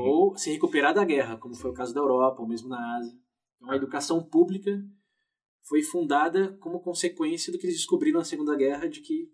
ou 0.00 0.36
se 0.36 0.50
recuperar 0.52 0.94
da 0.94 1.04
guerra, 1.04 1.36
como 1.36 1.54
foi 1.54 1.70
o 1.70 1.74
caso 1.74 1.92
da 1.94 2.00
Europa, 2.00 2.40
ou 2.42 2.48
mesmo 2.48 2.68
na 2.68 2.96
Ásia. 2.98 3.12
Então, 3.56 3.70
a 3.70 3.76
educação 3.76 4.22
pública 4.22 4.80
foi 5.66 5.82
fundada 5.82 6.56
como 6.60 6.80
consequência 6.80 7.52
do 7.52 7.58
que 7.58 7.66
eles 7.66 7.76
descobriram 7.76 8.18
na 8.18 8.24
Segunda 8.24 8.54
Guerra, 8.54 8.88
de 8.88 9.00
que 9.00 9.28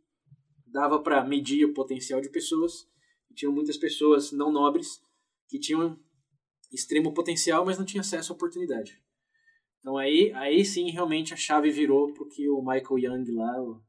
dava 0.66 1.00
para 1.02 1.24
medir 1.24 1.64
o 1.64 1.74
potencial 1.74 2.20
de 2.20 2.28
pessoas, 2.30 2.88
e 3.30 3.34
tinham 3.34 3.52
muitas 3.52 3.76
pessoas 3.76 4.30
não 4.32 4.52
nobres 4.52 5.00
que 5.48 5.58
tinham 5.58 5.98
extremo 6.72 7.12
potencial, 7.12 7.64
mas 7.66 7.76
não 7.76 7.84
tinham 7.84 8.00
acesso 8.00 8.32
à 8.32 8.36
oportunidade. 8.36 8.96
Então 9.80 9.96
aí, 9.96 10.30
aí 10.34 10.64
sim, 10.64 10.88
realmente 10.90 11.34
a 11.34 11.36
chave 11.36 11.70
virou 11.70 12.12
para 12.12 12.22
o 12.22 12.28
que 12.28 12.48
o 12.48 12.60
Michael 12.60 12.98
Young 12.98 13.32
lá, 13.32 13.60
o- 13.60 13.82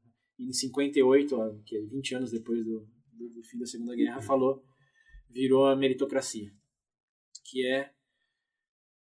em 0.48 0.52
58, 0.52 1.36
ó, 1.36 1.50
que 1.64 1.76
é 1.76 1.80
20 1.80 2.14
anos 2.14 2.30
depois 2.30 2.64
do, 2.64 2.86
do, 3.12 3.28
do 3.28 3.42
fim 3.42 3.58
da 3.58 3.66
Segunda 3.66 3.94
Guerra, 3.94 4.20
falou, 4.20 4.62
virou 5.30 5.66
a 5.66 5.76
meritocracia, 5.76 6.50
que 7.44 7.66
é 7.66 7.90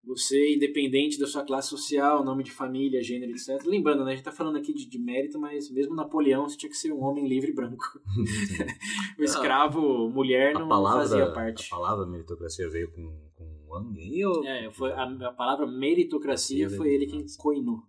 você, 0.04 0.56
independente 0.56 1.20
da 1.20 1.28
sua 1.28 1.46
classe 1.46 1.70
social, 1.70 2.24
nome 2.24 2.44
de 2.44 2.52
família, 2.52 3.04
gênero, 3.04 3.32
etc. 3.32 3.64
Lembrando, 3.66 4.04
né, 4.04 4.14
a 4.14 4.16
gente 4.16 4.26
tá 4.26 4.32
falando 4.32 4.58
aqui 4.58 4.74
de, 4.74 4.90
de 4.90 5.00
mérito, 5.00 5.40
mas 5.40 5.70
mesmo 5.70 5.96
Napoleão 5.96 6.48
você 6.48 6.58
tinha 6.58 6.70
que 6.70 6.78
ser 6.78 6.92
um 6.92 7.04
homem 7.04 7.28
livre 7.28 7.54
branco. 7.54 7.86
o 9.20 9.24
escravo, 9.24 10.10
mulher, 10.10 10.54
não 10.56 10.68
palavra, 10.68 11.02
fazia 11.02 11.32
parte. 11.32 11.68
a 11.68 11.76
palavra 11.78 12.06
meritocracia 12.08 12.68
veio 12.68 12.92
com, 12.92 13.16
com 13.36 13.68
Wang 13.70 14.00
aí 14.00 14.26
ou... 14.26 14.44
É, 14.44 14.72
foi, 14.72 14.92
a, 14.92 15.04
a 15.04 15.34
palavra 15.34 15.68
meritocracia 15.68 16.70
foi 16.70 16.94
ele 16.94 17.06
quem 17.06 17.24
coinou. 17.38 17.84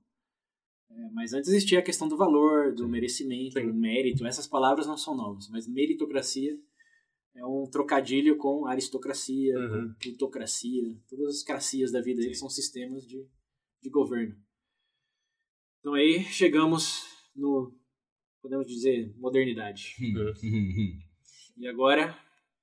É, 0.94 1.10
mas 1.12 1.32
antes 1.32 1.48
existia 1.50 1.78
a 1.78 1.82
questão 1.82 2.06
do 2.08 2.16
valor, 2.16 2.74
do 2.74 2.88
merecimento, 2.88 3.58
Sim. 3.58 3.66
do 3.66 3.74
mérito. 3.74 4.26
Essas 4.26 4.46
palavras 4.46 4.86
não 4.86 4.96
são 4.96 5.16
novas, 5.16 5.48
mas 5.48 5.66
meritocracia 5.66 6.58
é 7.34 7.44
um 7.46 7.66
trocadilho 7.70 8.36
com 8.36 8.66
aristocracia, 8.66 9.58
Uhum. 9.58 9.88
com 9.88 9.94
plutocracia, 9.94 10.94
todas 11.08 11.36
as 11.36 11.42
cracias 11.42 11.90
da 11.90 12.00
vida 12.02 12.22
aí 12.22 12.34
são 12.34 12.48
sistemas 12.50 13.06
de, 13.06 13.26
de 13.82 13.88
governo. 13.90 14.36
Então 15.80 15.94
aí 15.94 16.22
chegamos 16.24 17.04
no, 17.34 17.74
podemos 18.42 18.66
dizer, 18.66 19.14
modernidade. 19.18 19.96
E 21.56 21.66
agora, 21.66 22.16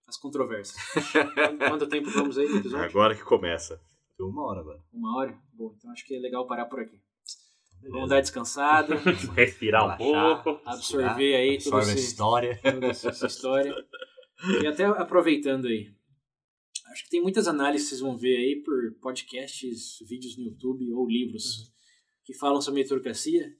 as 0.08 0.18
controvérsias. 0.18 0.78
Quanto 1.68 1.88
tempo 1.88 2.10
vamos 2.12 2.38
aí 2.38 2.48
no 2.48 2.58
episódio? 2.58 2.86
Agora 2.86 3.16
que 3.16 3.24
começa. 3.24 3.82
Uma 4.20 4.44
hora 4.48 4.60
agora. 4.62 4.84
Uma 4.92 5.18
hora? 5.18 5.42
Bom, 5.54 5.74
então 5.78 5.92
acho 5.92 6.06
que 6.06 6.14
é 6.16 6.20
legal 6.20 6.46
parar 6.46 6.66
por 6.66 6.80
aqui. 6.80 7.00
Beleza. 7.80 7.92
Vamos 7.96 8.10
dar 8.10 8.22
descansada, 8.22 8.96
Respirar 9.36 9.94
um 9.94 9.98
pouco. 9.98 10.62
absorver 10.66 11.36
aí 11.36 11.58
toda 11.58 11.78
Absorve 11.78 11.90
a 11.90 11.94
essa, 11.94 12.00
história. 12.00 12.60
toda 12.64 12.88
essa 12.88 13.26
história. 13.28 13.76
E 14.64 14.68
até 14.68 14.86
aproveitando 14.86 15.68
aí, 15.68 15.92
acho 16.92 17.04
que 17.06 17.10
tem 17.10 17.22
muitas 17.22 17.48
análises 17.48 17.88
que 17.88 17.96
vocês 17.96 18.02
vão 18.02 18.18
ver 18.18 18.36
aí 18.38 18.62
por 18.64 18.94
podcasts, 19.02 20.00
vídeos 20.08 20.38
no 20.38 20.46
YouTube 20.46 20.92
ou 20.94 21.08
livros 21.08 21.72
que 22.24 22.34
falam 22.34 22.62
sobre 22.62 22.80
meritocracia, 22.82 23.52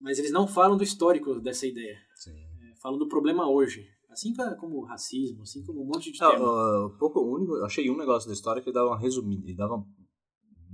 mas 0.00 0.18
eles 0.18 0.32
não 0.32 0.46
falam 0.48 0.76
do 0.76 0.82
histórico 0.84 1.38
dessa 1.40 1.66
ideia. 1.66 1.96
Sim. 2.14 2.32
É, 2.32 2.74
falam 2.82 2.98
do 2.98 3.08
problema 3.08 3.48
hoje. 3.48 3.86
Assim 4.10 4.34
co- 4.34 4.56
como 4.56 4.78
o 4.78 4.84
racismo, 4.84 5.42
assim 5.42 5.62
como 5.64 5.82
um 5.82 5.86
monte 5.86 6.10
de 6.10 6.22
Ah, 6.24 6.30
tema. 6.32 6.86
um 6.86 6.98
pouco 6.98 7.20
único, 7.20 7.54
achei 7.64 7.88
um 7.90 7.96
negócio 7.96 8.28
da 8.28 8.34
história 8.34 8.60
que 8.60 8.68
ele 8.68 8.74
dava 8.74 8.88
uma 8.88 8.98
resumida, 8.98 9.46
ele 9.46 9.56
dava 9.56 9.84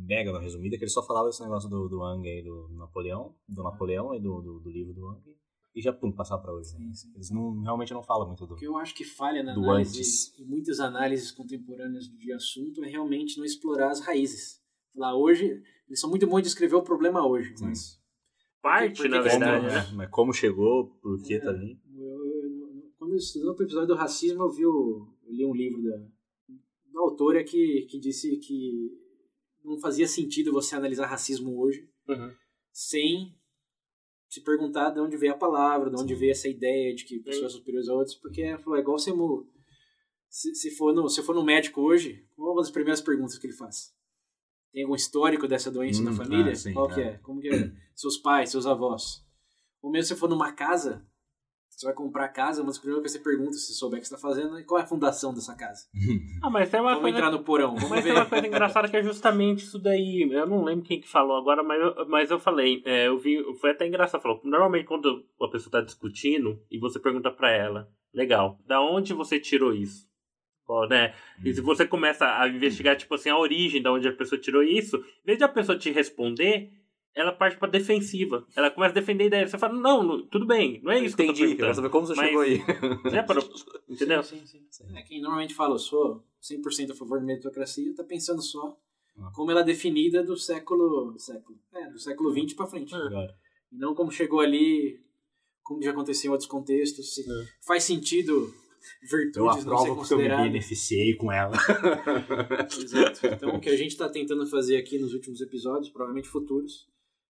mega 0.07 0.31
uma 0.31 0.41
resumida, 0.41 0.77
que 0.79 0.85
ele 0.85 0.91
só 0.91 1.03
falava 1.03 1.29
esse 1.29 1.43
negócio 1.43 1.69
do, 1.69 1.89
do 1.89 1.99
Wang 1.99 2.29
aí, 2.29 2.43
do 2.43 2.69
Napoleão, 2.71 3.35
do 3.49 3.63
Napoleão 3.63 4.15
e 4.15 4.21
do, 4.21 4.41
do, 4.41 4.61
do 4.61 4.71
livro 4.71 4.95
do 4.95 5.05
Wang, 5.07 5.21
e 5.75 5.81
já 5.83 5.93
pum, 5.93 6.11
passar 6.13 6.39
pra 6.39 6.53
hoje. 6.53 6.71
Sim, 6.71 6.95
sim. 6.95 7.13
Eles 7.15 7.31
não, 7.31 7.61
realmente 7.61 7.93
não 7.93 8.03
falam 8.03 8.27
muito 8.27 8.47
do... 8.47 8.55
O 8.55 8.57
que 8.57 8.67
eu 8.67 8.77
acho 8.79 8.95
que 8.95 9.05
falha 9.05 9.43
na 9.43 9.53
Do 9.53 9.65
análise, 9.65 9.99
antes. 9.99 10.39
em 10.39 10.45
muitas 10.45 10.81
análises 10.81 11.31
contemporâneas 11.33 12.05
de 12.09 12.33
assunto, 12.33 12.83
é 12.85 12.89
realmente 12.89 13.37
não 13.39 13.45
explorar 13.45 13.91
as 13.91 14.01
raízes. 14.01 14.61
Lá 14.95 15.15
hoje, 15.15 15.63
eles 15.87 16.01
são 16.01 16.09
muito 16.09 16.27
bons 16.27 16.39
de 16.39 16.45
descrever 16.45 16.77
o 16.77 16.83
problema 16.83 17.27
hoje, 17.27 17.55
Sim. 17.57 17.67
mas 17.67 18.01
Parte, 18.63 18.97
Porque 18.97 19.09
na 19.09 19.19
Como, 19.19 19.29
verdade, 19.31 19.67
né? 19.67 19.73
né? 19.75 19.91
Mas 19.95 20.11
como 20.11 20.33
chegou, 20.33 20.89
por 21.01 21.23
que 21.23 21.39
tá 21.39 21.51
ali? 21.51 21.79
eu, 21.95 22.03
eu- 22.03 22.93
quando 22.99 23.13
eu 23.13 23.17
estudando 23.19 23.57
o 23.59 23.63
episódio 23.63 23.87
do 23.89 23.95
racismo, 23.95 24.43
eu, 24.43 24.51
vi 24.51 24.67
o, 24.67 25.07
eu 25.25 25.33
li 25.33 25.45
um 25.47 25.55
livro 25.55 25.81
da, 25.85 25.97
da 26.93 27.01
autora 27.01 27.45
que, 27.45 27.83
que 27.89 28.01
disse 28.01 28.37
que 28.39 28.91
não 29.67 29.79
fazia 29.81 30.07
sentido 30.07 30.53
você 30.53 30.75
analisar 30.77 31.07
racismo 31.07 31.59
hoje 31.61 31.89
Uhum. 32.09 32.33
sem 32.73 33.35
se 34.29 34.41
perguntar 34.43 34.91
de 34.91 35.01
onde 35.01 35.17
veio 35.17 35.33
a 35.33 35.37
palavra, 35.37 35.91
de 35.91 35.97
onde 36.01 36.15
Sim. 36.15 36.21
veio 36.21 36.33
essa 36.33 36.49
ideia 36.49 36.95
de 36.95 37.05
que 37.05 37.19
pessoas 37.21 37.53
são 37.53 37.59
superiores 37.61 37.89
a 37.89 37.95
outras, 37.95 38.15
porque 38.15 38.57
falou, 38.59 38.77
é 38.77 38.81
igual 38.81 38.99
você 38.99 39.13
se, 40.29 40.55
se 40.55 40.71
for 40.73 40.93
no 40.95 41.09
se 41.09 41.23
for 41.23 41.35
no 41.35 41.45
médico 41.45 41.81
hoje, 41.81 42.27
qual 42.35 42.49
é 42.49 42.53
uma 42.53 42.61
das 42.63 42.71
primeiras 42.71 43.01
perguntas 43.01 43.39
que 43.39 43.47
ele 43.47 43.55
faz? 43.55 43.95
Tem 44.73 44.83
algum 44.83 44.95
histórico 44.97 45.49
dessa 45.49 45.71
doença 45.71 46.03
na 46.03 46.11
Hum, 46.11 46.15
família? 46.17 46.53
ah, 46.53 46.57
sim, 46.57 46.73
qual 46.75 46.89
que 46.89 47.01
é. 47.01 47.05
é? 47.05 47.19
Como 47.19 47.41
que 47.41 47.49
é? 47.49 47.73
Seus 47.95 48.19
pais, 48.19 48.51
seus 48.51 48.67
avós. 48.67 49.25
Ou 49.81 49.91
mesmo 49.91 50.15
se 50.15 50.21
for 50.21 50.29
numa 50.29 50.53
casa, 50.53 51.07
você 51.77 51.87
vai 51.87 51.95
comprar 51.95 52.29
casa, 52.29 52.63
primeiras 52.63 52.79
coisas 52.79 53.03
que 53.03 53.09
você 53.11 53.19
pergunta, 53.19 53.53
se 53.53 53.67
você 53.67 53.73
souber 53.75 53.99
o 53.99 54.03
que 54.03 54.09
você 54.09 54.15
está 54.15 54.29
fazendo, 54.29 54.59
é 54.59 54.63
qual 54.63 54.81
é 54.81 54.85
a 54.85 54.87
fundação 54.87 55.35
dessa 55.35 55.55
casa? 55.55 55.83
Ah, 56.43 56.51
mas 56.51 56.71
tem 56.71 56.81
uma 56.81 56.91
Vamos 56.91 57.03
coisa 57.03 57.19
entrar 57.19 57.31
no 57.31 57.43
porão, 57.43 57.75
vamos 57.75 57.91
Mas 57.91 58.05
ver. 58.05 58.11
tem 58.11 58.19
uma 58.21 58.27
coisa 58.27 58.47
engraçada 58.47 58.89
que 58.89 58.97
é 58.97 59.03
justamente 59.03 59.65
isso 59.65 59.79
daí. 59.79 60.29
Eu 60.31 60.47
não 60.47 60.63
lembro 60.65 60.85
quem 60.85 61.01
que 61.01 61.09
falou 61.09 61.37
agora, 61.37 61.63
mas 61.63 61.81
eu, 61.81 62.09
mas 62.09 62.31
eu 62.31 62.39
falei. 62.39 62.83
é, 62.85 63.09
eu 63.09 63.19
vi, 63.19 63.43
foi 63.61 63.71
até 63.71 63.87
engraçado. 63.87 64.21
Falou, 64.23 64.41
normalmente 64.45 64.85
quando 64.87 65.25
a 65.43 65.49
pessoa 65.49 65.71
tá 65.73 65.81
discutindo 65.81 66.61
e 66.71 66.79
você 66.79 66.99
pergunta 67.01 67.31
pra 67.31 67.51
ela, 67.51 67.89
legal, 68.15 68.59
da 68.67 68.81
onde 68.81 69.13
você 69.13 69.41
tirou 69.41 69.75
isso? 69.75 70.07
Ó, 70.69 70.87
né? 70.87 71.15
E 71.45 71.53
se 71.55 71.61
você 71.61 71.87
começa 71.87 72.27
a 72.41 72.49
investigar, 72.49 72.97
tipo 72.97 73.15
assim, 73.15 73.29
a 73.31 73.39
origem 73.39 73.83
de 73.83 73.89
onde 73.89 74.09
a 74.09 74.13
pessoa 74.13 74.41
tirou 74.41 74.63
isso, 74.63 74.97
em 74.97 75.27
vez 75.27 75.39
de 75.39 75.45
a 75.45 75.49
pessoa 75.49 75.79
te 75.79 75.91
responder, 75.91 76.71
ela 77.17 77.33
parte 77.33 77.57
pra 77.57 77.69
defensiva. 77.69 78.47
Ela 78.55 78.71
começa 78.71 78.93
a 78.93 78.95
defender 79.01 79.25
a 79.25 79.27
ideia. 79.27 79.49
Você 79.49 79.57
fala, 79.59 79.73
não, 79.73 80.03
não, 80.03 80.27
tudo 80.27 80.47
bem, 80.47 80.81
não 80.83 80.93
é 80.93 81.01
isso 81.03 81.15
Entendi, 81.15 81.33
que 81.35 81.43
eu 81.45 81.51
tô 81.53 81.57
quero 81.63 81.75
saber 81.75 81.89
como 81.89 82.07
você 82.07 82.15
Mas- 82.15 82.27
chegou 82.27 82.43
aí. 82.43 82.61
Já 83.11 83.23
parou, 83.23 83.43
entendeu? 83.89 84.23
Sim, 84.23 84.45
sim, 84.47 84.65
sim. 84.71 84.85
É, 84.97 85.03
quem 85.03 85.21
normalmente 85.21 85.55
fala, 85.55 85.75
eu 85.75 85.79
sou 85.79 86.23
100% 86.43 86.91
a 86.93 86.95
favor 86.95 87.19
da 87.19 87.25
meritocracia, 87.25 87.95
tá 87.95 88.05
pensando 88.05 88.43
só 88.43 88.77
Ah. 89.19 89.31
como 89.35 89.51
ela 89.51 89.63
é 89.63 89.65
definida 89.65 90.23
do 90.23 90.37
século. 90.37 91.19
século 91.19 91.59
é, 91.75 91.89
do 91.91 91.99
século 91.99 92.31
XX 92.33 92.53
pra 92.55 92.67
frente. 92.67 92.95
E 93.73 93.77
não 93.79 93.95
como 93.95 94.13
chegou 94.13 94.41
ali, 94.41 95.01
como 95.63 95.83
já 95.83 95.91
aconteceu 95.93 96.29
em 96.29 96.33
outros 96.33 96.49
contextos. 96.49 97.15
Se 97.15 97.23
É. 97.23 97.45
Faz 97.67 97.83
sentido 97.83 98.53
Eu 99.03 99.09
virtudes 99.11 99.65
não 99.65 99.79
ser 99.79 99.85
aprovo 99.91 99.97
porque 99.97 100.13
eu 100.13 100.19
me 100.19 100.25
consideradas. 100.25 100.47
beneficiei 100.47 101.15
com 101.17 101.33
ela. 101.33 101.57
Exato. 102.79 103.27
Então, 103.27 103.57
o 103.57 103.61
que 103.61 103.69
a 103.69 103.77
gente 103.77 103.91
está 103.93 104.09
tentando 104.09 104.47
fazer 104.47 104.77
aqui 104.77 104.99
nos 104.99 105.13
últimos 105.15 105.41
episódios, 105.41 105.89
provavelmente 105.91 106.29
futuros, 106.29 106.87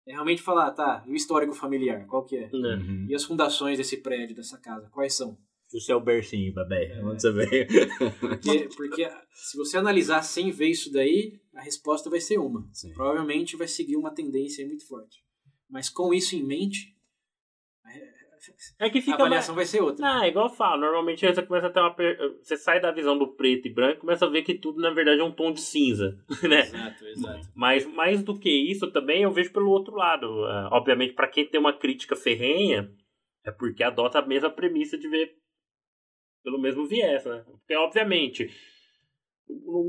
é 0.08 0.12
realmente 0.12 0.41
falar, 0.41 0.72
tá, 0.72 1.03
e 1.08 1.12
o 1.12 1.16
histórico 1.16 1.53
familiar, 1.53 2.06
qual 2.06 2.24
que 2.24 2.38
é? 2.38 2.49
Né? 2.51 2.76
Uhum. 2.76 3.08
E 3.10 3.16
as 3.16 3.24
fundações 3.24 3.78
desse 3.78 3.97
prédio, 3.97 4.36
dessa 4.36 4.58
casa, 4.60 4.89
quais 4.89 5.16
são? 5.16 5.38
O 5.74 5.80
seu 5.80 5.99
bercinho, 5.99 6.53
bebê. 6.53 6.93
Onde 7.03 7.22
você 7.22 7.32
veio? 7.32 7.68
Porque, 8.20 8.70
porque 8.78 9.12
se 9.32 9.58
você 9.58 9.78
analisar 9.78 10.22
sem 10.22 10.51
ver 10.51 10.70
isso 10.70 10.91
daí, 10.91 11.41
a 11.53 11.62
resposta 11.62 12.10
vai 12.10 12.22
ser 12.22 12.38
uma. 12.38 12.70
Sim. 12.72 12.93
Provavelmente 12.93 13.58
vai 13.58 13.68
seguir 13.68 13.97
uma 13.97 14.14
tendência 14.14 14.64
aí 14.64 14.68
muito 14.68 14.88
forte. 14.88 15.24
Mas 15.70 15.89
com 15.89 16.14
isso 16.14 16.36
em 16.36 16.43
mente, 16.43 16.94
É 18.79 18.89
que 18.89 18.99
a 18.99 19.01
fica 19.01 19.15
avaliação 19.15 19.55
mais... 19.55 19.69
vai 19.69 19.79
ser 19.79 19.83
outra. 19.85 20.05
Ah, 20.07 20.27
igual 20.27 20.47
eu 20.47 20.53
falo, 20.53 20.81
normalmente 20.81 21.25
você 21.25 21.41
começa 21.41 21.67
a 21.67 21.69
ter 21.69 21.79
uma. 21.79 21.93
per- 21.93 22.17
Você 22.41 22.57
sai 22.57 22.79
da 22.79 22.91
visão 22.91 23.17
do 23.17 23.27
preto 23.35 23.67
e 23.67 23.73
branco 23.73 23.97
e 23.97 24.01
começa 24.01 24.25
a 24.25 24.29
ver 24.29 24.41
que 24.43 24.53
tudo, 24.55 24.79
na 24.81 24.91
verdade, 24.91 25.21
é 25.21 25.23
um 25.23 25.31
tom 25.31 25.51
de 25.51 25.61
cinza, 25.61 26.17
né? 26.43 26.59
Exato, 26.61 27.05
exato. 27.05 27.47
Mas 27.55 27.85
mais 27.85 28.23
do 28.23 28.37
que 28.37 28.49
isso 28.49 28.91
também 28.91 29.23
eu 29.23 29.31
vejo 29.31 29.51
pelo 29.53 29.69
outro 29.69 29.95
lado. 29.95 30.25
Ah, 30.45 30.69
obviamente, 30.71 31.13
para 31.13 31.27
quem 31.27 31.45
tem 31.47 31.59
uma 31.59 31.73
crítica 31.77 32.15
ferrenha, 32.15 32.91
é 33.43 33.51
porque 33.51 33.83
adota 33.83 34.19
a 34.19 34.25
mesma 34.25 34.49
premissa 34.49 34.97
de 34.97 35.07
ver 35.07 35.33
pelo 36.43 36.59
mesmo 36.61 36.85
viés, 36.85 37.25
né? 37.25 37.43
Porque, 37.45 37.75
obviamente, 37.75 38.49
não- 39.49 39.83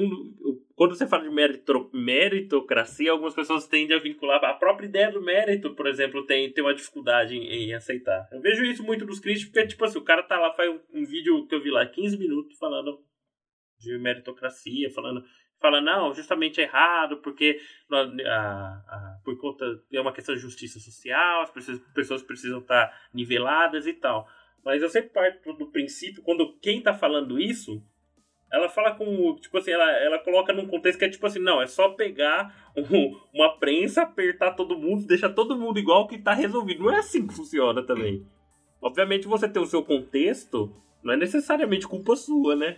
não- 0.00 0.34
não- 0.40 0.65
quando 0.76 0.94
você 0.94 1.06
fala 1.08 1.24
de 1.24 1.30
merito- 1.30 1.90
meritocracia, 1.92 3.10
algumas 3.10 3.34
pessoas 3.34 3.66
tendem 3.66 3.96
a 3.96 4.00
vincular 4.00 4.44
a 4.44 4.54
própria 4.54 4.86
ideia 4.86 5.10
do 5.10 5.22
mérito, 5.22 5.74
por 5.74 5.86
exemplo, 5.86 6.24
tem, 6.26 6.52
tem 6.52 6.62
uma 6.62 6.74
dificuldade 6.74 7.34
em, 7.34 7.44
em 7.70 7.74
aceitar. 7.74 8.28
Eu 8.30 8.40
vejo 8.40 8.62
isso 8.64 8.84
muito 8.84 9.04
dos 9.06 9.18
críticos, 9.18 9.50
porque, 9.52 9.66
tipo 9.68 9.84
assim, 9.84 9.98
o 9.98 10.04
cara 10.04 10.22
tá 10.22 10.38
lá, 10.38 10.52
faz 10.52 10.70
um, 10.70 10.78
um 11.00 11.04
vídeo 11.04 11.46
que 11.48 11.54
eu 11.54 11.62
vi 11.62 11.70
lá, 11.70 11.84
15 11.86 12.16
minutos, 12.18 12.56
falando 12.58 13.02
de 13.78 13.98
meritocracia, 13.98 14.90
falando 14.90 15.24
fala 15.58 15.80
não, 15.80 16.12
justamente 16.12 16.60
é 16.60 16.64
errado, 16.64 17.16
porque 17.22 17.58
a, 17.90 17.98
a- 18.00 19.20
por 19.24 19.38
conta 19.40 19.64
é 19.90 19.98
uma 20.00 20.12
questão 20.12 20.34
de 20.34 20.40
justiça 20.42 20.78
social, 20.78 21.40
as 21.42 21.50
pessoas, 21.50 21.80
pessoas 21.94 22.22
precisam 22.22 22.58
estar 22.60 22.92
niveladas 23.14 23.86
e 23.86 23.94
tal. 23.94 24.28
Mas 24.62 24.82
eu 24.82 24.88
sempre 24.90 25.10
parto 25.10 25.52
do 25.54 25.70
princípio, 25.70 26.22
quando 26.22 26.58
quem 26.58 26.82
tá 26.82 26.92
falando 26.92 27.40
isso, 27.40 27.82
ela 28.52 28.68
fala 28.68 28.94
com, 28.94 29.34
tipo 29.36 29.58
assim, 29.58 29.70
ela, 29.72 29.90
ela 30.02 30.18
coloca 30.18 30.52
num 30.52 30.66
contexto 30.66 30.98
que 30.98 31.04
é 31.04 31.08
tipo 31.08 31.26
assim, 31.26 31.38
não, 31.40 31.60
é 31.60 31.66
só 31.66 31.90
pegar 31.90 32.54
um- 32.76 33.16
uma 33.34 33.56
prensa, 33.58 34.02
apertar 34.02 34.52
todo 34.52 34.78
mundo, 34.78 35.06
deixar 35.06 35.30
todo 35.30 35.56
mundo 35.56 35.78
igual 35.78 36.06
que 36.06 36.18
tá 36.18 36.32
resolvido. 36.32 36.84
Não 36.84 36.92
é 36.92 36.98
assim 36.98 37.26
que 37.26 37.34
funciona 37.34 37.82
também. 37.82 38.24
Obviamente 38.80 39.26
você 39.26 39.48
tem 39.48 39.60
o 39.60 39.66
seu 39.66 39.82
contexto, 39.82 40.72
não 41.02 41.14
é 41.14 41.16
necessariamente 41.16 41.86
culpa 41.88 42.14
sua, 42.14 42.54
né? 42.54 42.76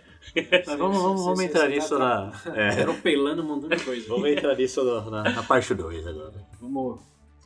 Mas 0.65 0.77
vamos, 0.77 0.97
vamos, 1.01 1.23
vamos 1.25 1.39
entrar 1.41 1.67
nisso 1.67 1.97
tá- 1.97 2.31
na. 2.45 2.55
É, 2.55 2.69
Atropelando 2.81 3.41
um 3.43 3.45
montão 3.47 3.69
de 3.69 3.83
coisa. 3.83 4.07
vamos 4.07 4.29
entrar 4.29 4.55
nisso 4.55 4.83
na, 4.83 5.23
na, 5.33 5.43
parte 5.43 5.73
2 5.73 6.07
agora. 6.07 6.33
Vamos 6.59 6.99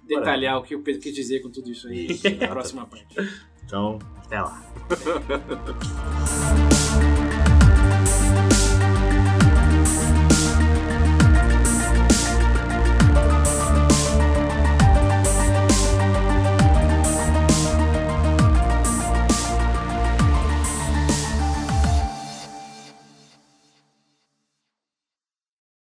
detalhar 0.08 0.58
o 0.58 0.64
que 0.64 0.76
o 0.76 0.82
Pedro 0.84 1.02
quis 1.02 1.14
dizer 1.14 1.42
com 1.42 1.50
tudo 1.50 1.72
isso 1.72 1.88
aí 1.88 2.08
Isso, 2.08 2.30
na 2.36 2.48
próxima 2.48 2.86
parte. 2.86 3.06
Então, 3.66 3.98
até 4.26 4.42
lá. 4.42 4.62